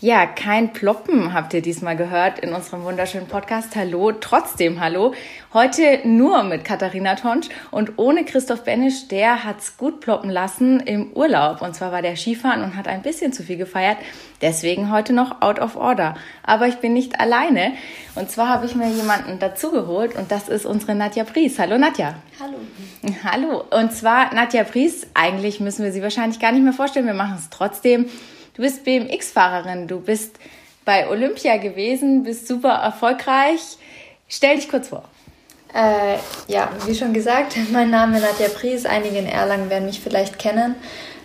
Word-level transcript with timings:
Ja, 0.00 0.26
kein 0.26 0.74
Ploppen 0.74 1.32
habt 1.32 1.54
ihr 1.54 1.62
diesmal 1.62 1.96
gehört 1.96 2.38
in 2.40 2.52
unserem 2.52 2.84
wunderschönen 2.84 3.28
Podcast. 3.28 3.74
Hallo, 3.76 4.12
trotzdem 4.12 4.78
hallo. 4.78 5.14
Heute 5.54 6.00
nur 6.04 6.42
mit 6.42 6.66
Katharina 6.66 7.14
Tonsch 7.14 7.48
und 7.70 7.92
ohne 7.96 8.26
Christoph 8.26 8.64
Benisch. 8.64 9.08
Der 9.08 9.42
hat's 9.42 9.78
gut 9.78 10.00
ploppen 10.00 10.28
lassen 10.28 10.80
im 10.80 11.12
Urlaub. 11.14 11.62
Und 11.62 11.74
zwar 11.74 11.92
war 11.92 12.02
der 12.02 12.14
Skifahren 12.14 12.62
und 12.62 12.76
hat 12.76 12.88
ein 12.88 13.00
bisschen 13.00 13.32
zu 13.32 13.42
viel 13.42 13.56
gefeiert. 13.56 13.96
Deswegen 14.42 14.92
heute 14.92 15.14
noch 15.14 15.40
out 15.40 15.60
of 15.60 15.76
order. 15.76 16.14
Aber 16.42 16.68
ich 16.68 16.76
bin 16.76 16.92
nicht 16.92 17.18
alleine. 17.18 17.72
Und 18.16 18.30
zwar 18.30 18.50
habe 18.50 18.66
ich 18.66 18.74
mir 18.74 18.90
jemanden 18.90 19.38
dazugeholt 19.38 20.14
und 20.14 20.30
das 20.30 20.50
ist 20.50 20.66
unsere 20.66 20.94
Nadja 20.94 21.24
Pries. 21.24 21.58
Hallo 21.58 21.78
Nadja. 21.78 22.16
Hallo. 22.38 22.58
Hallo. 23.24 23.64
Und 23.70 23.94
zwar 23.94 24.34
Nadja 24.34 24.64
Pries. 24.64 25.06
Eigentlich 25.14 25.58
müssen 25.58 25.82
wir 25.82 25.92
sie 25.92 26.02
wahrscheinlich 26.02 26.38
gar 26.38 26.52
nicht 26.52 26.64
mehr 26.64 26.74
vorstellen. 26.74 27.06
Wir 27.06 27.14
machen 27.14 27.36
es 27.38 27.48
trotzdem. 27.48 28.10
Du 28.56 28.62
bist 28.62 28.84
BMX-Fahrerin, 28.84 29.86
du 29.86 30.00
bist 30.00 30.36
bei 30.86 31.10
Olympia 31.10 31.58
gewesen, 31.58 32.22
bist 32.22 32.48
super 32.48 32.70
erfolgreich. 32.70 33.60
Stell 34.28 34.56
dich 34.56 34.70
kurz 34.70 34.88
vor. 34.88 35.04
Äh, 35.74 36.16
ja, 36.48 36.70
wie 36.86 36.94
schon 36.94 37.12
gesagt, 37.12 37.54
mein 37.72 37.90
Name 37.90 38.16
ist 38.16 38.22
Nadja 38.22 38.48
Pries. 38.48 38.86
Einige 38.86 39.18
in 39.18 39.26
Erlangen 39.26 39.68
werden 39.68 39.84
mich 39.84 40.00
vielleicht 40.00 40.38
kennen. 40.38 40.74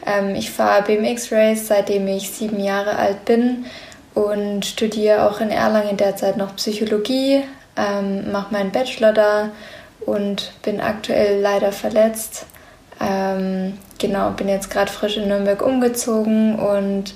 Ähm, 0.05 0.35
ich 0.35 0.51
fahre 0.51 0.83
BMX 0.83 1.31
Race, 1.31 1.67
seitdem 1.67 2.05
ich 2.09 2.31
sieben 2.31 2.61
Jahre 2.61 2.97
alt 2.97 3.23
bin 3.23 3.65
und 4.13 4.65
studiere 4.65 5.29
auch 5.29 5.39
in 5.39 5.51
Erlangen 5.51 5.95
derzeit 5.95 6.35
noch 6.35 6.57
Psychologie, 6.57 7.43
ähm, 7.77 8.29
mache 8.29 8.51
meinen 8.51 8.73
Bachelor 8.73 9.13
da 9.13 9.51
und 10.05 10.51
bin 10.63 10.81
aktuell 10.81 11.39
leider 11.39 11.71
verletzt. 11.71 12.45
Ähm, 13.01 13.77
genau, 13.99 14.31
bin 14.31 14.47
jetzt 14.47 14.69
gerade 14.69 14.91
frisch 14.91 15.17
in 15.17 15.27
Nürnberg 15.27 15.61
umgezogen 15.61 16.59
und 16.59 17.15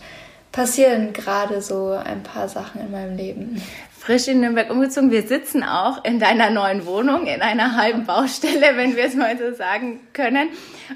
passieren 0.51 1.13
gerade 1.13 1.61
so 1.61 1.91
ein 1.91 2.23
paar 2.23 2.47
Sachen 2.47 2.81
in 2.81 2.91
meinem 2.91 3.17
Leben. 3.17 3.61
Frisch 3.99 4.27
in 4.27 4.39
Nürnberg 4.39 4.69
umgezogen. 4.69 5.11
Wir 5.11 5.23
sitzen 5.23 5.63
auch 5.63 6.03
in 6.03 6.19
deiner 6.19 6.49
neuen 6.49 6.85
Wohnung, 6.85 7.27
in 7.27 7.41
einer 7.41 7.75
halben 7.75 8.05
Baustelle, 8.05 8.75
wenn 8.75 8.95
wir 8.95 9.05
es 9.05 9.15
mal 9.15 9.37
so 9.37 9.53
sagen 9.53 9.99
können. 10.13 10.49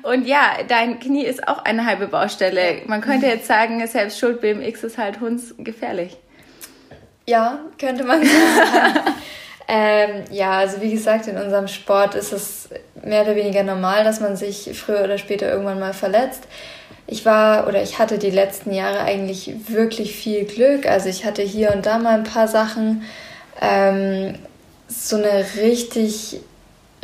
Und 0.04 0.26
ja, 0.26 0.58
dein 0.68 1.00
Knie 1.00 1.26
ist 1.26 1.48
auch 1.48 1.66
eine 1.66 1.86
halbe 1.86 2.08
Baustelle. 2.08 2.82
Man 2.88 3.02
könnte 3.02 3.26
jetzt 3.26 3.48
sagen, 3.48 3.86
selbst 3.86 4.20
schuld 4.20 4.42
BMX 4.42 4.84
ist 4.84 4.98
halt 4.98 5.20
hundsgefährlich. 5.20 6.18
Ja, 7.28 7.60
könnte 7.78 8.04
man 8.06 8.24
sagen. 8.24 9.00
Ähm, 9.72 10.24
ja, 10.32 10.54
also 10.54 10.82
wie 10.82 10.90
gesagt, 10.90 11.28
in 11.28 11.38
unserem 11.38 11.68
Sport 11.68 12.16
ist 12.16 12.34
es 12.34 12.70
mehr 13.10 13.24
oder 13.24 13.36
weniger 13.36 13.64
normal, 13.64 14.04
dass 14.04 14.20
man 14.20 14.36
sich 14.36 14.72
früher 14.80 15.04
oder 15.04 15.18
später 15.18 15.52
irgendwann 15.52 15.80
mal 15.80 15.94
verletzt. 15.94 16.44
Ich 17.08 17.26
war 17.26 17.68
oder 17.68 17.82
ich 17.82 17.98
hatte 17.98 18.20
die 18.20 18.30
letzten 18.30 18.72
Jahre 18.72 19.00
eigentlich 19.00 19.52
wirklich 19.68 20.16
viel 20.16 20.46
Glück. 20.46 20.86
Also 20.86 21.10
ich 21.10 21.26
hatte 21.26 21.42
hier 21.42 21.74
und 21.74 21.86
da 21.86 21.98
mal 21.98 22.16
ein 22.16 22.24
paar 22.24 22.48
Sachen. 22.48 23.04
Ähm, 23.60 24.36
so 24.88 25.16
eine 25.18 25.46
richtig, 25.58 26.40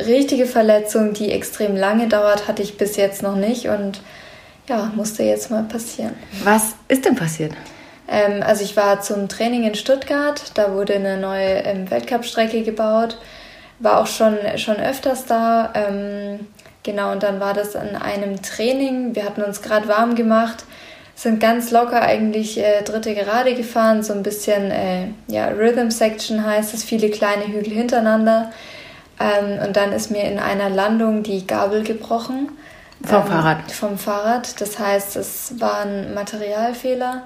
richtige 0.00 0.46
Verletzung, 0.46 1.12
die 1.12 1.32
extrem 1.32 1.76
lange 1.76 2.08
dauert, 2.08 2.48
hatte 2.48 2.62
ich 2.62 2.76
bis 2.76 2.96
jetzt 2.96 3.22
noch 3.22 3.36
nicht 3.36 3.68
und 3.68 4.00
ja, 4.68 4.90
musste 4.94 5.22
jetzt 5.22 5.50
mal 5.50 5.62
passieren. 5.64 6.14
Was 6.42 6.74
ist 6.88 7.04
denn 7.04 7.14
passiert? 7.14 7.52
Ähm, 8.08 8.42
also 8.42 8.64
ich 8.64 8.76
war 8.76 9.00
zum 9.00 9.28
Training 9.28 9.64
in 9.64 9.74
Stuttgart, 9.74 10.40
da 10.54 10.72
wurde 10.72 10.94
eine 10.94 11.18
neue 11.18 11.62
ähm, 11.64 11.90
Weltcup-Strecke 11.90 12.62
gebaut, 12.62 13.18
war 13.78 14.00
auch 14.00 14.06
schon, 14.06 14.36
schon 14.56 14.76
öfters 14.76 15.26
da. 15.26 15.72
Ähm, 15.74 16.46
genau, 16.82 17.12
und 17.12 17.22
dann 17.22 17.40
war 17.40 17.54
das 17.54 17.76
an 17.76 17.96
einem 17.96 18.40
Training, 18.42 19.14
wir 19.14 19.24
hatten 19.24 19.42
uns 19.42 19.62
gerade 19.62 19.88
warm 19.88 20.14
gemacht, 20.14 20.64
sind 21.14 21.40
ganz 21.40 21.70
locker 21.70 22.02
eigentlich 22.02 22.58
äh, 22.58 22.82
dritte 22.82 23.14
Gerade 23.14 23.54
gefahren, 23.54 24.02
so 24.02 24.12
ein 24.12 24.22
bisschen 24.22 24.70
äh, 24.70 25.08
ja, 25.28 25.48
Rhythm 25.48 25.90
Section 25.90 26.44
heißt 26.44 26.74
es, 26.74 26.84
viele 26.84 27.10
kleine 27.10 27.46
Hügel 27.46 27.72
hintereinander. 27.72 28.50
Ähm, 29.18 29.58
und 29.66 29.76
dann 29.76 29.92
ist 29.92 30.10
mir 30.10 30.24
in 30.24 30.38
einer 30.38 30.68
Landung 30.68 31.22
die 31.22 31.46
Gabel 31.46 31.82
gebrochen. 31.82 32.50
Vom 33.02 33.22
ähm, 33.22 33.26
Fahrrad. 33.26 33.72
Vom 33.72 33.98
Fahrrad. 33.98 34.60
Das 34.60 34.78
heißt, 34.78 35.16
es 35.16 35.58
war 35.58 35.80
ein 35.80 36.12
Materialfehler. 36.12 37.22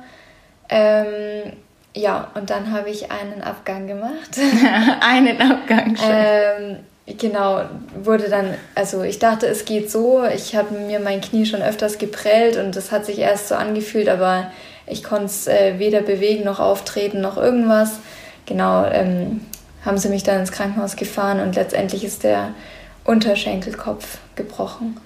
Ähm, 0.68 1.52
ja, 1.94 2.30
und 2.34 2.50
dann 2.50 2.70
habe 2.72 2.90
ich 2.90 3.10
einen 3.10 3.42
Abgang 3.42 3.86
gemacht. 3.86 4.38
einen 5.00 5.40
Abgang 5.40 5.96
schon. 5.96 6.08
Ähm, 6.08 6.76
genau, 7.18 7.62
wurde 8.02 8.28
dann, 8.28 8.54
also 8.74 9.02
ich 9.02 9.18
dachte, 9.18 9.46
es 9.46 9.64
geht 9.64 9.90
so. 9.90 10.24
Ich 10.24 10.54
habe 10.54 10.74
mir 10.74 11.00
mein 11.00 11.20
Knie 11.20 11.46
schon 11.46 11.62
öfters 11.62 11.98
geprellt 11.98 12.56
und 12.56 12.76
das 12.76 12.92
hat 12.92 13.06
sich 13.06 13.18
erst 13.18 13.48
so 13.48 13.56
angefühlt, 13.56 14.08
aber 14.08 14.50
ich 14.86 15.02
konnte 15.02 15.26
es 15.26 15.46
äh, 15.46 15.78
weder 15.78 16.02
bewegen 16.02 16.44
noch 16.44 16.60
auftreten 16.60 17.20
noch 17.20 17.36
irgendwas. 17.36 17.98
Genau, 18.46 18.84
ähm, 18.84 19.40
haben 19.84 19.98
sie 19.98 20.08
mich 20.08 20.22
dann 20.22 20.40
ins 20.40 20.52
Krankenhaus 20.52 20.96
gefahren 20.96 21.40
und 21.40 21.56
letztendlich 21.56 22.04
ist 22.04 22.22
der 22.22 22.54
Unterschenkelkopf 23.04 24.18
gebrochen. 24.36 24.96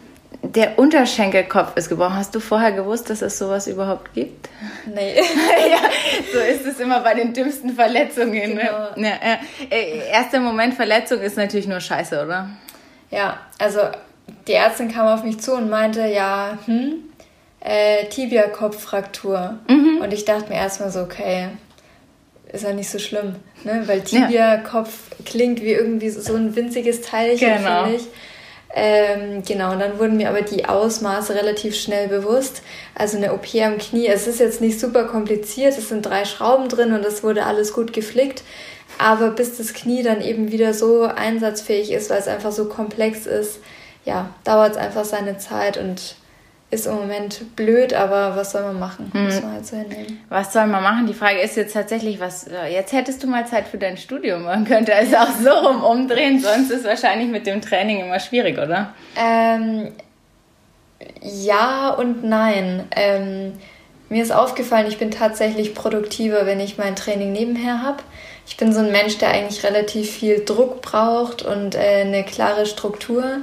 Der 0.47 0.79
Unterschenkelkopf 0.79 1.75
ist 1.77 1.89
gebrochen. 1.89 2.17
Hast 2.17 2.35
du 2.35 2.41
vorher 2.41 2.73
gewusst, 2.73 3.09
dass 3.09 3.23
es 3.23 3.39
sowas 3.39 3.67
überhaupt 3.67 4.13
gibt? 4.13 4.51
Nee. 4.85 5.17
ja, 5.71 5.79
so 6.33 6.39
ist 6.39 6.67
es 6.67 6.81
immer 6.81 7.01
bei 7.01 7.15
den 7.15 7.33
dümmsten 7.33 7.71
Verletzungen. 7.75 8.55
Ne? 8.55 8.69
Genau. 8.95 9.09
Ja, 9.09 9.15
ja. 9.23 9.39
Äh, 9.71 10.11
erster 10.11 10.41
Moment 10.41 10.75
Verletzung 10.75 11.21
ist 11.21 11.39
natürlich 11.39 11.67
nur 11.67 11.81
scheiße, 11.81 12.23
oder? 12.23 12.51
Ja, 13.11 13.39
also 13.59 13.81
die 14.47 14.53
Ärztin 14.53 14.93
kam 14.93 15.07
auf 15.07 15.25
mich 15.25 15.41
zu 15.41 15.55
und 15.55 15.71
meinte, 15.71 16.07
ja, 16.07 16.59
hm, 16.67 16.97
äh, 17.61 18.05
Tibia-Kopffraktur. 18.07 19.59
Mhm. 19.67 20.03
Und 20.03 20.13
ich 20.13 20.27
dachte 20.27 20.51
mir 20.51 20.57
erstmal 20.57 20.91
so, 20.91 21.01
okay, 21.01 21.49
ist 22.53 22.65
ja 22.65 22.75
nicht 22.75 22.91
so 22.91 22.99
schlimm, 22.99 23.37
ne? 23.65 23.83
Weil 23.87 24.03
Tibia-Kopf 24.03 24.93
klingt 25.25 25.63
wie 25.63 25.73
irgendwie 25.73 26.11
so 26.11 26.35
ein 26.35 26.55
winziges 26.55 27.01
Teilchen, 27.01 27.57
genau. 27.57 27.85
finde 27.85 27.97
ich. 27.97 28.07
Ähm, 28.77 29.45
genau, 29.47 29.73
und 29.73 29.79
dann 29.79 30.01
wurden 30.01 30.17
mir 30.17 30.29
aber 30.29 30.43
die 30.43 30.65
Ausmaße 30.65 31.35
relativ 31.35 31.77
schnell 31.77 32.09
bewusst. 32.09 32.63
Also 32.97 33.17
eine 33.17 33.33
OP 33.33 33.47
am 33.55 33.79
Knie, 33.79 34.09
es 34.09 34.27
ist 34.27 34.41
jetzt 34.41 34.61
nicht 34.61 34.81
super 34.81 35.05
kompliziert, 35.05 35.79
es 35.79 35.89
sind 35.89 36.05
drei 36.05 36.25
Schrauben 36.25 36.69
drin 36.69 36.93
und 36.93 37.05
das 37.05 37.23
wurde 37.23 37.45
alles 37.45 37.73
gut 37.73 37.93
geflickt. 37.93 38.43
Aber 38.99 39.31
bis 39.31 39.57
das 39.57 39.75
Knie 39.75 40.03
dann 40.03 40.21
eben 40.21 40.51
wieder 40.51 40.75
so 40.75 41.03
einsatzfähig 41.03 41.93
ist, 41.93 42.11
weil 42.11 42.19
es 42.19 42.29
einfach 42.29 42.53
so 42.53 42.65
komplex 42.67 43.27
ist, 43.27 43.61
ja, 44.05 44.31
dauert 44.43 44.73
es 44.73 44.77
einfach 44.77 45.05
seine 45.05 45.39
Zeit 45.39 45.77
und 45.77 46.17
ist 46.75 46.87
im 46.87 46.97
Moment 46.97 47.57
blöd, 47.57 47.95
aber 47.95 48.37
was 48.37 48.53
soll 48.53 48.63
man 48.63 48.79
machen? 48.79 49.11
Hm. 49.13 49.25
Muss 49.25 49.41
man 49.41 49.53
halt 49.53 49.67
so 49.67 49.77
hinnehmen. 49.77 50.21
Was 50.29 50.53
soll 50.53 50.67
man 50.67 50.83
machen? 50.83 51.07
Die 51.07 51.15
Frage 51.15 51.41
ist 51.41 51.57
jetzt 51.57 51.73
tatsächlich, 51.73 52.21
was, 52.21 52.49
äh, 52.49 52.73
jetzt 52.73 52.93
hättest 52.93 53.23
du 53.23 53.27
mal 53.27 53.47
Zeit 53.47 53.69
für 53.69 53.79
dein 53.79 53.97
Studium. 53.97 54.43
Man 54.43 54.65
könnte 54.65 54.93
es 54.93 55.15
auch 55.15 55.31
so 55.41 55.51
rum 55.51 55.83
umdrehen, 55.83 56.41
sonst 56.41 56.71
ist 56.71 56.81
es 56.81 56.85
wahrscheinlich 56.85 57.29
mit 57.29 57.47
dem 57.47 57.61
Training 57.63 58.01
immer 58.01 58.21
schwierig, 58.21 58.59
oder? 58.59 58.93
Ähm, 59.17 59.93
ja 61.23 61.91
und 61.91 62.25
nein. 62.25 62.85
Ähm, 62.95 63.53
mir 64.09 64.23
ist 64.23 64.33
aufgefallen, 64.33 64.87
ich 64.87 64.99
bin 64.99 65.11
tatsächlich 65.11 65.75
produktiver, 65.75 66.47
wenn 66.47 66.61
ich 66.61 66.77
mein 66.77 66.97
Training 66.97 67.33
nebenher 67.33 67.83
habe. 67.83 68.03
Ich 68.47 68.57
bin 68.57 68.73
so 68.73 68.81
ein 68.81 68.93
Mensch, 68.93 69.19
der 69.19 69.31
eigentlich 69.31 69.65
relativ 69.65 70.11
viel 70.11 70.45
Druck 70.45 70.83
braucht 70.83 71.43
und 71.43 71.75
äh, 71.75 72.03
eine 72.03 72.25
klare 72.25 72.67
Struktur 72.67 73.39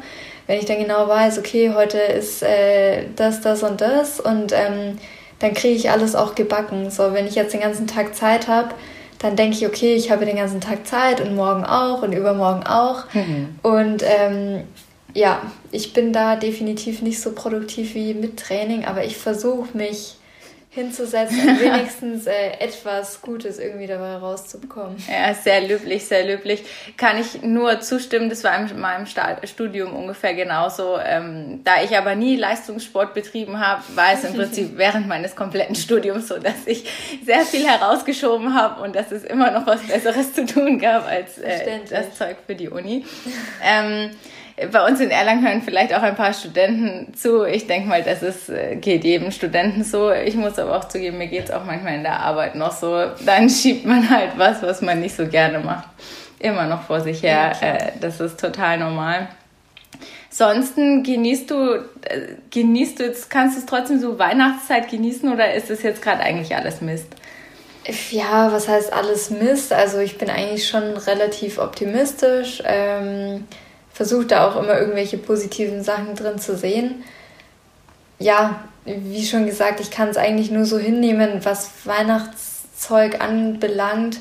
wenn 0.52 0.60
ich 0.60 0.66
dann 0.66 0.80
genau 0.80 1.08
weiß, 1.08 1.40
okay, 1.40 1.72
heute 1.74 1.98
ist 1.98 2.44
äh, 2.44 3.06
das, 3.16 3.40
das 3.40 3.64
und 3.64 3.80
das 3.80 4.20
und 4.20 4.52
ähm, 4.52 4.98
dann 5.40 5.54
kriege 5.54 5.76
ich 5.76 5.90
alles 5.90 6.14
auch 6.14 6.36
gebacken. 6.36 6.92
So, 6.92 7.14
wenn 7.14 7.26
ich 7.26 7.36
jetzt 7.36 7.54
den 7.54 7.62
ganzen 7.62 7.88
Tag 7.88 8.14
Zeit 8.16 8.50
habe, 8.50 8.72
dann 9.20 9.38
denke 9.38 9.56
ich, 9.56 9.66
okay, 9.66 9.96
ich 9.96 10.12
habe 10.12 10.26
den 10.26 10.36
ganzen 10.36 10.60
Tag 10.60 10.86
Zeit 10.86 11.22
und 11.22 11.38
morgen 11.38 11.64
auch 11.64 12.02
und 12.02 12.12
übermorgen 12.12 12.64
auch. 12.64 13.06
Mhm. 13.14 13.56
Und 13.62 14.04
ähm, 14.04 14.64
ja, 15.14 15.42
ich 15.72 15.94
bin 15.94 16.12
da 16.12 16.36
definitiv 16.36 17.02
nicht 17.02 17.22
so 17.22 17.32
produktiv 17.32 17.96
wie 17.96 18.14
mit 18.14 18.36
Training, 18.36 18.84
aber 18.84 19.06
ich 19.06 19.16
versuche 19.16 19.78
mich 19.78 20.18
hinzusetzen 20.74 21.50
und 21.50 21.59
wenigstens 21.62 22.28
äh, 22.28 22.52
etwas 22.59 23.22
Gutes 23.22 23.59
irgendwie 23.59 23.88
dabei 23.88 24.16
rauszubekommen. 24.16 24.96
Ja, 25.06 25.34
sehr 25.34 25.59
löblich, 25.59 26.06
sehr 26.06 26.26
löblich. 26.26 26.64
Kann 26.96 27.20
ich 27.20 27.41
nur 27.41 27.82
zustimmen, 27.82 28.29
das 28.29 28.46
war 28.46 28.58
in 28.58 28.79
meinem 28.79 29.06
Studium 29.06 29.94
ungefähr 29.94 30.34
genauso. 30.34 30.97
Ähm, 30.97 31.59
da 31.66 31.84
ich 31.84 31.97
aber 31.97 32.16
nie 32.16 32.38
Leistungssport 32.38 33.14
betrieben 33.14 33.59
habe, 33.59 33.84
war 33.96 34.14
es 34.14 34.23
im 34.23 34.34
Prinzip 34.34 34.72
während 34.78 35.09
meines 35.09 35.35
kompletten 35.35 35.76
Studiums 35.76 36.29
so, 36.29 36.40
dass 36.40 36.66
ich 36.66 36.90
sehr 37.26 37.41
viel 37.41 37.68
herausgeschoben 37.68 38.56
habe 38.56 38.82
und 38.82 38.96
dass 38.96 39.12
es 39.12 39.26
immer 39.26 39.52
noch 39.52 39.68
was 39.68 39.82
Besseres 39.82 40.34
zu 40.34 40.46
tun 40.46 40.79
gab 40.79 41.06
als 41.06 41.38
äh, 41.38 41.82
das 41.90 42.18
Zeug 42.18 42.38
für 42.47 42.56
die 42.56 42.70
Uni. 42.70 43.06
Ähm, 43.62 44.12
bei 44.72 44.85
uns 44.85 44.99
in 44.99 45.09
Erlangen 45.09 45.46
hören 45.47 45.61
vielleicht 45.61 45.93
auch 45.93 46.02
ein 46.02 46.16
paar 46.16 46.34
Studenten 46.34 47.13
zu. 47.13 47.46
Ich 47.46 47.67
denke 47.67 47.87
mal, 47.87 48.03
das 48.03 48.22
ist, 48.22 48.49
äh, 48.49 48.75
geht 48.75 49.03
jedem 49.03 49.31
Studenten 49.31 49.84
so. 49.84 50.11
Ich 50.11 50.35
muss 50.35 50.59
aber 50.59 50.78
auch 50.78 50.85
zugeben, 50.85 51.17
mir 51.17 51.28
geht 51.28 51.46
es 51.46 51.52
auch 51.52 51.63
manchmal 51.63 51.96
in 51.96 52.03
der 52.03 52.19
Arbeit 52.19 52.55
noch 52.55 52.72
so. 52.72 53.05
Dann 53.25 53.49
schiebt 53.49 53.85
man 53.85 54.09
halt 54.09 54.31
was, 54.37 54.61
was 54.61 54.81
man 54.81 54.99
nicht 54.99 55.16
so 55.16 55.28
gerne 55.28 55.59
macht, 55.59 55.87
immer 56.40 56.66
noch 56.66 56.84
vor 56.84 57.02
sich 57.02 57.23
her. 57.23 57.53
Ja, 57.61 57.67
äh, 57.67 57.91
das 57.99 58.19
ist 58.19 58.40
total 58.40 58.78
normal. 58.78 59.29
Ansonsten 60.29 61.03
genießt 61.03 61.52
du, 61.52 61.75
äh, 62.02 62.35
genießt 62.52 62.99
du 62.99 63.03
jetzt, 63.03 63.29
kannst 63.29 63.58
du 63.58 63.59
es 63.59 63.66
trotzdem 63.66 63.99
so 63.99 64.17
Weihnachtszeit 64.17 64.90
genießen 64.90 65.31
oder 65.31 65.53
ist 65.53 65.69
es 65.69 65.84
jetzt 65.84 66.02
gerade 66.02 66.22
eigentlich 66.22 66.55
alles 66.55 66.81
Mist? 66.81 67.08
Ja, 68.11 68.52
was 68.52 68.67
heißt 68.67 68.93
alles 68.93 69.29
Mist? 69.29 69.73
Also 69.73 69.99
ich 69.99 70.17
bin 70.17 70.29
eigentlich 70.29 70.67
schon 70.67 70.96
relativ 70.97 71.58
optimistisch. 71.58 72.61
Ähm, 72.66 73.46
Versuche 73.93 74.26
da 74.26 74.47
auch 74.47 74.61
immer 74.61 74.79
irgendwelche 74.79 75.17
positiven 75.17 75.84
Sachen 75.84 76.16
drin 76.16 76.40
zu 76.40 76.55
sehen. 76.55 77.03
Ja, 78.20 78.61
wie 78.85 79.26
schon 79.26 79.46
gesagt, 79.46 79.79
ich 79.79 79.91
kann 79.91 80.09
es 80.09 80.17
eigentlich 80.17 80.52
nur 80.52 80.66
so 80.66 80.78
hinnehmen, 80.78 81.43
was 81.43 81.72
Weihnachtszeug 81.85 83.22
anbelangt. 83.22 84.20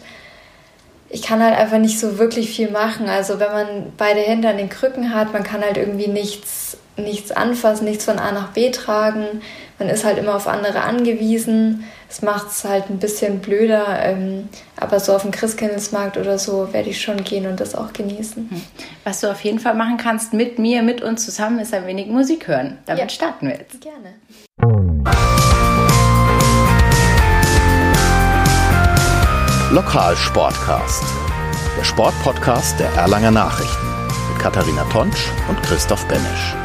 Ich 1.08 1.22
kann 1.22 1.42
halt 1.42 1.56
einfach 1.56 1.78
nicht 1.78 1.98
so 1.98 2.18
wirklich 2.18 2.50
viel 2.50 2.70
machen. 2.70 3.08
Also 3.08 3.40
wenn 3.40 3.52
man 3.52 3.92
beide 3.96 4.20
Hände 4.20 4.48
an 4.48 4.58
den 4.58 4.68
Krücken 4.68 5.14
hat, 5.14 5.32
man 5.32 5.42
kann 5.42 5.62
halt 5.62 5.76
irgendwie 5.76 6.08
nichts, 6.08 6.76
nichts 6.96 7.32
anfassen, 7.32 7.84
nichts 7.84 8.04
von 8.04 8.18
A 8.18 8.32
nach 8.32 8.52
B 8.52 8.70
tragen. 8.70 9.42
Man 9.78 9.88
ist 9.88 10.04
halt 10.04 10.18
immer 10.18 10.36
auf 10.36 10.46
andere 10.46 10.82
angewiesen. 10.82 11.84
Das 12.10 12.22
macht 12.22 12.48
es 12.48 12.64
halt 12.64 12.90
ein 12.90 12.98
bisschen 12.98 13.38
blöder. 13.38 13.86
Ähm, 14.02 14.48
aber 14.74 14.98
so 14.98 15.14
auf 15.14 15.22
dem 15.22 15.30
Christkindlesmarkt 15.30 16.16
oder 16.16 16.40
so 16.40 16.72
werde 16.72 16.90
ich 16.90 17.00
schon 17.00 17.22
gehen 17.22 17.46
und 17.46 17.60
das 17.60 17.76
auch 17.76 17.92
genießen. 17.92 18.50
Hm. 18.50 18.62
Was 19.04 19.20
du 19.20 19.30
auf 19.30 19.40
jeden 19.42 19.60
Fall 19.60 19.76
machen 19.76 19.96
kannst 19.96 20.32
mit 20.32 20.58
mir, 20.58 20.82
mit 20.82 21.02
uns 21.02 21.24
zusammen, 21.24 21.60
ist 21.60 21.72
ein 21.72 21.86
wenig 21.86 22.08
Musik 22.08 22.48
hören. 22.48 22.78
Damit 22.86 23.04
ja. 23.04 23.08
starten 23.08 23.46
wir 23.46 23.58
jetzt. 23.58 23.80
Gerne. 23.80 24.14
Lokalsportcast. 29.70 31.04
Der 31.78 31.84
Sportpodcast 31.84 32.80
der 32.80 32.90
Erlanger 32.94 33.30
Nachrichten. 33.30 33.86
Mit 34.32 34.42
Katharina 34.42 34.82
Tonsch 34.90 35.28
und 35.48 35.62
Christoph 35.62 36.04
Benesch. 36.08 36.56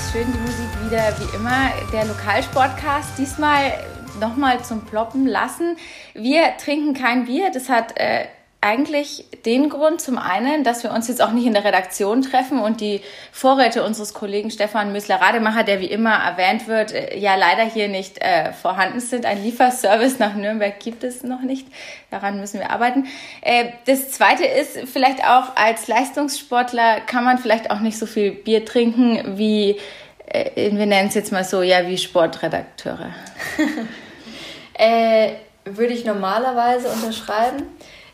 Das 0.00 0.12
schön, 0.12 0.32
die 0.32 0.38
Musik 0.38 0.68
wieder 0.86 1.14
wie 1.18 1.36
immer. 1.36 1.70
Der 1.92 2.06
Lokalsportcast 2.06 3.18
diesmal 3.18 3.74
nochmal 4.18 4.64
zum 4.64 4.80
Ploppen 4.86 5.26
lassen. 5.26 5.76
Wir 6.14 6.56
trinken 6.56 6.94
kein 6.94 7.26
Bier. 7.26 7.50
Das 7.52 7.68
hat 7.68 7.98
äh, 7.98 8.24
eigentlich 8.62 9.24
den 9.46 9.70
Grund 9.70 10.02
zum 10.02 10.18
einen, 10.18 10.64
dass 10.64 10.82
wir 10.84 10.92
uns 10.92 11.08
jetzt 11.08 11.22
auch 11.22 11.32
nicht 11.32 11.46
in 11.46 11.54
der 11.54 11.64
Redaktion 11.64 12.20
treffen 12.20 12.58
und 12.58 12.82
die 12.82 13.00
Vorräte 13.32 13.82
unseres 13.82 14.12
Kollegen 14.12 14.50
Stefan 14.50 14.92
Müsler-Rademacher, 14.92 15.64
der 15.64 15.80
wie 15.80 15.86
immer 15.86 16.12
erwähnt 16.12 16.68
wird, 16.68 16.92
äh, 16.92 17.16
ja 17.18 17.36
leider 17.36 17.62
hier 17.62 17.88
nicht 17.88 18.20
äh, 18.20 18.52
vorhanden 18.52 19.00
sind. 19.00 19.24
Ein 19.24 19.42
Lieferservice 19.42 20.18
nach 20.18 20.34
Nürnberg 20.34 20.78
gibt 20.78 21.04
es 21.04 21.22
noch 21.22 21.40
nicht. 21.40 21.68
Daran 22.10 22.38
müssen 22.38 22.60
wir 22.60 22.70
arbeiten. 22.70 23.06
Äh, 23.40 23.70
das 23.86 24.10
zweite 24.10 24.44
ist 24.44 24.78
vielleicht 24.92 25.24
auch 25.24 25.56
als 25.56 25.88
Leistungssportler 25.88 27.00
kann 27.00 27.24
man 27.24 27.38
vielleicht 27.38 27.70
auch 27.70 27.80
nicht 27.80 27.98
so 27.98 28.04
viel 28.04 28.30
Bier 28.32 28.66
trinken 28.66 29.38
wie, 29.38 29.78
äh, 30.26 30.70
wir 30.72 30.84
nennen 30.84 31.08
es 31.08 31.14
jetzt 31.14 31.32
mal 31.32 31.44
so, 31.44 31.62
ja, 31.62 31.86
wie 31.86 31.96
Sportredakteure. 31.96 33.14
äh, 34.74 35.30
würde 35.64 35.94
ich 35.94 36.04
normalerweise 36.04 36.88
unterschreiben 36.88 37.62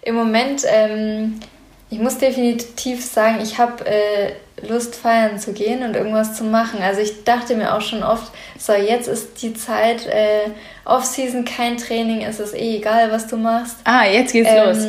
im 0.07 0.15
Moment, 0.15 0.63
ähm, 0.69 1.41
ich 1.91 1.99
muss 1.99 2.19
definitiv 2.19 3.05
sagen, 3.05 3.41
ich 3.43 3.59
habe 3.59 3.85
äh, 3.87 4.33
Lust 4.67 4.95
feiern 4.95 5.39
zu 5.39 5.53
gehen 5.53 5.83
und 5.83 5.97
irgendwas 5.97 6.35
zu 6.35 6.45
machen. 6.45 6.81
Also 6.81 7.01
ich 7.01 7.25
dachte 7.25 7.57
mir 7.57 7.75
auch 7.75 7.81
schon 7.81 8.05
oft, 8.05 8.31
so 8.57 8.73
jetzt 8.73 9.09
ist 9.09 9.43
die 9.43 9.53
Zeit, 9.55 10.07
äh, 10.07 10.51
Off-Season, 10.85 11.45
kein 11.45 11.77
Training, 11.77 12.23
es 12.23 12.39
ist 12.39 12.55
eh 12.55 12.77
egal, 12.77 13.11
was 13.11 13.27
du 13.27 13.37
machst. 13.37 13.79
Ah, 13.83 14.05
jetzt 14.07 14.33
geht's 14.33 14.49
ähm, 14.51 14.67
los. 14.67 14.87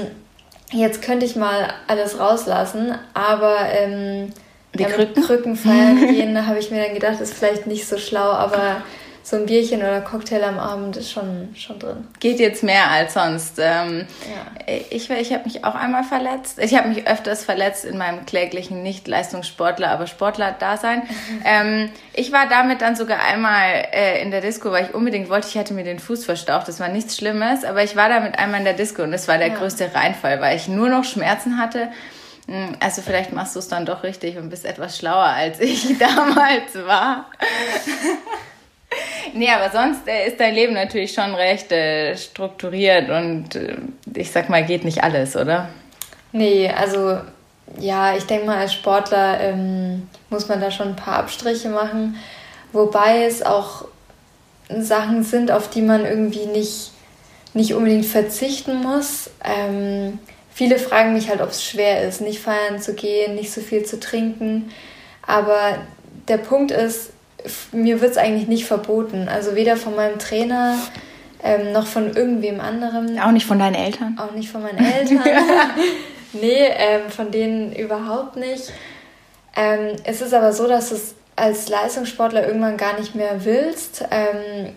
Jetzt 0.71 1.01
könnte 1.01 1.25
ich 1.25 1.35
mal 1.35 1.73
alles 1.87 2.19
rauslassen, 2.19 2.93
aber 3.15 3.57
ähm, 3.71 4.31
die 4.75 4.83
ja, 4.83 4.89
Krücken? 4.89 5.23
Krücken 5.23 5.55
feiern 5.55 6.07
gehen, 6.13 6.45
habe 6.45 6.59
ich 6.59 6.69
mir 6.69 6.83
dann 6.83 6.93
gedacht, 6.93 7.19
ist 7.21 7.33
vielleicht 7.33 7.65
nicht 7.65 7.87
so 7.87 7.97
schlau, 7.97 8.31
aber 8.31 8.83
so 9.29 9.35
ein 9.35 9.45
Bierchen 9.45 9.81
oder 9.81 9.99
Cocktail 9.99 10.41
am 10.41 10.57
Abend 10.57 10.95
ist 10.95 11.11
schon, 11.11 11.53
schon 11.53 11.77
drin. 11.79 12.07
Geht 12.21 12.39
jetzt 12.39 12.63
mehr 12.63 12.89
als 12.89 13.13
sonst. 13.13 13.59
Ähm, 13.59 14.07
ja. 14.25 14.73
Ich, 14.89 15.09
ich 15.09 15.33
habe 15.33 15.43
mich 15.43 15.65
auch 15.65 15.75
einmal 15.75 16.05
verletzt. 16.05 16.59
Ich 16.59 16.73
habe 16.75 16.87
mich 16.87 17.05
öfters 17.05 17.43
verletzt 17.43 17.83
in 17.83 17.97
meinem 17.97 18.25
kläglichen 18.25 18.83
Nicht-Leistungssportler, 18.83 19.89
aber 19.91 20.07
Sportler-Dasein. 20.07 21.03
Ähm, 21.45 21.91
ich 22.13 22.31
war 22.31 22.49
damit 22.49 22.81
dann 22.81 22.95
sogar 22.95 23.19
einmal 23.21 23.87
äh, 23.93 24.21
in 24.21 24.31
der 24.31 24.41
Disco, 24.41 24.71
weil 24.71 24.85
ich 24.85 24.93
unbedingt 24.93 25.29
wollte, 25.29 25.47
ich 25.47 25.55
hätte 25.55 25.73
mir 25.73 25.83
den 25.83 25.99
Fuß 25.99 26.25
verstaucht. 26.25 26.67
Das 26.67 26.79
war 26.79 26.89
nichts 26.89 27.15
Schlimmes, 27.15 27.63
aber 27.63 27.83
ich 27.83 27.95
war 27.95 28.09
damit 28.09 28.37
einmal 28.39 28.59
in 28.59 28.65
der 28.65 28.73
Disco 28.73 29.03
und 29.03 29.11
das 29.11 29.27
war 29.27 29.37
der 29.37 29.49
ja. 29.49 29.55
größte 29.55 29.93
Reinfall, 29.93 30.41
weil 30.41 30.57
ich 30.57 30.67
nur 30.67 30.89
noch 30.89 31.03
Schmerzen 31.03 31.57
hatte. 31.57 31.89
Hm, 32.47 32.75
also 32.79 33.01
vielleicht 33.01 33.31
machst 33.33 33.55
du 33.55 33.59
es 33.59 33.67
dann 33.67 33.85
doch 33.85 34.03
richtig 34.03 34.37
und 34.37 34.49
bist 34.49 34.65
etwas 34.65 34.97
schlauer, 34.97 35.25
als 35.25 35.59
ich 35.59 35.97
damals 35.99 36.75
war. 36.85 37.29
Nee, 39.33 39.49
aber 39.51 39.69
sonst 39.69 40.07
äh, 40.07 40.27
ist 40.27 40.39
dein 40.39 40.55
Leben 40.55 40.73
natürlich 40.73 41.13
schon 41.13 41.35
recht 41.35 41.71
äh, 41.71 42.15
strukturiert 42.15 43.09
und 43.09 43.55
äh, 43.55 43.77
ich 44.15 44.31
sag 44.31 44.49
mal, 44.49 44.65
geht 44.65 44.85
nicht 44.85 45.03
alles, 45.03 45.35
oder? 45.35 45.69
Nee, 46.31 46.69
also 46.69 47.17
ja, 47.79 48.15
ich 48.15 48.23
denke 48.23 48.45
mal, 48.45 48.57
als 48.57 48.73
Sportler 48.73 49.39
ähm, 49.41 50.07
muss 50.29 50.47
man 50.47 50.61
da 50.61 50.71
schon 50.71 50.89
ein 50.89 50.95
paar 50.95 51.17
Abstriche 51.19 51.69
machen, 51.69 52.17
wobei 52.71 53.25
es 53.25 53.43
auch 53.43 53.85
Sachen 54.69 55.23
sind, 55.23 55.51
auf 55.51 55.69
die 55.69 55.81
man 55.81 56.05
irgendwie 56.05 56.45
nicht, 56.45 56.91
nicht 57.53 57.73
unbedingt 57.73 58.05
verzichten 58.05 58.81
muss. 58.81 59.29
Ähm, 59.43 60.19
viele 60.53 60.79
fragen 60.79 61.13
mich 61.13 61.29
halt, 61.29 61.41
ob 61.41 61.49
es 61.49 61.63
schwer 61.63 62.07
ist, 62.07 62.21
nicht 62.21 62.39
feiern 62.39 62.81
zu 62.81 62.93
gehen, 62.93 63.35
nicht 63.35 63.51
so 63.51 63.61
viel 63.61 63.83
zu 63.83 63.99
trinken. 63.99 64.71
Aber 65.25 65.77
der 66.27 66.37
Punkt 66.37 66.71
ist, 66.71 67.11
mir 67.71 68.01
wird 68.01 68.11
es 68.11 68.17
eigentlich 68.17 68.47
nicht 68.47 68.65
verboten. 68.65 69.29
Also 69.29 69.55
weder 69.55 69.77
von 69.77 69.95
meinem 69.95 70.19
Trainer 70.19 70.77
ähm, 71.43 71.71
noch 71.71 71.87
von 71.87 72.15
irgendwem 72.15 72.59
anderem. 72.59 73.17
Auch 73.19 73.31
nicht 73.31 73.45
von 73.45 73.59
deinen 73.59 73.75
Eltern? 73.75 74.17
Auch 74.19 74.33
nicht 74.33 74.49
von 74.49 74.61
meinen 74.61 74.79
Eltern. 74.79 75.23
nee, 76.33 76.67
ähm, 76.77 77.09
von 77.09 77.31
denen 77.31 77.73
überhaupt 77.73 78.35
nicht. 78.35 78.71
Ähm, 79.55 79.95
es 80.03 80.21
ist 80.21 80.33
aber 80.33 80.53
so, 80.53 80.67
dass 80.67 80.89
du 80.89 80.95
es 80.95 81.15
als 81.35 81.69
Leistungssportler 81.69 82.47
irgendwann 82.47 82.77
gar 82.77 82.99
nicht 82.99 83.15
mehr 83.15 83.45
willst, 83.45 84.03
ähm, 84.11 84.73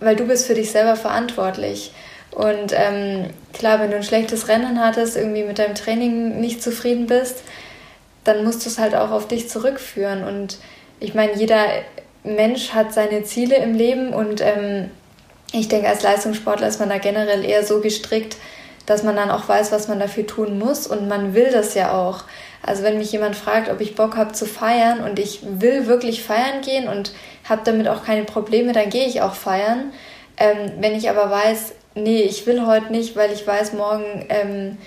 weil 0.00 0.16
du 0.16 0.26
bist 0.26 0.46
für 0.46 0.54
dich 0.54 0.70
selber 0.70 0.96
verantwortlich. 0.96 1.92
Und 2.30 2.72
ähm, 2.72 3.30
klar, 3.52 3.80
wenn 3.80 3.90
du 3.90 3.96
ein 3.96 4.02
schlechtes 4.02 4.48
Rennen 4.48 4.80
hattest, 4.80 5.16
irgendwie 5.16 5.42
mit 5.42 5.58
deinem 5.58 5.74
Training 5.74 6.40
nicht 6.40 6.62
zufrieden 6.62 7.06
bist, 7.06 7.42
dann 8.24 8.44
musst 8.44 8.64
du 8.64 8.70
es 8.70 8.78
halt 8.78 8.94
auch 8.94 9.10
auf 9.10 9.28
dich 9.28 9.48
zurückführen. 9.48 10.24
Und 10.24 10.58
ich 11.00 11.14
meine, 11.14 11.34
jeder 11.34 11.64
Mensch 12.22 12.72
hat 12.72 12.92
seine 12.92 13.24
Ziele 13.24 13.56
im 13.56 13.74
Leben 13.74 14.12
und 14.12 14.40
ähm, 14.40 14.90
ich 15.52 15.68
denke, 15.68 15.88
als 15.88 16.02
Leistungssportler 16.02 16.68
ist 16.68 16.78
man 16.78 16.90
da 16.90 16.98
generell 16.98 17.44
eher 17.44 17.64
so 17.64 17.80
gestrickt, 17.80 18.36
dass 18.86 19.02
man 19.02 19.16
dann 19.16 19.30
auch 19.30 19.48
weiß, 19.48 19.72
was 19.72 19.88
man 19.88 19.98
dafür 19.98 20.26
tun 20.26 20.58
muss 20.58 20.86
und 20.86 21.08
man 21.08 21.34
will 21.34 21.50
das 21.50 21.74
ja 21.74 21.92
auch. 21.92 22.24
Also 22.62 22.82
wenn 22.82 22.98
mich 22.98 23.10
jemand 23.12 23.36
fragt, 23.36 23.70
ob 23.70 23.80
ich 23.80 23.94
Bock 23.94 24.16
habe 24.16 24.32
zu 24.32 24.46
feiern 24.46 25.00
und 25.00 25.18
ich 25.18 25.40
will 25.42 25.86
wirklich 25.86 26.22
feiern 26.22 26.60
gehen 26.62 26.88
und 26.88 27.12
habe 27.48 27.62
damit 27.64 27.88
auch 27.88 28.04
keine 28.04 28.24
Probleme, 28.24 28.72
dann 28.72 28.90
gehe 28.90 29.06
ich 29.06 29.22
auch 29.22 29.34
feiern. 29.34 29.92
Ähm, 30.36 30.72
wenn 30.78 30.94
ich 30.94 31.08
aber 31.08 31.30
weiß, 31.30 31.72
nee, 31.94 32.22
ich 32.22 32.46
will 32.46 32.66
heute 32.66 32.92
nicht, 32.92 33.16
weil 33.16 33.32
ich 33.32 33.46
weiß, 33.46 33.72
morgen 33.72 34.26
ähm, 34.28 34.78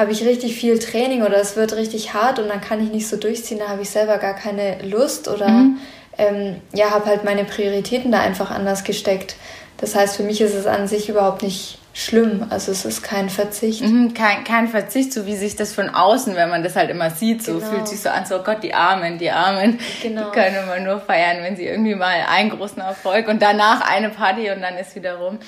habe 0.00 0.12
ich 0.12 0.24
richtig 0.24 0.56
viel 0.56 0.78
Training 0.78 1.22
oder 1.22 1.36
es 1.36 1.56
wird 1.56 1.74
richtig 1.74 2.14
hart 2.14 2.38
und 2.38 2.48
dann 2.48 2.62
kann 2.62 2.82
ich 2.82 2.90
nicht 2.90 3.06
so 3.06 3.18
durchziehen, 3.18 3.58
da 3.58 3.68
habe 3.68 3.82
ich 3.82 3.90
selber 3.90 4.16
gar 4.16 4.34
keine 4.34 4.82
Lust 4.82 5.28
oder 5.28 5.48
mhm. 5.48 5.78
ähm, 6.16 6.56
ja, 6.72 6.90
habe 6.90 7.04
halt 7.04 7.22
meine 7.22 7.44
Prioritäten 7.44 8.10
da 8.10 8.20
einfach 8.20 8.50
anders 8.50 8.82
gesteckt. 8.82 9.36
Das 9.76 9.94
heißt, 9.94 10.16
für 10.16 10.22
mich 10.22 10.40
ist 10.40 10.54
es 10.54 10.66
an 10.66 10.88
sich 10.88 11.08
überhaupt 11.10 11.42
nicht 11.42 11.78
schlimm. 11.92 12.46
Also 12.50 12.72
es 12.72 12.84
ist 12.84 13.02
kein 13.02 13.28
Verzicht. 13.28 13.82
Mhm, 13.82 14.14
kein, 14.14 14.44
kein 14.44 14.68
Verzicht, 14.68 15.12
so 15.12 15.26
wie 15.26 15.36
sich 15.36 15.56
das 15.56 15.72
von 15.72 15.90
außen, 15.90 16.34
wenn 16.34 16.48
man 16.48 16.62
das 16.62 16.76
halt 16.76 16.88
immer 16.88 17.10
sieht, 17.10 17.42
so 17.42 17.58
genau. 17.58 17.66
fühlt 17.66 17.88
sich 17.88 18.00
so 18.00 18.08
an, 18.08 18.24
so 18.24 18.36
oh 18.36 18.42
Gott, 18.42 18.62
die 18.62 18.72
Armen, 18.72 19.18
die 19.18 19.30
Armen, 19.30 19.78
genau. 20.02 20.26
die 20.26 20.38
können 20.38 20.56
immer 20.62 20.80
nur 20.80 21.00
feiern, 21.00 21.42
wenn 21.42 21.56
sie 21.56 21.66
irgendwie 21.66 21.94
mal 21.94 22.14
einen 22.28 22.50
großen 22.50 22.80
Erfolg 22.80 23.28
und 23.28 23.42
danach 23.42 23.80
eine 23.80 24.08
Party 24.08 24.50
und 24.50 24.62
dann 24.62 24.78
ist 24.78 24.94
wieder 24.94 25.16
rum 25.16 25.40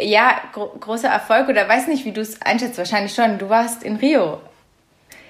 ja, 0.00 0.40
gro 0.52 0.68
großer 0.80 1.08
Erfolg 1.08 1.48
oder 1.48 1.68
weiß 1.68 1.88
nicht, 1.88 2.04
wie 2.04 2.12
du 2.12 2.20
es 2.20 2.40
einschätzt, 2.42 2.78
wahrscheinlich 2.78 3.14
schon. 3.14 3.38
Du 3.38 3.48
warst 3.48 3.82
in 3.82 3.96
Rio. 3.96 4.40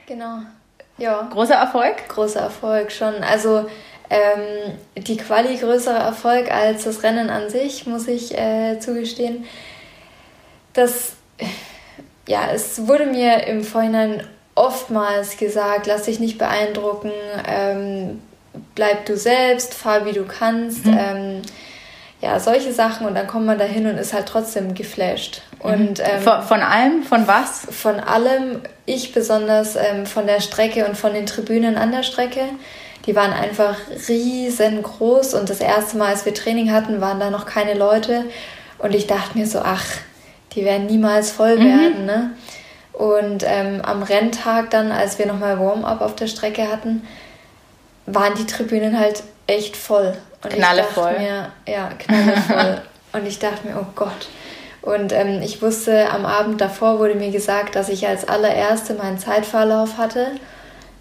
Genau. 0.06 0.38
Ja. 0.98 1.28
Großer 1.30 1.54
Erfolg? 1.54 2.08
Großer 2.08 2.40
Erfolg 2.40 2.90
schon. 2.90 3.14
Also 3.22 3.66
ähm, 4.08 4.76
die 4.96 5.16
Quali 5.16 5.56
größerer 5.56 5.98
Erfolg 5.98 6.50
als 6.50 6.84
das 6.84 7.02
Rennen 7.02 7.28
an 7.28 7.50
sich, 7.50 7.86
muss 7.86 8.08
ich 8.08 8.36
äh, 8.36 8.78
zugestehen. 8.78 9.44
Das, 10.72 11.14
ja, 12.28 12.50
es 12.52 12.86
wurde 12.86 13.06
mir 13.06 13.46
im 13.46 13.64
Vorhinein 13.64 14.26
oftmals 14.54 15.36
gesagt, 15.36 15.86
lass 15.86 16.04
dich 16.04 16.20
nicht 16.20 16.38
beeindrucken, 16.38 17.12
ähm, 17.46 18.22
bleib 18.74 19.06
du 19.06 19.16
selbst, 19.16 19.74
fahr 19.74 20.06
wie 20.06 20.12
du 20.12 20.24
kannst. 20.24 20.86
Mhm. 20.86 20.98
Ähm, 20.98 21.42
ja, 22.26 22.40
solche 22.40 22.72
Sachen 22.72 23.06
und 23.06 23.14
dann 23.14 23.28
kommt 23.28 23.46
man 23.46 23.56
da 23.56 23.64
hin 23.64 23.86
und 23.86 23.98
ist 23.98 24.12
halt 24.12 24.26
trotzdem 24.26 24.74
geflasht. 24.74 25.42
Und, 25.60 26.00
ähm, 26.00 26.20
von, 26.22 26.42
von, 26.42 26.60
allem? 26.60 27.04
Von 27.04 27.28
was? 27.28 27.68
Von 27.70 28.00
allem. 28.00 28.62
Ich 28.84 29.12
besonders 29.12 29.76
ähm, 29.76 30.06
von 30.06 30.26
der 30.26 30.40
Strecke 30.40 30.86
und 30.86 30.96
von 30.96 31.14
den 31.14 31.26
Tribünen 31.26 31.76
an 31.76 31.92
der 31.92 32.02
Strecke. 32.02 32.40
Die 33.06 33.14
waren 33.14 33.32
einfach 33.32 33.76
riesengroß 34.08 35.34
und 35.34 35.48
das 35.48 35.60
erste 35.60 35.96
Mal, 35.98 36.08
als 36.08 36.24
wir 36.24 36.34
Training 36.34 36.72
hatten, 36.72 37.00
waren 37.00 37.20
da 37.20 37.30
noch 37.30 37.46
keine 37.46 37.74
Leute. 37.74 38.24
Und 38.78 38.92
ich 38.92 39.06
dachte 39.06 39.38
mir 39.38 39.46
so, 39.46 39.60
ach, 39.60 39.84
die 40.54 40.64
werden 40.64 40.86
niemals 40.86 41.30
voll 41.30 41.58
mhm. 41.58 41.64
werden. 41.64 42.06
Ne? 42.06 42.30
Und 42.92 43.44
ähm, 43.46 43.82
am 43.82 44.02
Renntag 44.02 44.70
dann, 44.70 44.90
als 44.90 45.20
wir 45.20 45.26
nochmal 45.26 45.60
Warm-up 45.60 46.00
auf 46.00 46.16
der 46.16 46.26
Strecke 46.26 46.68
hatten, 46.68 47.06
waren 48.06 48.34
die 48.34 48.46
Tribünen 48.46 48.98
halt 48.98 49.22
echt 49.46 49.76
voll. 49.76 50.16
Und 50.42 50.52
knalle 50.52 50.82
ich 50.88 50.94
dachte 50.94 51.20
mir, 51.20 51.52
ja, 51.66 51.88
knalle 51.98 52.36
voll. 52.36 52.82
und 53.12 53.26
ich 53.26 53.38
dachte 53.38 53.66
mir, 53.66 53.76
oh 53.80 53.86
Gott. 53.94 54.28
Und 54.82 55.12
ähm, 55.12 55.42
ich 55.42 55.60
wusste, 55.62 56.10
am 56.10 56.24
Abend 56.24 56.60
davor 56.60 57.00
wurde 57.00 57.16
mir 57.16 57.32
gesagt, 57.32 57.74
dass 57.74 57.88
ich 57.88 58.06
als 58.06 58.28
allererste 58.28 58.94
meinen 58.94 59.18
Zeitverlauf 59.18 59.98
hatte 59.98 60.28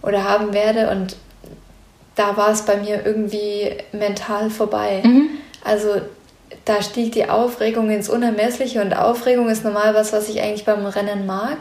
oder 0.01 0.23
haben 0.23 0.53
werde. 0.53 0.89
Und 0.89 1.15
da 2.15 2.35
war 2.35 2.49
es 2.49 2.63
bei 2.63 2.77
mir 2.77 3.05
irgendwie 3.05 3.77
mental 3.91 4.49
vorbei. 4.49 5.03
Mhm. 5.03 5.29
Also 5.63 6.01
da 6.65 6.81
stieg 6.81 7.11
die 7.11 7.29
Aufregung 7.29 7.91
ins 7.91 8.09
Unermessliche 8.09 8.81
und 8.81 8.93
Aufregung 8.93 9.49
ist 9.49 9.63
normal 9.63 9.93
was, 9.93 10.13
was 10.13 10.29
ich 10.29 10.41
eigentlich 10.41 10.65
beim 10.65 10.85
Rennen 10.85 11.27
mag. 11.27 11.57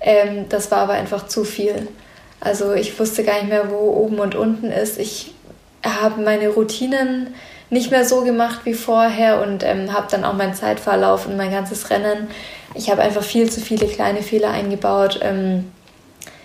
Ähm, 0.00 0.48
das 0.48 0.70
war 0.72 0.78
aber 0.78 0.94
einfach 0.94 1.28
zu 1.28 1.44
viel. 1.44 1.88
Also 2.40 2.72
ich 2.72 2.98
wusste 2.98 3.22
gar 3.22 3.34
nicht 3.34 3.48
mehr, 3.48 3.70
wo 3.70 3.76
oben 3.76 4.18
und 4.18 4.34
unten 4.34 4.72
ist. 4.72 4.98
Ich 4.98 5.32
habe 5.84 6.22
meine 6.22 6.48
Routinen 6.48 7.34
nicht 7.70 7.90
mehr 7.90 8.04
so 8.04 8.22
gemacht 8.22 8.60
wie 8.64 8.74
vorher 8.74 9.42
und 9.42 9.64
ähm, 9.64 9.92
habe 9.92 10.06
dann 10.10 10.24
auch 10.24 10.34
meinen 10.34 10.54
Zeitverlauf 10.54 11.26
und 11.26 11.36
mein 11.36 11.50
ganzes 11.50 11.90
Rennen. 11.90 12.28
Ich 12.74 12.90
habe 12.90 13.02
einfach 13.02 13.22
viel 13.22 13.50
zu 13.50 13.60
viele 13.60 13.86
kleine 13.86 14.22
Fehler 14.22 14.50
eingebaut. 14.50 15.20
Ähm, 15.22 15.70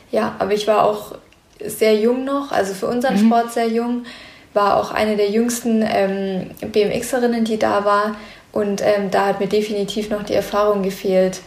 ja, 0.10 0.36
aber 0.39 0.53
ich 0.53 0.67
war 0.67 0.86
auch 0.86 1.15
sehr 1.63 1.96
jung 1.96 2.24
noch, 2.24 2.51
also 2.51 2.74
für 2.74 2.88
unseren 2.88 3.15
mhm. 3.15 3.27
Sport 3.27 3.53
sehr 3.53 3.67
jung 3.67 4.06
war 4.53 4.77
auch 4.77 4.91
eine 4.91 5.15
der 5.15 5.29
jüngsten 5.29 5.86
ähm, 5.88 6.51
BMXerinnen, 6.72 7.46
die 7.46 7.60
da 7.60 7.86
war. 7.86 8.15
Und 8.51 8.82
ähm, 8.82 9.12
da 9.12 9.27
hat 9.27 9.39
mir 9.39 9.48
definitiv 9.48 10.10
noch 10.10 10.24
die 10.24 10.34
Erfahrung 10.34 10.82
gefehlt. 10.82 11.41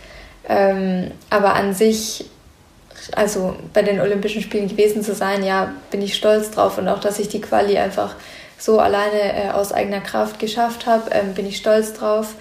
Ähm, 0.48 1.10
aber 1.28 1.54
an 1.54 1.74
sich, 1.74 2.26
also 3.16 3.56
bei 3.72 3.82
den 3.82 4.00
Olympischen 4.00 4.42
Spielen 4.42 4.68
gewesen 4.68 5.02
zu 5.02 5.14
sein, 5.14 5.44
ja, 5.44 5.72
bin 5.90 6.02
ich 6.02 6.14
stolz 6.14 6.50
drauf. 6.50 6.78
Und 6.78 6.88
auch, 6.88 7.00
dass 7.00 7.18
ich 7.18 7.28
die 7.28 7.40
Quali 7.40 7.78
einfach 7.78 8.14
so 8.58 8.78
alleine 8.78 9.46
äh, 9.46 9.50
aus 9.50 9.72
eigener 9.72 10.00
Kraft 10.00 10.38
geschafft 10.38 10.86
habe, 10.86 11.10
ähm, 11.12 11.34
bin 11.34 11.46
ich 11.46 11.56
stolz 11.56 11.92
drauf. 11.92 12.34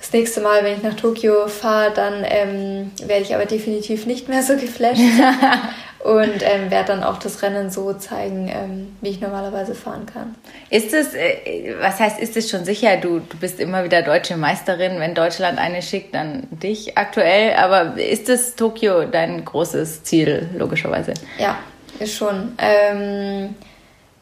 Das 0.00 0.12
nächste 0.12 0.40
Mal, 0.40 0.62
wenn 0.62 0.76
ich 0.76 0.82
nach 0.82 0.94
Tokio 0.94 1.48
fahre, 1.48 1.92
dann 1.92 2.24
ähm, 2.24 2.92
werde 3.04 3.22
ich 3.22 3.34
aber 3.34 3.46
definitiv 3.46 4.06
nicht 4.06 4.28
mehr 4.28 4.42
so 4.42 4.56
geflasht. 4.56 5.00
und 6.00 6.42
ähm, 6.42 6.70
werde 6.70 6.88
dann 6.88 7.02
auch 7.02 7.18
das 7.18 7.42
Rennen 7.42 7.70
so 7.70 7.92
zeigen, 7.92 8.48
ähm, 8.48 8.96
wie 9.00 9.08
ich 9.10 9.20
normalerweise 9.20 9.74
fahren 9.74 10.06
kann. 10.06 10.36
Ist 10.70 10.94
es, 10.94 11.14
äh, 11.14 11.74
was 11.80 11.98
heißt, 11.98 12.20
ist 12.20 12.36
es 12.36 12.48
schon 12.48 12.64
sicher, 12.64 12.96
du, 12.98 13.18
du 13.18 13.36
bist 13.38 13.58
immer 13.58 13.84
wieder 13.84 14.02
deutsche 14.02 14.36
Meisterin, 14.36 15.00
wenn 15.00 15.14
Deutschland 15.14 15.58
eine 15.58 15.82
schickt, 15.82 16.14
dann 16.14 16.46
dich 16.50 16.96
aktuell, 16.96 17.54
aber 17.56 17.98
ist 17.98 18.28
es 18.28 18.54
Tokio 18.54 19.04
dein 19.06 19.44
großes 19.44 20.04
Ziel, 20.04 20.48
logischerweise? 20.56 21.14
Ja, 21.38 21.58
ist 21.98 22.14
schon. 22.14 22.52
Ähm, 22.58 23.56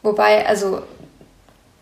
wobei, 0.01 0.47
also 0.47 0.81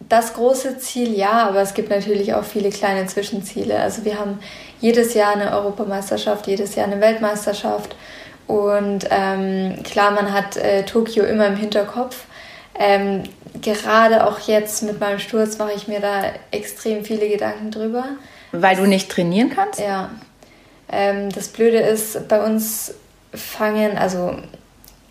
das 0.09 0.33
große 0.33 0.77
Ziel 0.77 1.13
ja, 1.13 1.47
aber 1.47 1.61
es 1.61 1.73
gibt 1.73 1.89
natürlich 1.89 2.33
auch 2.33 2.43
viele 2.43 2.69
kleine 2.69 3.07
Zwischenziele. 3.07 3.79
Also 3.79 4.03
wir 4.05 4.19
haben 4.19 4.39
jedes 4.81 5.13
Jahr 5.13 5.33
eine 5.33 5.51
Europameisterschaft, 5.51 6.47
jedes 6.47 6.75
Jahr 6.75 6.85
eine 6.85 7.01
Weltmeisterschaft 7.01 7.95
und 8.47 9.07
ähm, 9.09 9.81
klar, 9.83 10.11
man 10.11 10.31
hat 10.33 10.57
äh, 10.57 10.83
Tokio 10.83 11.23
immer 11.23 11.47
im 11.47 11.55
Hinterkopf. 11.55 12.25
Ähm, 12.77 13.23
gerade 13.61 14.27
auch 14.27 14.39
jetzt 14.41 14.83
mit 14.83 14.99
meinem 14.99 15.19
Sturz 15.19 15.57
mache 15.57 15.73
ich 15.73 15.87
mir 15.87 15.99
da 15.99 16.23
extrem 16.51 17.05
viele 17.05 17.27
Gedanken 17.29 17.71
drüber. 17.71 18.05
Weil 18.51 18.75
du 18.75 18.85
nicht 18.85 19.09
trainieren 19.09 19.49
kannst? 19.49 19.79
Ja. 19.79 20.09
Ähm, 20.91 21.29
das 21.31 21.47
Blöde 21.47 21.79
ist, 21.79 22.27
bei 22.27 22.43
uns 22.43 22.93
fangen, 23.33 23.97
also 23.97 24.35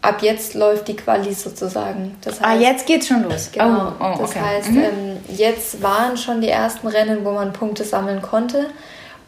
ab 0.03 0.23
jetzt 0.23 0.55
läuft 0.55 0.89
die 0.89 0.97
Quali 0.97 1.33
sozusagen. 1.33 2.17
Das 2.21 2.41
ah, 2.41 2.51
heißt, 2.51 2.61
ah, 2.61 2.71
jetzt 2.71 2.87
geht's 2.87 3.09
schon 3.09 3.25
los. 3.25 3.51
Genau. 3.53 3.93
Oh, 3.99 4.05
oh, 4.05 4.19
das 4.21 4.37
heißt, 4.37 4.71
mhm. 4.71 4.83
ähm, 4.83 5.17
jetzt 5.29 5.83
waren 5.83 6.17
schon 6.17 6.41
die 6.41 6.51
ersten 6.51 6.87
Rennen, 6.87 7.25
wo 7.25 7.33
man 7.33 7.53
Punkte 7.53 7.85
sammeln 7.85 8.23
konnte. 8.23 8.67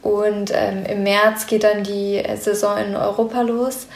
Und 0.07 0.53
ähm, 0.55 0.85
im 0.89 1.03
März 1.03 1.49
geht 1.49 1.65
dann 1.65 1.83
die 1.83 2.23
Saison 2.37 2.79
in 2.79 2.95
Europa 2.95 3.43
los, 3.43 3.89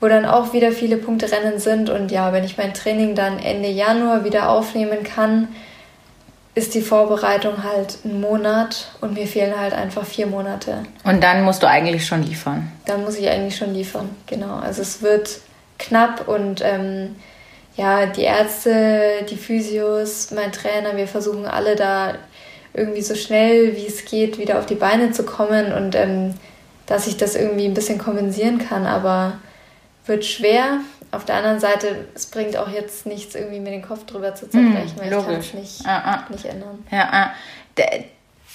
wo 0.00 0.08
dann 0.08 0.24
auch 0.24 0.54
wieder 0.54 0.72
viele 0.72 0.96
Punkterennen 0.96 1.58
sind. 1.58 1.90
Und 1.90 2.10
ja, 2.10 2.32
wenn 2.32 2.44
ich 2.44 2.56
mein 2.56 2.72
Training 2.72 3.14
dann 3.14 3.38
Ende 3.38 3.68
Januar 3.68 4.24
wieder 4.24 4.48
aufnehmen 4.48 5.02
kann, 5.02 5.48
ist 6.54 6.74
die 6.74 6.80
Vorbereitung 6.80 7.62
halt 7.62 7.98
ein 8.06 8.22
Monat 8.22 8.88
und 9.02 9.12
mir 9.12 9.26
fehlen 9.26 9.58
halt 9.58 9.74
einfach 9.74 10.06
vier 10.06 10.26
Monate. 10.26 10.84
Und 11.04 11.22
dann 11.22 11.42
musst 11.42 11.62
du 11.62 11.68
eigentlich 11.68 12.06
schon 12.06 12.22
liefern. 12.22 12.72
Dann 12.86 13.04
muss 13.04 13.18
ich 13.18 13.28
eigentlich 13.28 13.56
schon 13.56 13.74
liefern, 13.74 14.08
genau. 14.26 14.56
Also 14.56 14.80
es 14.80 15.02
wird 15.02 15.40
knapp 15.78 16.26
und 16.26 16.62
ähm, 16.64 17.16
ja, 17.76 18.06
die 18.06 18.22
Ärzte, 18.22 19.26
die 19.28 19.36
Physios, 19.36 20.30
mein 20.30 20.52
Trainer, 20.52 20.96
wir 20.96 21.08
versuchen 21.08 21.44
alle 21.44 21.76
da 21.76 22.14
irgendwie 22.74 23.02
so 23.02 23.14
schnell 23.14 23.76
wie 23.76 23.86
es 23.86 24.04
geht 24.04 24.38
wieder 24.38 24.58
auf 24.58 24.66
die 24.66 24.74
Beine 24.74 25.12
zu 25.12 25.24
kommen 25.24 25.72
und 25.72 25.94
ähm, 25.94 26.34
dass 26.86 27.06
ich 27.06 27.16
das 27.16 27.34
irgendwie 27.34 27.64
ein 27.64 27.74
bisschen 27.74 27.98
kompensieren 27.98 28.58
kann, 28.58 28.84
aber 28.84 29.38
wird 30.06 30.24
schwer. 30.24 30.80
Auf 31.12 31.24
der 31.24 31.36
anderen 31.36 31.60
Seite, 31.60 32.06
es 32.14 32.26
bringt 32.26 32.56
auch 32.56 32.68
jetzt 32.68 33.06
nichts, 33.06 33.36
irgendwie 33.36 33.60
mir 33.60 33.70
den 33.70 33.82
Kopf 33.86 34.04
drüber 34.04 34.34
zu 34.34 34.50
zerbrechen, 34.50 34.96
mm, 34.96 35.00
weil 35.00 35.06
ich 35.06 35.24
kann 35.24 35.34
es 35.34 35.54
nicht, 35.54 35.86
ah, 35.86 35.98
ah. 36.04 36.24
nicht 36.28 36.44
ändern. 36.44 36.84
Ja, 36.90 37.08
ah. 37.10 37.30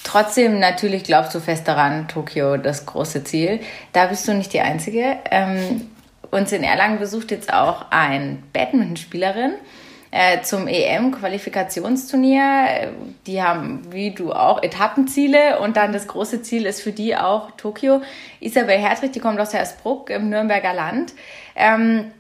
Trotzdem, 0.04 0.60
natürlich 0.60 1.04
glaubst 1.06 1.34
du 1.34 1.40
fest 1.40 1.68
daran, 1.68 2.08
Tokio 2.10 2.58
das 2.58 2.86
große 2.86 3.24
Ziel. 3.24 3.62
Da 3.94 4.08
bist 4.08 4.28
du 4.28 4.34
nicht 4.34 4.52
die 4.52 4.60
Einzige. 4.60 5.18
Ähm, 5.32 5.90
uns 6.32 6.52
in 6.52 6.64
Erlangen 6.64 7.00
besucht 7.00 7.32
jetzt 7.32 7.52
auch 7.54 7.86
ein 7.90 8.44
Badmintonspielerin. 8.54 9.52
spielerin 9.52 9.79
äh, 10.12 10.42
zum 10.42 10.68
EM-Qualifikationsturnier. 10.68 12.92
Die 13.28 13.42
haben, 13.42 13.82
wie 13.92 14.12
du 14.12 14.34
auch, 14.34 14.62
Etappenziele 14.64 15.60
und 15.60 15.78
dann 15.78 15.94
das 15.94 16.08
große 16.08 16.42
Ziel 16.42 16.66
ist 16.66 16.82
für 16.82 16.92
die 16.92 17.16
auch 17.16 17.52
Tokio. 17.52 18.02
Isabel 18.40 18.78
Hertrich, 18.78 19.12
die 19.12 19.20
kommt 19.20 19.40
aus 19.40 19.54
Hersbruck 19.54 20.10
im 20.10 20.30
Nürnberger 20.30 20.74
Land. 20.74 21.14
Ähm, 21.56 22.12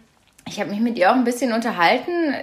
ich 0.47 0.59
habe 0.59 0.71
mich 0.71 0.79
mit 0.79 0.97
ihr 0.97 1.11
auch 1.11 1.15
ein 1.15 1.23
bisschen 1.23 1.53
unterhalten. 1.53 2.33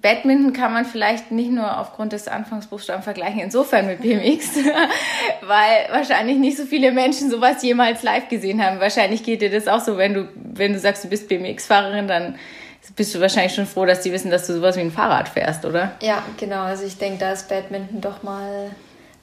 Badminton 0.00 0.54
kann 0.54 0.72
man 0.72 0.86
vielleicht 0.86 1.30
nicht 1.30 1.50
nur 1.50 1.78
aufgrund 1.78 2.12
des 2.12 2.26
Anfangsbuchstaben 2.26 3.02
vergleichen, 3.02 3.40
insofern 3.40 3.86
mit 3.86 4.00
BMX, 4.00 4.56
weil 5.42 5.86
wahrscheinlich 5.90 6.38
nicht 6.38 6.56
so 6.56 6.64
viele 6.64 6.92
Menschen 6.92 7.30
sowas 7.30 7.62
jemals 7.62 8.02
live 8.02 8.28
gesehen 8.28 8.64
haben. 8.64 8.80
Wahrscheinlich 8.80 9.22
geht 9.22 9.42
dir 9.42 9.50
das 9.50 9.68
auch 9.68 9.80
so, 9.80 9.98
wenn 9.98 10.14
du, 10.14 10.28
wenn 10.34 10.72
du 10.72 10.78
sagst, 10.78 11.04
du 11.04 11.08
bist 11.08 11.28
BMX-Fahrerin, 11.28 12.08
dann 12.08 12.36
bist 12.96 13.14
du 13.14 13.20
wahrscheinlich 13.20 13.54
schon 13.54 13.66
froh, 13.66 13.86
dass 13.86 14.02
die 14.02 14.12
wissen, 14.12 14.30
dass 14.30 14.46
du 14.46 14.54
sowas 14.54 14.76
wie 14.76 14.80
ein 14.80 14.90
Fahrrad 14.90 15.28
fährst, 15.28 15.64
oder? 15.64 15.92
Ja, 16.02 16.22
genau. 16.38 16.62
Also 16.62 16.84
ich 16.84 16.98
denke, 16.98 17.18
da 17.18 17.32
ist 17.32 17.48
Badminton 17.48 18.00
doch 18.00 18.22
mal 18.22 18.70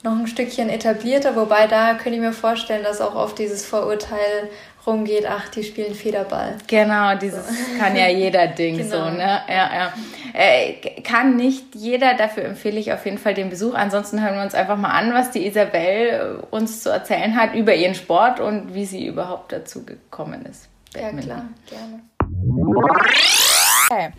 noch 0.02 0.12
ein 0.12 0.26
Stückchen 0.26 0.70
etablierter, 0.70 1.36
wobei 1.36 1.66
da 1.66 1.94
könnte 1.94 2.16
ich 2.16 2.20
mir 2.20 2.32
vorstellen, 2.32 2.82
dass 2.82 3.00
auch 3.00 3.14
oft 3.14 3.38
dieses 3.38 3.66
Vorurteil 3.66 4.48
rumgeht, 4.86 5.26
ach, 5.28 5.48
die 5.50 5.62
spielen 5.62 5.94
Federball. 5.94 6.56
Genau, 6.66 7.14
dieses 7.16 7.46
so. 7.46 7.54
kann 7.78 7.94
ja 7.94 8.08
jeder 8.08 8.46
Ding 8.46 8.78
genau. 8.78 8.90
so, 8.90 9.10
ne? 9.10 9.40
Ja, 9.46 9.70
ja. 9.74 9.92
Äh, 10.32 11.02
kann 11.02 11.36
nicht 11.36 11.74
jeder, 11.74 12.14
dafür 12.14 12.44
empfehle 12.44 12.80
ich 12.80 12.92
auf 12.92 13.04
jeden 13.04 13.18
Fall 13.18 13.34
den 13.34 13.50
Besuch. 13.50 13.74
Ansonsten 13.74 14.22
hören 14.22 14.36
wir 14.36 14.42
uns 14.42 14.54
einfach 14.54 14.78
mal 14.78 14.90
an, 14.90 15.12
was 15.12 15.32
die 15.32 15.46
Isabel 15.46 16.42
uns 16.50 16.82
zu 16.82 16.90
erzählen 16.90 17.36
hat 17.36 17.54
über 17.54 17.74
ihren 17.74 17.94
Sport 17.94 18.40
und 18.40 18.74
wie 18.74 18.86
sie 18.86 19.06
überhaupt 19.06 19.52
dazu 19.52 19.84
gekommen 19.84 20.46
ist. 20.46 20.68
Ja, 20.94 21.10
klar, 21.12 21.44
gerne. 21.68 22.00
Okay. 23.90 24.10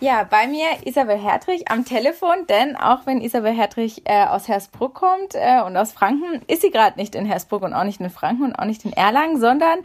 Ja, 0.00 0.24
bei 0.24 0.46
mir 0.46 0.68
Isabel 0.86 1.18
Hertrich 1.18 1.70
am 1.70 1.84
Telefon, 1.84 2.46
denn 2.48 2.76
auch 2.76 3.04
wenn 3.04 3.20
Isabel 3.20 3.52
Hertrich 3.52 4.00
äh, 4.06 4.24
aus 4.24 4.48
Hersbruck 4.48 4.94
kommt 4.94 5.34
äh, 5.34 5.60
und 5.60 5.76
aus 5.76 5.92
Franken, 5.92 6.40
ist 6.46 6.62
sie 6.62 6.70
gerade 6.70 6.98
nicht 6.98 7.14
in 7.14 7.26
Hersbruck 7.26 7.62
und 7.62 7.74
auch 7.74 7.84
nicht 7.84 8.00
in 8.00 8.08
Franken 8.08 8.44
und 8.44 8.54
auch 8.54 8.64
nicht 8.64 8.86
in 8.86 8.92
Erlangen, 8.94 9.38
sondern 9.38 9.80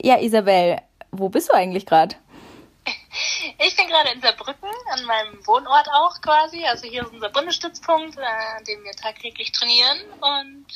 ja, 0.00 0.18
Isabel, 0.18 0.78
wo 1.12 1.28
bist 1.28 1.50
du 1.50 1.54
eigentlich 1.54 1.84
gerade? 1.84 2.16
Ich 3.58 3.76
bin 3.76 3.86
gerade 3.88 4.10
in 4.10 4.20
Saarbrücken, 4.20 4.68
an 4.92 5.04
meinem 5.04 5.46
Wohnort 5.46 5.88
auch 5.92 6.20
quasi. 6.20 6.64
Also 6.66 6.86
hier 6.86 7.02
ist 7.02 7.12
unser 7.12 7.28
Bundesstützpunkt, 7.30 8.16
äh, 8.18 8.22
an 8.56 8.64
dem 8.64 8.82
wir 8.84 8.92
tagtäglich 8.92 9.52
trainieren. 9.52 9.98
Und 10.20 10.66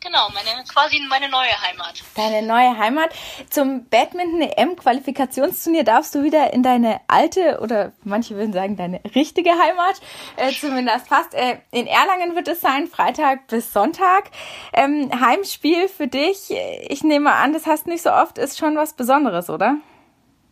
genau, 0.00 0.28
meine 0.30 0.64
quasi 0.64 1.00
meine 1.08 1.28
neue 1.28 1.52
Heimat. 1.62 2.02
Deine 2.14 2.42
neue 2.42 2.76
Heimat. 2.78 3.14
Zum 3.50 3.88
Badminton-EM-Qualifikationsturnier 3.88 5.84
darfst 5.84 6.14
du 6.14 6.22
wieder 6.22 6.52
in 6.52 6.62
deine 6.62 7.00
alte 7.08 7.60
oder 7.60 7.92
manche 8.02 8.34
würden 8.36 8.52
sagen 8.52 8.76
deine 8.76 9.00
richtige 9.14 9.50
Heimat. 9.50 10.00
Äh, 10.36 10.52
zumindest 10.52 11.08
fast. 11.08 11.34
Äh, 11.34 11.58
in 11.70 11.86
Erlangen 11.86 12.34
wird 12.34 12.48
es 12.48 12.60
sein, 12.60 12.86
Freitag 12.86 13.46
bis 13.46 13.72
Sonntag. 13.72 14.30
Ähm, 14.72 15.10
Heimspiel 15.20 15.88
für 15.88 16.08
dich. 16.08 16.50
Ich 16.88 17.02
nehme 17.04 17.32
an, 17.32 17.52
das 17.52 17.66
hast 17.66 17.86
nicht 17.86 18.02
so 18.02 18.10
oft, 18.10 18.38
ist 18.38 18.58
schon 18.58 18.76
was 18.76 18.94
Besonderes, 18.94 19.48
oder? 19.50 19.76